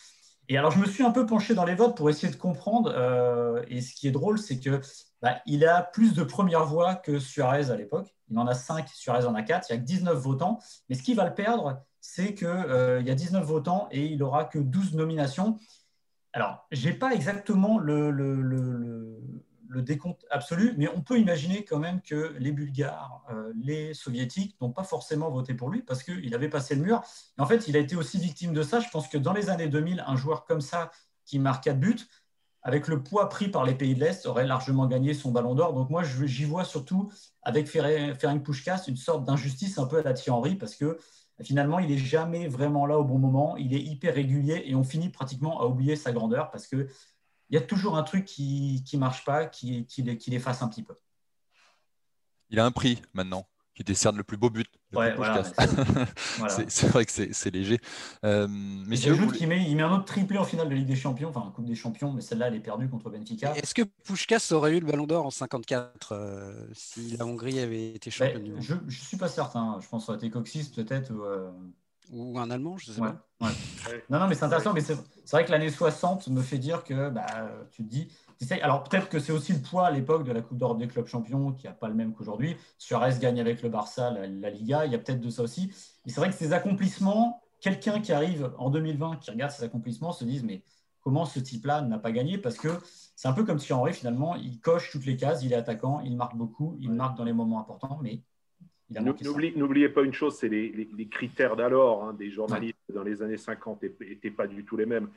Et 0.50 0.58
alors 0.60 0.70
je 0.70 0.78
me 0.78 0.86
suis 0.86 1.04
un 1.04 1.10
peu 1.10 1.26
penché 1.26 1.56
dans 1.56 1.66
les 1.66 1.74
votes 1.74 1.98
pour 1.98 2.12
essayer 2.12 2.32
de 2.32 2.38
comprendre. 2.38 2.94
Euh, 2.96 3.64
et 3.68 3.82
ce 3.82 3.96
qui 3.96 4.08
est 4.08 4.12
drôle, 4.12 4.38
c'est 4.38 4.60
que 4.60 4.80
bah, 5.24 5.38
il 5.48 5.66
a 5.66 5.82
plus 5.82 6.14
de 6.14 6.24
premières 6.24 6.66
voix 6.66 6.94
que 6.94 7.18
Suarez 7.18 7.72
à 7.72 7.76
l'époque. 7.76 8.14
Il 8.30 8.38
en 8.38 8.46
a 8.46 8.54
5, 8.54 8.88
Suarez 8.88 9.26
en 9.26 9.34
a 9.34 9.42
4. 9.42 9.72
Il 9.72 9.74
y 9.74 9.76
a 9.78 9.80
que 9.80 9.86
19 9.86 10.16
votants. 10.16 10.60
Mais 10.90 10.96
ce 10.96 11.02
qui 11.02 11.16
va 11.16 11.26
le 11.26 11.34
perdre, 11.34 11.82
c'est 12.02 12.36
qu'il 12.36 12.46
euh, 12.48 13.02
y 13.02 13.10
a 13.10 13.16
19 13.16 13.44
votants 13.44 13.88
et 13.90 14.06
il 14.06 14.20
n'aura 14.20 14.46
que 14.46 14.60
12 14.60 14.94
nominations. 14.94 15.58
Alors, 16.34 16.68
je 16.72 16.90
n'ai 16.90 16.96
pas 16.96 17.14
exactement 17.14 17.78
le, 17.78 18.12
décompte 19.76 20.26
absolu, 20.30 20.74
mais 20.78 20.88
on 20.88 21.02
peut 21.02 21.20
imaginer 21.20 21.66
quand 21.66 21.80
même 21.80 22.02
que 22.02 22.36
les 22.38 22.52
Bulgares, 22.52 23.24
euh, 23.32 23.52
les 23.56 23.94
Soviétiques 23.94 24.56
n'ont 24.62 24.72
pas 24.72 24.84
forcément 24.84 25.32
voté 25.32 25.56
pour 25.56 25.70
lui 25.70 25.82
parce 25.82 26.04
qu'il 26.04 26.34
avait 26.36 26.50
passé 26.50 26.76
le 26.76 26.82
mur. 26.82 27.02
en 27.40 27.46
fait, 27.46 27.68
il 27.68 27.76
a 27.76 27.80
été 27.80 27.96
aussi 27.96 28.20
victime 28.20 28.54
de 28.54 28.62
ça. 28.62 28.80
Je 28.80 28.90
pense 28.90 29.08
que 29.08 29.18
dans 29.18 29.34
les 29.34 29.50
années 29.50 29.68
2000, 29.68 30.04
un 30.06 30.16
joueur 30.16 30.46
comme 30.46 30.62
ça 30.62 30.92
qui 31.26 31.40
marque 31.40 31.64
4 31.64 31.80
buts, 31.80 31.98
avec 32.64 32.88
le 32.88 33.04
poids 33.04 33.30
pris 33.30 33.50
par 33.50 33.66
les 33.66 33.76
pays 33.76 33.94
de 33.94 34.00
l'Est, 34.00 34.26
aurait 34.26 34.46
largement 34.46 34.88
gagné 34.88 35.14
son 35.14 35.32
ballon 35.32 35.54
d'or. 35.54 35.74
Donc 35.74 35.90
moi, 35.90 36.04
j'y 36.04 36.46
vois 36.46 36.64
surtout 36.64 37.12
avec 37.42 37.68
Ferenc 37.68 38.40
Puskás 38.40 38.88
une 38.88 38.96
sorte 38.96 39.26
d'injustice 39.26 39.78
un 39.78 39.86
peu 39.86 39.98
à 39.98 40.04
la 40.04 40.14
Thierry 40.14 40.38
Henry 40.38 40.56
parce 40.56 40.76
que 40.76 40.98
finalement, 41.44 41.80
il 41.80 41.90
n'est 41.90 41.98
jamais 41.98 42.48
vraiment 42.48 42.86
là 42.86 42.98
au 42.98 43.04
bon 43.04 43.18
moment. 43.18 43.58
Il 43.58 43.74
est 43.74 43.82
hyper 43.82 44.16
régulier 44.16 44.64
et 44.66 44.76
on 44.76 44.84
finit 44.84 45.10
pratiquement 45.10 45.62
à 45.62 45.66
oublier 45.66 45.96
sa 45.96 46.12
grandeur 46.12 46.52
parce 46.52 46.68
qu'il 46.68 46.88
y 47.50 47.58
a 47.58 47.62
toujours 47.62 47.98
un 47.98 48.04
truc 48.04 48.26
qui 48.26 48.84
ne 48.94 49.00
marche 49.00 49.26
pas, 49.26 49.46
qui, 49.46 49.86
qui, 49.86 50.18
qui 50.18 50.32
l'efface 50.32 50.62
un 50.62 50.68
petit 50.68 50.84
peu. 50.84 50.96
Il 52.50 52.60
a 52.60 52.66
un 52.66 52.72
prix 52.72 53.02
maintenant 53.14 53.48
qui 53.74 53.84
décerne 53.84 54.18
le 54.18 54.24
plus 54.24 54.38
beau 54.38 54.50
but. 54.50 54.68
c'est 56.68 56.88
vrai 56.88 57.06
que 57.06 57.12
c'est 57.12 57.52
léger. 57.52 57.80
Euh, 58.24 58.48
J'ajoute 58.92 59.34
qu'il 59.34 59.48
met, 59.48 59.64
il 59.64 59.76
met 59.76 59.84
un 59.84 59.92
autre 59.92 60.06
triplé 60.06 60.38
en 60.38 60.44
finale 60.44 60.70
de 60.70 60.76
Ligue 60.76 60.88
des 60.88 60.96
Champions, 60.96 61.30
enfin 61.30 61.52
Coupe 61.56 61.66
des 61.66 61.76
Champions, 61.76 62.14
mais 62.14 62.22
celle-là, 62.22 62.48
elle 62.48 62.56
est 62.56 62.60
perdue 62.60 62.88
contre 62.88 63.10
Benfica. 63.10 63.56
Est-ce 63.56 63.74
que 63.74 63.82
Pushkas 63.82 64.50
aurait 64.52 64.78
eu 64.78 64.80
le 64.80 64.86
Ballon 64.86 65.08
d'Or 65.08 65.26
en 65.26 65.32
54 65.32 66.12
euh, 66.12 66.68
si 66.74 67.18
la 67.18 67.26
Hongrie 67.26 67.60
avait 67.60 67.94
été 67.94 68.12
ben, 68.12 68.34
championne 68.34 68.62
Je 68.62 68.76
ne 68.76 68.90
suis 68.92 69.18
pas 69.18 69.30
certain. 69.30 69.80
Je 69.82 69.88
pense 69.88 70.04
que 70.04 70.06
ça 70.06 70.12
aurait 70.14 70.20
été 70.20 70.30
Coxis 70.30 70.72
peut-être. 70.76 71.12
Ou, 71.12 71.24
euh, 71.24 71.50
ou 72.12 72.38
un 72.38 72.52
Allemand, 72.52 72.78
je 72.78 72.92
sais 72.92 73.02
pas. 73.02 73.26
Non, 74.10 74.20
non, 74.20 74.28
mais 74.28 74.36
c'est 74.36 74.46
intéressant. 74.46 74.74
Mais 74.74 74.82
c'est 74.82 74.98
vrai 75.32 75.46
que 75.46 75.52
l'année 75.52 75.72
60 75.72 76.28
me 76.28 76.42
fait 76.42 76.60
dire 76.60 76.84
que 76.84 77.10
bah, 77.10 77.26
tu 77.72 77.84
te 77.84 77.90
dis, 77.90 78.10
alors 78.62 78.84
peut-être 78.84 79.10
que 79.10 79.20
c'est 79.20 79.32
aussi 79.32 79.54
le 79.54 79.60
poids 79.60 79.88
à 79.88 79.92
l'époque 79.92 80.24
de 80.24 80.32
la 80.32 80.42
Coupe 80.42 80.58
d'Europe 80.58 80.78
des 80.78 80.88
clubs 80.88 81.06
champions 81.06 81.52
qui 81.52 81.68
n'a 81.68 81.74
pas 81.74 81.88
le 81.88 81.94
même 81.94 82.14
qu'aujourd'hui. 82.14 82.56
Suarez 82.78 83.18
gagne 83.20 83.40
avec 83.40 83.62
le 83.62 83.70
Barça 83.70 84.12
la, 84.12 84.50
Liga, 84.50 84.86
il 84.86 84.92
y 84.92 84.96
a 84.96 84.98
peut-être 84.98 85.22
de 85.22 85.30
ça 85.30 85.44
aussi. 85.44 85.72
Et 86.06 86.10
c'est 86.10 86.20
vrai 86.20 86.30
que 86.30 86.36
ces 86.36 86.54
accomplissements, 86.54 87.42
quelqu'un 87.60 88.00
qui 88.00 88.12
arrive 88.12 88.52
en 88.58 88.70
2020, 88.70 89.18
qui 89.18 89.32
regarde 89.32 89.52
ces 89.52 89.64
accomplissements, 89.64 90.12
se 90.12 90.26
dise 90.26 90.44
mais 90.44 90.62
comment 91.02 91.26
ce 91.26 91.40
type-là 91.40 91.82
n'a 91.82 92.00
pas 92.00 92.12
gagné? 92.12 92.38
Parce 92.38 92.58
que 92.58 92.70
c'est 93.16 93.28
un 93.28 93.34
peu 93.34 93.44
comme 93.44 93.58
Thierry 93.58 93.80
Henry 93.80 93.94
finalement, 93.94 94.36
il 94.36 94.60
coche 94.60 94.92
toutes 94.92 95.06
les 95.06 95.18
cases, 95.18 95.44
il 95.44 95.54
est 95.54 95.58
attaquant, 95.58 96.02
il 96.02 96.16
marque 96.16 96.36
beaucoup, 96.36 96.78
il 96.80 96.92
marque 96.92 97.18
dans 97.18 97.26
les 97.26 97.34
moments 97.34 97.60
importants, 97.60 98.00
mais 98.02 98.22
N'oubliez 99.02 99.90
pas 99.90 100.04
une 100.04 100.14
chose, 100.14 100.38
c'est 100.38 100.50
les, 100.50 101.08
critères 101.10 101.56
d'alors 101.56 102.04
hein, 102.04 102.14
des 102.14 102.30
journalistes 102.30 102.78
dans 102.94 103.04
les 103.04 103.22
années 103.22 103.38
50 103.38 103.84
n'étaient 104.02 104.32
pas 104.32 104.48
du 104.48 104.66
tout 104.66 104.78
les 104.78 104.86
mêmes 104.86 105.10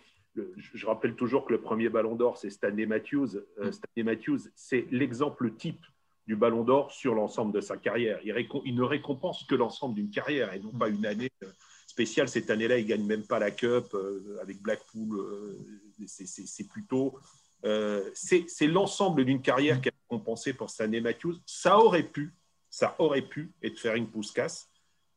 je 0.55 0.87
rappelle 0.87 1.15
toujours 1.15 1.45
que 1.45 1.53
le 1.53 1.61
premier 1.61 1.89
ballon 1.89 2.15
d'or, 2.15 2.37
c'est 2.37 2.51
Stanley 2.51 2.87
Matthews. 2.87 3.37
Euh, 3.59 3.69
mm. 3.69 3.73
Stanley 3.73 4.03
Matthews, 4.05 4.39
c'est 4.55 4.87
l'exemple 4.91 5.53
type 5.53 5.85
du 6.27 6.37
ballon 6.37 6.65
d'or 6.65 6.93
sur 6.93 7.15
l'ensemble 7.15 7.53
de 7.53 7.61
sa 7.61 7.77
carrière. 7.77 8.21
Il, 8.25 8.75
ne 8.75 8.83
récompense 8.83 9.45
que 9.45 9.55
l'ensemble 9.55 9.95
d'une 9.95 10.11
carrière 10.11 10.53
et 10.55 10.59
non 10.59 10.73
pas 10.73 10.89
une 10.89 11.07
année 11.07 11.31
euh, 11.43 11.49
spéciale. 11.87 12.29
Cette 12.29 12.51
année-là, 12.51 12.79
il 12.79 12.85
ne 12.85 12.89
gagne 12.89 13.05
même 13.05 13.25
pas 13.25 13.39
la 13.39 13.51
Cup 13.51 13.87
euh, 13.95 14.39
avec 14.43 14.61
Blackpool. 14.61 15.57
c'est 16.07 16.69
plutôt. 16.69 17.19
c'est 18.15 18.67
l'ensemble 18.67 19.25
d'une 19.25 19.41
carrière 19.41 19.81
qui 19.81 19.89
a 19.89 19.93
compensé 20.09 20.53
pour 20.53 20.71
Stanley 20.71 21.01
Matthews. 21.01 21.37
Ça 21.47 21.79
aurait 21.79 22.03
pu, 22.03 22.35
ça 22.71 22.97
aurait 22.99 23.23
pu 23.23 23.53
être 23.63 23.79
faire 23.79 23.95
une 23.95 24.09
pousse-casse. 24.09 24.69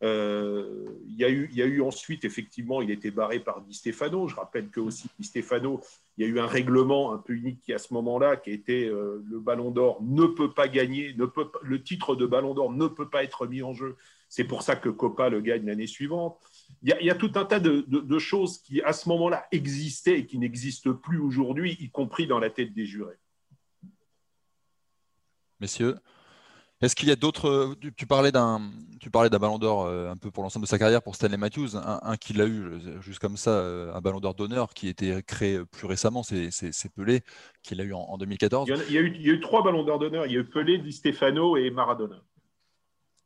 Euh, 0.02 0.86
il, 1.08 1.18
y 1.18 1.26
a 1.26 1.30
eu, 1.30 1.50
il 1.52 1.58
y 1.58 1.62
a 1.62 1.66
eu 1.66 1.82
ensuite, 1.82 2.24
effectivement, 2.24 2.82
il 2.82 2.90
était 2.90 3.12
barré 3.12 3.40
par 3.40 3.62
Di 3.62 3.74
Stefano. 3.74 4.28
Je 4.28 4.36
rappelle 4.36 4.70
que 4.70 4.80
aussi 4.80 5.08
Di 5.20 5.26
Stefano, 5.26 5.82
il 6.18 6.26
y 6.26 6.28
a 6.28 6.30
eu 6.30 6.40
un 6.40 6.48
règlement 6.48 7.14
un 7.14 7.18
peu 7.18 7.34
unique 7.34 7.62
qui, 7.62 7.74
à 7.74 7.78
ce 7.78 7.94
moment-là, 7.94 8.38
qui 8.38 8.52
était 8.52 8.86
euh, 8.86 9.22
le 9.30 9.40
Ballon 9.40 9.72
d'Or 9.72 10.02
ne 10.02 10.26
peut 10.26 10.54
pas 10.54 10.68
gagner, 10.68 11.14
ne 11.18 11.26
peut 11.26 11.52
le 11.64 11.84
titre 11.84 12.16
de 12.16 12.26
Ballon 12.26 12.54
d'Or 12.54 12.72
ne 12.72 12.88
peut 12.88 13.10
pas 13.10 13.24
être 13.24 13.46
mis 13.48 13.62
en 13.62 13.74
jeu. 13.74 13.98
C'est 14.30 14.46
pour 14.46 14.62
ça 14.62 14.76
que 14.76 14.90
Copa 14.90 15.30
le 15.30 15.42
gagne 15.42 15.66
l'année 15.66 15.88
suivante. 15.88 16.40
Il 16.84 16.96
y, 17.02 17.10
a, 17.10 17.16
tout 17.16 17.32
un 17.36 17.46
tas 17.46 17.60
de 17.60 18.20
choses 18.20 18.60
qui, 18.60 18.80
à 18.84 18.94
ce 18.94 19.10
moment-là, 19.10 19.48
existaient 19.52 20.20
et 20.20 20.26
qui 20.28 20.38
n'existent 20.38 20.94
plus 20.94 21.20
aujourd'hui, 21.20 21.76
y 21.80 21.90
compris 21.90 22.28
dans 22.28 22.40
la 22.40 22.52
tête 22.52 22.72
des 22.74 22.86
jurés. 22.86 23.18
Messieurs, 25.60 25.96
Est-ce 26.82 26.96
qu'il 26.96 27.10
y 27.10 27.12
a 27.12 27.18
d'autres. 27.18 27.76
Tu, 27.98 28.06
parlais 28.06 28.32
d'un, 28.32 28.62
tu 29.02 29.10
parlais 29.10 29.30
d'un 29.30 29.38
ballon 29.38 29.60
d'or 29.60 29.86
euh, 29.86 30.10
un 30.10 30.16
peu 30.16 30.32
pour 30.32 30.44
l'ensemble 30.44 30.66
de 30.66 30.70
sa 30.70 30.80
carrière 30.80 31.02
pour 31.02 31.14
Stanley 31.14 31.36
Matthews, 31.36 31.76
un, 31.76 32.16
qui 32.16 32.32
l'a 32.32 32.46
eu 32.46 32.80
juste 33.02 33.20
comme 33.20 33.36
ça, 33.36 33.52
euh, 33.52 33.94
un 33.94 34.00
ballon 34.00 34.22
d'or 34.22 34.34
d'honneur 34.34 34.74
qui 34.74 34.88
a 34.88 34.90
été 34.92 35.22
créé 35.24 35.60
plus 35.66 35.88
récemment, 35.88 36.24
c'est, 36.24 36.50
Pelé, 36.96 37.22
qui 37.64 37.76
l'a 37.76 37.84
eu 37.84 37.94
en, 37.94 38.18
2014. 38.18 38.70
Il 38.88 38.94
y, 38.94 38.98
a, 38.98 39.02
eu, 39.02 39.14
il 39.14 39.22
y, 39.22 39.30
a 39.30 39.34
eu, 39.34 39.40
trois 39.42 39.62
ballons 39.62 39.84
d'or 39.84 40.00
d'honneur. 40.00 40.26
Il 40.26 40.32
y 40.32 40.38
a 40.38 40.40
eu 40.40 40.46
Pelé, 40.46 40.78
Di 40.78 40.94
Stefano 40.94 41.58
et 41.58 41.70
Maradona. 41.70 42.22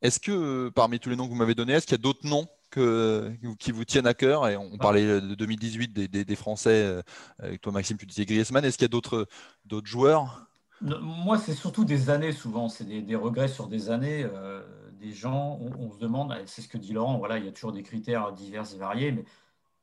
Est-ce 0.02 0.20
que 0.20 0.70
parmi 0.70 1.00
tous 1.00 1.10
les 1.10 1.16
noms 1.16 1.26
que 1.26 1.30
vous 1.30 1.38
m'avez 1.38 1.56
donnés, 1.56 1.74
est-ce 1.74 1.86
qu'il 1.86 1.96
y 1.96 2.02
a 2.02 2.02
d'autres 2.02 2.28
noms 2.28 2.48
que, 2.72 3.32
qui 3.60 3.72
vous 3.72 3.86
tiennent 3.86 4.08
à 4.08 4.16
cœur? 4.16 4.48
Et 4.48 4.58
on 4.58 4.78
parlait 4.78 5.22
de 5.22 5.36
2018 5.36 5.94
des, 5.94 6.26
des, 6.26 6.36
Français. 6.36 6.84
Euh, 6.84 7.02
avec 7.38 7.62
toi, 7.62 7.72
Maxime, 7.72 7.98
tu 7.98 8.08
disais 8.08 8.26
Griezmann. 8.26 8.66
Est-ce 8.66 8.78
qu'il 8.78 8.86
y 8.86 8.86
a 8.86 8.90
d'autres, 8.90 9.28
d'autres 9.64 9.88
joueurs? 9.88 10.48
Moi, 10.84 11.38
c'est 11.38 11.54
surtout 11.54 11.86
des 11.86 12.10
années 12.10 12.32
souvent, 12.32 12.70
c'est 12.70 12.86
des, 12.86 13.16
regrets 13.16 13.48
sur 13.48 13.68
des 13.68 13.90
années. 13.90 14.24
Euh, 14.24 14.62
des 15.00 15.12
gens, 15.12 15.60
on, 15.80 15.92
se 15.92 15.98
demande, 15.98 16.34
c'est 16.46 16.62
ce 16.62 16.70
que 16.70 16.78
dit 16.78 16.94
Laurent, 16.94 17.18
voilà, 17.18 17.38
il 17.38 17.46
y 17.46 17.48
a 17.48 17.52
toujours 17.52 17.74
des 17.74 17.84
critères 17.84 18.32
divers 18.32 18.64
et 18.74 18.78
variés, 18.78 19.12
mais 19.12 19.26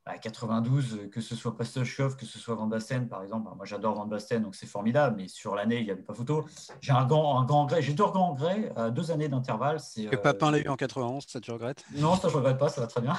à 0.06 0.18
92, 0.18 1.10
que 1.12 1.20
ce 1.20 1.36
soit 1.36 1.56
Pastelschoff, 1.56 2.16
que 2.16 2.24
ce 2.24 2.38
soit 2.38 2.54
Van 2.54 2.66
Basten, 2.66 3.06
par 3.08 3.22
exemple. 3.22 3.50
Moi, 3.54 3.66
j'adore 3.66 3.94
Van 3.94 4.06
Basten, 4.06 4.42
donc 4.42 4.54
c'est 4.54 4.66
formidable, 4.66 5.16
mais 5.18 5.28
sur 5.28 5.54
l'année, 5.54 5.78
il 5.80 5.84
n'y 5.84 5.90
avait 5.90 6.02
pas 6.02 6.14
photo. 6.14 6.46
J'ai 6.80 6.92
un 6.92 7.04
grand, 7.04 7.38
un 7.38 7.44
grand 7.44 7.64
regret. 7.64 7.82
J'ai 7.82 7.92
deux 7.92 8.04
grands 8.04 8.32
regrets, 8.32 8.72
à 8.76 8.90
deux 8.90 9.10
années 9.10 9.28
d'intervalle. 9.28 9.78
Que 10.10 10.16
Papin 10.16 10.50
l'a 10.50 10.58
eu 10.58 10.68
en 10.68 10.76
91, 10.76 11.24
ça 11.26 11.40
tu 11.40 11.50
regrettes? 11.50 11.84
Non, 11.96 12.16
ça 12.16 12.28
je 12.28 12.32
ne 12.32 12.38
regrette 12.38 12.58
pas, 12.58 12.68
ça 12.68 12.80
va 12.80 12.86
très 12.86 13.02
bien. 13.02 13.14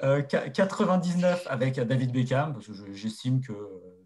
99 0.00 1.46
euh, 1.46 1.50
avec 1.50 1.80
David 1.80 2.12
Beckham, 2.12 2.54
parce 2.54 2.66
que 2.66 2.92
j'estime 2.92 3.40
que, 3.40 3.52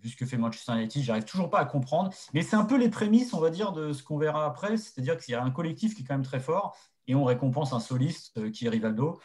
vu 0.02 0.08
ce 0.08 0.16
que 0.16 0.26
fait 0.26 0.36
Manchester 0.36 0.72
United, 0.72 1.02
j'arrive 1.02 1.24
toujours 1.24 1.50
pas 1.50 1.60
à 1.60 1.64
comprendre. 1.64 2.10
Mais 2.34 2.42
c'est 2.42 2.56
un 2.56 2.64
peu 2.64 2.76
les 2.76 2.88
prémices, 2.88 3.32
on 3.34 3.40
va 3.40 3.50
dire, 3.50 3.72
de 3.72 3.92
ce 3.92 4.02
qu'on 4.02 4.18
verra 4.18 4.44
après. 4.46 4.76
C'est-à-dire 4.76 5.16
qu'il 5.16 5.32
y 5.32 5.34
a 5.34 5.42
un 5.42 5.50
collectif 5.50 5.94
qui 5.94 6.02
est 6.02 6.04
quand 6.04 6.14
même 6.14 6.24
très 6.24 6.40
fort, 6.40 6.76
et 7.06 7.14
on 7.14 7.24
récompense 7.24 7.72
un 7.72 7.80
soliste 7.80 8.32
euh, 8.38 8.50
qui 8.50 8.66
est 8.66 8.68
Rivaldo. 8.68 9.20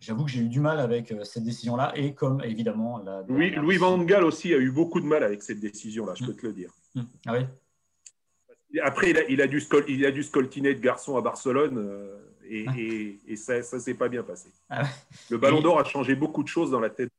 J'avoue 0.00 0.24
que 0.24 0.30
j'ai 0.30 0.40
eu 0.40 0.48
du 0.48 0.60
mal 0.60 0.80
avec 0.80 1.12
euh, 1.12 1.24
cette 1.24 1.44
décision-là 1.44 1.92
et 1.96 2.14
comme 2.14 2.42
évidemment 2.42 2.98
la. 2.98 3.22
Louis, 3.28 3.50
Louis 3.50 3.76
Van 3.76 3.96
Gaal 3.98 4.24
aussi 4.24 4.52
a 4.52 4.58
eu 4.58 4.70
beaucoup 4.70 5.00
de 5.00 5.06
mal 5.06 5.22
avec 5.22 5.42
cette 5.42 5.60
décision-là, 5.60 6.14
je 6.14 6.26
peux 6.26 6.34
te 6.34 6.46
le 6.46 6.52
dire. 6.52 6.70
Mmh. 6.94 7.02
Ah 7.26 7.32
oui. 7.32 7.46
Après, 8.82 9.10
il 9.10 9.16
a, 9.16 9.22
il 9.28 9.40
a, 9.40 9.46
dû, 9.46 9.62
il 9.88 10.04
a 10.04 10.10
dû 10.10 10.24
scoltiner 10.24 10.74
de 10.74 10.80
garçon 10.80 11.16
à 11.16 11.20
Barcelone 11.20 11.78
euh, 11.78 12.18
et, 12.44 12.64
ah. 12.66 12.72
et, 12.76 13.18
et, 13.28 13.36
ça 13.36 13.58
ne 13.58 13.78
s'est 13.78 13.94
pas 13.94 14.08
bien 14.08 14.24
passé. 14.24 14.50
Ah 14.68 14.82
le 15.30 15.38
Ballon 15.38 15.60
d'Or 15.60 15.78
a 15.78 15.84
changé 15.84 16.16
beaucoup 16.16 16.42
de 16.42 16.48
choses 16.48 16.72
dans 16.72 16.80
la 16.80 16.90
tête. 16.90 17.10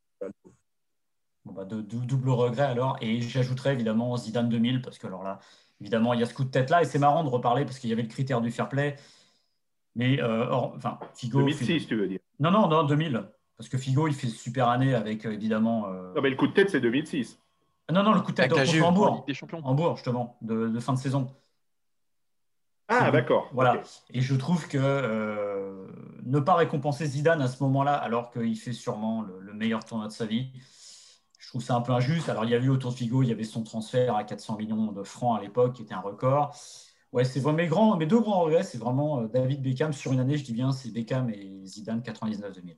Bon 1.46 1.54
bah 1.54 1.66
de, 1.66 1.82
double 1.82 2.30
regret 2.32 2.64
alors. 2.64 2.98
Et 3.02 3.22
j'ajouterais 3.22 3.74
évidemment 3.74 4.18
Zidane 4.18 4.50
2000 4.50 4.82
parce 4.82 4.98
que 4.98 5.08
alors 5.08 5.24
là, 5.24 5.40
évidemment, 5.80 6.14
il 6.14 6.20
y 6.20 6.24
a 6.24 6.26
ce 6.26 6.34
coup 6.34 6.44
de 6.44 6.50
tête 6.50 6.70
là 6.70 6.82
et 6.82 6.86
c'est 6.86 7.00
marrant 7.00 7.24
de 7.24 7.30
reparler 7.30 7.66
parce 7.66 7.80
qu'il 7.80 7.90
y 7.90 7.94
avait 7.94 8.02
le 8.02 8.08
critère 8.08 8.42
du 8.42 8.52
fair 8.52 8.68
play. 8.68 8.96
Mais 9.96 10.22
euh, 10.22 10.52
enfin, 10.52 11.00
Figo. 11.16 11.40
2006, 11.40 11.88
tu 11.88 11.96
veux 11.96 12.08
dire 12.08 12.20
Non, 12.40 12.52
non, 12.52 12.68
non, 12.68 12.84
2000. 12.84 13.24
Parce 13.58 13.70
que 13.70 13.78
Figo, 13.78 14.08
il 14.08 14.14
fait 14.14 14.28
super 14.28 14.68
année 14.68 14.94
avec 14.94 15.26
euh, 15.26 15.32
évidemment. 15.32 15.88
Euh, 15.88 16.14
non, 16.14 16.22
mais 16.22 16.30
le 16.30 16.36
coup 16.36 16.48
de 16.48 16.54
tête, 16.54 16.70
c'est 16.70 16.82
2006. 16.82 17.40
Non, 17.92 18.04
non, 18.04 18.14
le 18.14 18.22
coup 18.22 18.32
de 18.32 18.36
tête 18.36 18.52
contre 18.52 18.84
Hambourg. 18.84 19.24
Des 19.28 19.34
champions. 19.34 19.62
Hambourg, 19.64 19.96
justement, 19.96 20.38
de, 20.42 20.80
fin 20.80 20.94
de 20.94 20.98
saison. 20.98 21.28
Ah, 22.88 23.10
d'accord. 23.12 23.50
Voilà. 23.54 23.82
Et 24.12 24.22
je 24.22 24.36
trouve 24.36 24.68
que 24.68 25.86
ne 26.24 26.40
pas 26.40 26.56
récompenser 26.56 27.06
Zidane 27.06 27.42
à 27.42 27.48
ce 27.48 27.64
moment-là, 27.64 27.94
alors 27.94 28.32
qu'il 28.32 28.58
fait 28.58 28.74
sûrement 28.74 29.22
le, 29.22 29.54
meilleur 29.54 29.86
tournoi 29.86 30.08
de 30.08 30.12
sa 30.12 30.26
vie, 30.26 30.50
je 31.46 31.52
trouve 31.52 31.62
ça 31.62 31.76
un 31.76 31.82
peu 31.82 31.92
injuste. 31.92 32.28
Alors, 32.28 32.44
il 32.44 32.50
y 32.50 32.56
a 32.56 32.58
eu 32.58 32.70
autour 32.70 32.92
de 32.92 32.98
Figo, 32.98 33.22
il 33.22 33.30
y 33.30 33.32
avait 33.32 33.44
son 33.44 33.62
transfert 33.62 34.16
à 34.16 34.24
400 34.24 34.58
millions 34.58 34.92
de 34.92 35.04
francs 35.04 35.38
à 35.38 35.44
l'époque, 35.44 35.74
qui 35.74 35.84
était 35.84 35.94
un 35.94 36.00
record. 36.00 36.56
Ouais, 37.12 37.24
c'est 37.24 37.40
vraiment 37.40 37.58
mes, 37.58 37.68
grands, 37.68 37.96
mes 37.98 38.08
deux 38.08 38.20
grands 38.20 38.42
regrets, 38.42 38.64
c'est 38.64 38.80
vraiment 38.80 39.22
euh, 39.22 39.28
David 39.28 39.62
Beckham 39.62 39.94
sur 39.94 40.12
une 40.12 40.20
année, 40.20 40.38
je 40.38 40.44
dis 40.44 40.54
bien, 40.54 40.72
c'est 40.72 40.90
Beckham 40.90 41.30
et 41.30 41.64
Zidane 41.64 42.02
99-2000. 42.02 42.76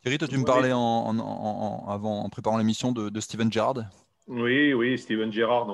Thierry, 0.00 0.16
toi, 0.16 0.28
tu 0.28 0.38
me 0.38 0.44
parlais 0.44 0.72
en, 0.72 1.88
avant, 1.88 2.22
en 2.22 2.28
préparant 2.28 2.56
l'émission 2.56 2.92
de, 2.92 3.20
Steven 3.20 3.52
Gerrard. 3.52 3.80
Oui, 4.28 4.72
oui, 4.72 4.96
Steven 4.96 5.32
Gerrard, 5.32 5.66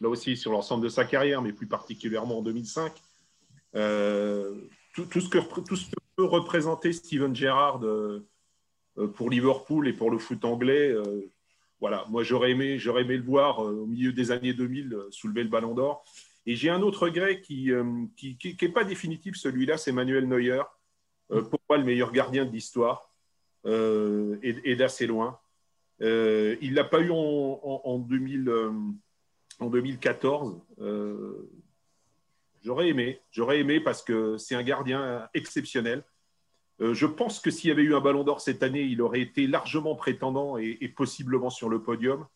là 0.00 0.08
aussi 0.08 0.38
sur 0.38 0.52
l'ensemble 0.52 0.84
de 0.84 0.88
sa 0.88 1.04
carrière, 1.04 1.42
mais 1.42 1.52
plus 1.52 1.68
particulièrement 1.68 2.38
en 2.38 2.42
2005. 2.42 2.92
Euh, 3.74 4.54
tout, 4.94 5.04
ce 5.20 5.28
que, 5.28 5.38
tout, 5.38 5.76
ce 5.76 5.90
que, 5.90 5.96
peut 6.16 6.24
représenter 6.24 6.94
Steven 6.94 7.36
Gerrard 7.36 7.84
euh, 7.84 8.26
pour 9.14 9.30
Liverpool 9.30 9.88
et 9.88 9.92
pour 9.92 10.10
le 10.10 10.18
foot 10.18 10.44
anglais, 10.44 10.94
voilà, 11.80 12.04
moi 12.10 12.22
j'aurais 12.22 12.50
aimé, 12.52 12.78
j'aurais 12.78 13.02
aimé 13.02 13.16
le 13.16 13.22
voir 13.22 13.60
au 13.60 13.86
milieu 13.86 14.12
des 14.12 14.30
années 14.30 14.52
2000 14.52 14.96
soulever 15.10 15.42
le 15.42 15.48
ballon 15.48 15.74
d'or. 15.74 16.04
Et 16.44 16.56
j'ai 16.56 16.70
un 16.70 16.82
autre 16.82 17.04
regret 17.04 17.40
qui 17.40 17.70
n'est 17.70 18.34
qui, 18.36 18.36
qui, 18.36 18.68
pas 18.68 18.84
définitif, 18.84 19.36
celui-là, 19.36 19.78
c'est 19.78 19.92
Manuel 19.92 20.28
Neuer. 20.28 20.62
Euh, 21.32 21.42
pour 21.42 21.60
moi, 21.68 21.78
le 21.78 21.84
meilleur 21.84 22.12
gardien 22.12 22.44
de 22.44 22.50
l'histoire, 22.50 23.10
euh, 23.66 24.38
et, 24.42 24.76
d'assez 24.76 25.06
loin. 25.06 25.38
Euh, 26.00 26.56
il 26.60 26.70
ne 26.70 26.76
l'a 26.76 26.84
pas 26.84 27.00
eu 27.00 27.10
en, 27.10 27.16
en, 27.62 27.98
2000, 27.98 28.50
en 29.60 29.70
2014. 29.70 30.60
j'aurais 32.64 32.88
aimé, 32.88 33.20
j'aurais 33.30 33.60
aimé 33.60 33.80
parce 33.80 34.02
que 34.02 34.36
c'est 34.36 34.54
un 34.54 34.62
gardien 34.62 35.28
exceptionnel. 35.34 36.04
Je 36.92 37.06
pense 37.06 37.38
que 37.38 37.50
s'il 37.50 37.68
y 37.68 37.72
avait 37.72 37.82
eu 37.82 37.94
un 37.94 38.00
ballon 38.00 38.24
d'or 38.24 38.40
cette 38.40 38.62
année, 38.62 38.82
il 38.82 39.02
aurait 39.02 39.20
été 39.20 39.46
largement 39.46 39.94
prétendant 39.94 40.56
et, 40.58 40.88
possiblement 40.88 41.50
sur 41.50 41.68
le 41.68 41.82
podium. 41.82 42.26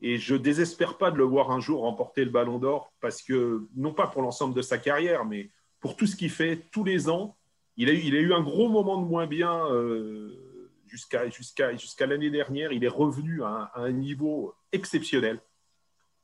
Et 0.00 0.18
je 0.18 0.34
désespère 0.34 0.96
pas 0.96 1.10
de 1.10 1.16
le 1.16 1.24
voir 1.24 1.50
un 1.50 1.60
jour 1.60 1.80
remporter 1.80 2.24
le 2.24 2.30
Ballon 2.30 2.58
d'Or 2.58 2.92
parce 3.00 3.20
que, 3.20 3.66
non 3.74 3.92
pas 3.92 4.06
pour 4.06 4.22
l'ensemble 4.22 4.54
de 4.54 4.62
sa 4.62 4.78
carrière, 4.78 5.24
mais 5.24 5.50
pour 5.80 5.96
tout 5.96 6.06
ce 6.06 6.16
qu'il 6.16 6.30
fait 6.30 6.68
tous 6.70 6.84
les 6.84 7.08
ans. 7.08 7.36
Il 7.76 7.88
a 7.88 7.92
eu, 7.92 8.32
un 8.32 8.42
gros 8.42 8.68
moment 8.68 9.00
de 9.00 9.06
moins 9.06 9.26
bien 9.28 9.66
euh, 9.70 10.68
jusqu'à 10.88 12.06
l'année 12.06 12.30
dernière. 12.30 12.72
Il 12.72 12.82
est 12.82 12.88
revenu 12.88 13.42
à 13.44 13.70
un, 13.76 13.92
niveau 13.92 14.54
exceptionnel. 14.72 15.40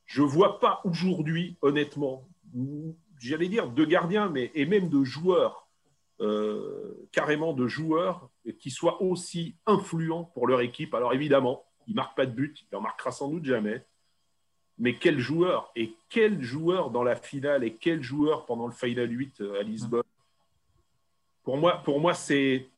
Je 0.05 0.21
ne 0.21 0.27
vois 0.27 0.59
pas 0.59 0.81
aujourd'hui, 0.83 1.55
honnêtement, 1.61 2.27
j'allais 3.19 3.47
dire 3.47 3.69
de 3.69 3.85
gardiens, 3.85 4.29
mais 4.29 4.51
et 4.53 4.65
même 4.65 4.89
de 4.89 5.03
joueurs, 5.05 5.64
euh, 6.21 7.07
carrément 7.11 7.53
de 7.53 7.67
joueurs 7.67 8.29
qui 8.59 8.71
soient 8.71 9.01
aussi 9.01 9.55
influents 9.65 10.23
pour 10.23 10.47
leur 10.47 10.61
équipe. 10.61 10.93
Alors 10.93 11.13
évidemment, 11.13 11.65
il 11.87 11.95
marque 11.95 12.15
pas 12.15 12.25
de 12.25 12.31
but, 12.31 12.65
il 12.71 12.75
en 12.75 12.81
marquera 12.81 13.11
sans 13.11 13.29
doute 13.29 13.45
jamais. 13.45 13.85
Mais 14.77 14.95
quel 14.95 15.19
joueur 15.19 15.71
Et 15.75 15.93
quel 16.09 16.41
joueur 16.41 16.89
dans 16.89 17.03
la 17.03 17.15
finale 17.15 17.63
Et 17.63 17.75
quel 17.75 18.01
joueur 18.01 18.45
pendant 18.45 18.65
le 18.65 18.73
Final 18.73 19.11
8 19.11 19.41
euh, 19.41 19.59
à 19.59 19.63
Lisbonne? 19.63 20.03
Pour 21.43 21.57
moi, 21.57 21.81
pour 21.83 21.99
moi 21.99 22.13
c'est 22.13 22.69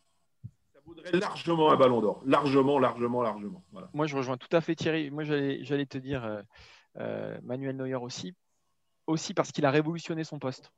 largement 1.13 1.71
un 1.71 1.75
ballon 1.75 2.01
d'or. 2.01 2.21
Largement, 2.25 2.79
largement, 2.79 3.21
largement. 3.21 3.63
Moi, 3.93 4.07
je 4.07 4.15
rejoins 4.15 4.37
tout 4.37 4.53
à 4.55 4.61
fait 4.61 4.75
Thierry. 4.75 5.09
Moi, 5.11 5.23
j'allais 5.23 5.85
te 5.85 5.97
dire 5.97 6.43
euh, 6.97 7.37
Manuel 7.43 7.75
Neuer 7.75 7.95
aussi, 7.95 8.33
aussi 9.05 9.33
parce 9.33 9.51
qu'il 9.51 9.65
a 9.65 9.71
révolutionné 9.71 10.23
son 10.23 10.39
poste. 10.39 10.71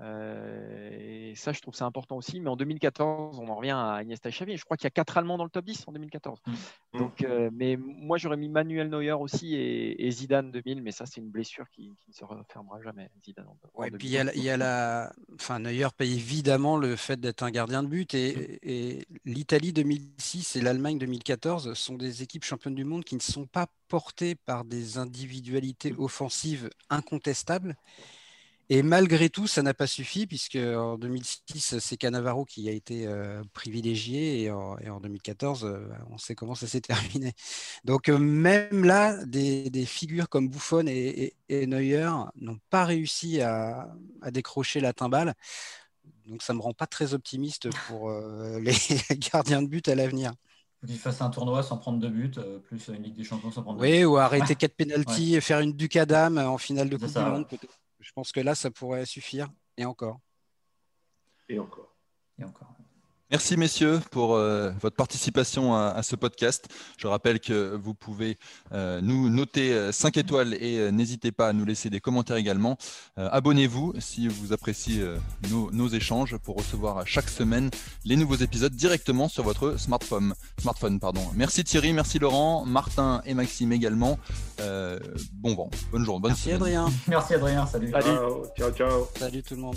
Euh, 0.00 0.90
et 0.90 1.34
ça, 1.36 1.52
je 1.52 1.60
trouve 1.60 1.74
ça 1.74 1.86
important 1.86 2.16
aussi. 2.16 2.40
Mais 2.40 2.50
en 2.50 2.56
2014, 2.56 3.38
on 3.38 3.48
en 3.48 3.56
revient 3.56 3.70
à 3.70 4.02
Iniesta 4.02 4.30
Xavi. 4.30 4.56
Je 4.56 4.64
crois 4.64 4.76
qu'il 4.76 4.84
y 4.84 4.88
a 4.88 4.90
quatre 4.90 5.16
Allemands 5.16 5.38
dans 5.38 5.44
le 5.44 5.50
top 5.50 5.64
10 5.64 5.84
en 5.86 5.92
2014. 5.92 6.40
Mm. 6.46 6.98
Donc, 6.98 7.22
euh, 7.22 7.50
mais 7.52 7.76
moi, 7.76 8.18
j'aurais 8.18 8.36
mis 8.36 8.48
Manuel 8.48 8.88
Neuer 8.88 9.12
aussi 9.12 9.54
et, 9.54 10.10
Zidane 10.10 10.50
2000. 10.50 10.82
Mais 10.82 10.92
ça, 10.92 11.06
c'est 11.06 11.20
une 11.20 11.30
blessure 11.30 11.68
qui, 11.70 11.94
ne 12.08 12.12
se 12.12 12.24
refermera 12.24 12.80
jamais. 12.82 13.10
Zidane. 13.24 13.46
ouais, 13.74 13.90
puis 13.90 14.08
il 14.08 14.42
y, 14.42 14.50
a, 14.50 14.56
la, 14.56 15.12
enfin, 15.34 15.58
Neuer 15.58 15.88
paye 15.96 16.14
évidemment 16.14 16.76
le 16.76 16.96
fait 16.96 17.18
d'être 17.18 17.42
un 17.42 17.50
gardien 17.50 17.82
de 17.82 17.88
but. 17.88 18.14
Et, 18.14 18.58
et 18.62 19.06
l'Italie 19.24 19.72
2006 19.72 20.56
et 20.56 20.60
l'Allemagne 20.60 20.98
2014 20.98 21.72
sont 21.74 21.96
des 21.96 22.22
équipes 22.22 22.44
championnes 22.44 22.74
du 22.74 22.84
monde 22.84 23.04
qui 23.04 23.14
ne 23.14 23.20
sont 23.20 23.46
pas 23.46 23.66
portées 23.88 24.34
par 24.34 24.64
des 24.64 24.98
individualités 24.98 25.94
offensives 25.96 26.68
incontestables 26.90 27.76
et 28.68 28.82
malgré 28.82 29.30
tout, 29.30 29.46
ça 29.46 29.62
n'a 29.62 29.74
pas 29.74 29.86
suffi, 29.86 30.26
puisque 30.26 30.56
en 30.56 30.98
2006, 30.98 31.78
c'est 31.78 31.96
Canavaro 31.96 32.44
qui 32.44 32.68
a 32.68 32.72
été 32.72 33.06
euh, 33.06 33.42
privilégié, 33.52 34.42
et 34.42 34.50
en, 34.50 35.00
2014, 35.00 35.64
euh, 35.64 35.88
on 36.10 36.18
sait 36.18 36.34
comment 36.34 36.56
ça 36.56 36.66
s'est 36.66 36.80
terminé. 37.14 37.32
Donc 37.84 38.08
euh, 38.08 38.18
même 38.18 38.84
là, 38.84 39.24
des, 39.24 39.86
figures 39.86 40.28
comme 40.28 40.48
Buffon 40.48 40.84
et, 40.88 41.36
Neuer 41.48 42.10
n'ont 42.40 42.58
pas 42.70 42.84
réussi 42.84 43.40
à, 43.40 43.88
décrocher 44.32 44.80
la 44.80 44.92
timbale. 44.92 45.34
Donc 46.26 46.42
ça 46.42 46.52
ne 46.52 46.58
me 46.58 46.62
rend 46.62 46.72
pas 46.72 46.88
très 46.88 47.14
optimiste 47.14 47.68
pour 47.86 48.10
les 48.60 48.74
gardiens 49.32 49.62
de 49.62 49.68
but 49.68 49.86
à 49.86 49.94
l'avenir. 49.94 50.32
Qu'il 50.84 50.98
fasse 50.98 51.20
un 51.20 51.30
tournoi 51.30 51.62
sans 51.62 51.78
prendre 51.78 52.00
de 52.00 52.08
but, 52.08 52.40
plus 52.64 52.88
une 52.88 53.02
Ligue 53.04 53.16
des 53.16 53.24
Champions 53.24 53.52
sans 53.52 53.62
prendre 53.62 53.78
de 53.78 53.86
but. 53.86 53.92
Oui, 53.92 54.04
ou 54.04 54.16
arrêter 54.16 54.56
quatre 54.56 54.74
pénalties 54.74 55.36
et 55.36 55.40
faire 55.40 55.60
une 55.60 55.72
Ducadam 55.72 56.38
en 56.38 56.58
finale 56.58 56.88
de 56.88 56.96
Coupe 56.96 57.12
du 57.12 57.18
Monde, 57.18 57.46
peut-être. 57.48 57.78
Je 58.06 58.12
pense 58.12 58.30
que 58.30 58.38
là, 58.38 58.54
ça 58.54 58.70
pourrait 58.70 59.04
suffire. 59.04 59.48
Et 59.76 59.84
encore. 59.84 60.20
Et 61.48 61.58
encore. 61.58 61.92
Et 62.38 62.44
encore. 62.44 62.75
Merci 63.32 63.56
messieurs 63.56 64.00
pour 64.12 64.36
euh, 64.36 64.70
votre 64.80 64.94
participation 64.94 65.74
à, 65.74 66.00
ce 66.04 66.14
podcast. 66.14 66.68
Je 66.96 67.08
rappelle 67.08 67.40
que 67.40 67.74
vous 67.74 67.92
pouvez 67.92 68.38
euh, 68.72 69.00
nous 69.00 69.28
noter 69.28 69.90
5 69.90 70.16
euh, 70.16 70.20
étoiles 70.20 70.54
et 70.54 70.92
n'hésitez 70.92 71.32
pas 71.32 71.48
à 71.48 71.52
nous 71.52 71.64
laisser 71.64 71.90
des 71.90 71.98
commentaires 71.98 72.36
également. 72.36 72.78
Abonnez-vous 73.16 73.94
si 73.98 74.28
vous 74.28 74.52
appréciez 74.52 75.04
nos, 75.50 75.72
nos, 75.72 75.88
échanges 75.88 76.36
pour 76.36 76.56
recevoir 76.56 77.04
chaque 77.06 77.28
semaine 77.28 77.70
les 78.04 78.14
nouveaux 78.14 78.36
épisodes 78.36 78.74
directement 78.74 79.28
sur 79.28 79.42
votre 79.42 79.76
smartphone. 79.76 80.34
smartphone 80.60 81.00
pardon. 81.00 81.22
Merci 81.34 81.64
Thierry, 81.64 81.92
merci 81.92 82.20
Laurent, 82.20 82.64
Martin 82.64 83.22
et 83.24 83.34
Maxime 83.34 83.72
également. 83.72 84.18
bon 84.58 85.54
vent, 85.56 85.70
bonne 85.90 86.04
journée, 86.04 86.22
bonne 86.22 86.30
Merci 86.30 86.52
Adrien. 86.52 86.86
Merci 87.08 87.34
Adrien, 87.34 87.66
salut. 87.66 87.90
Salut. 87.90 88.18
Ciao, 88.56 88.70
ciao. 88.70 89.08
Salut 89.18 89.42
tout 89.42 89.56
le 89.56 89.62
monde. 89.62 89.76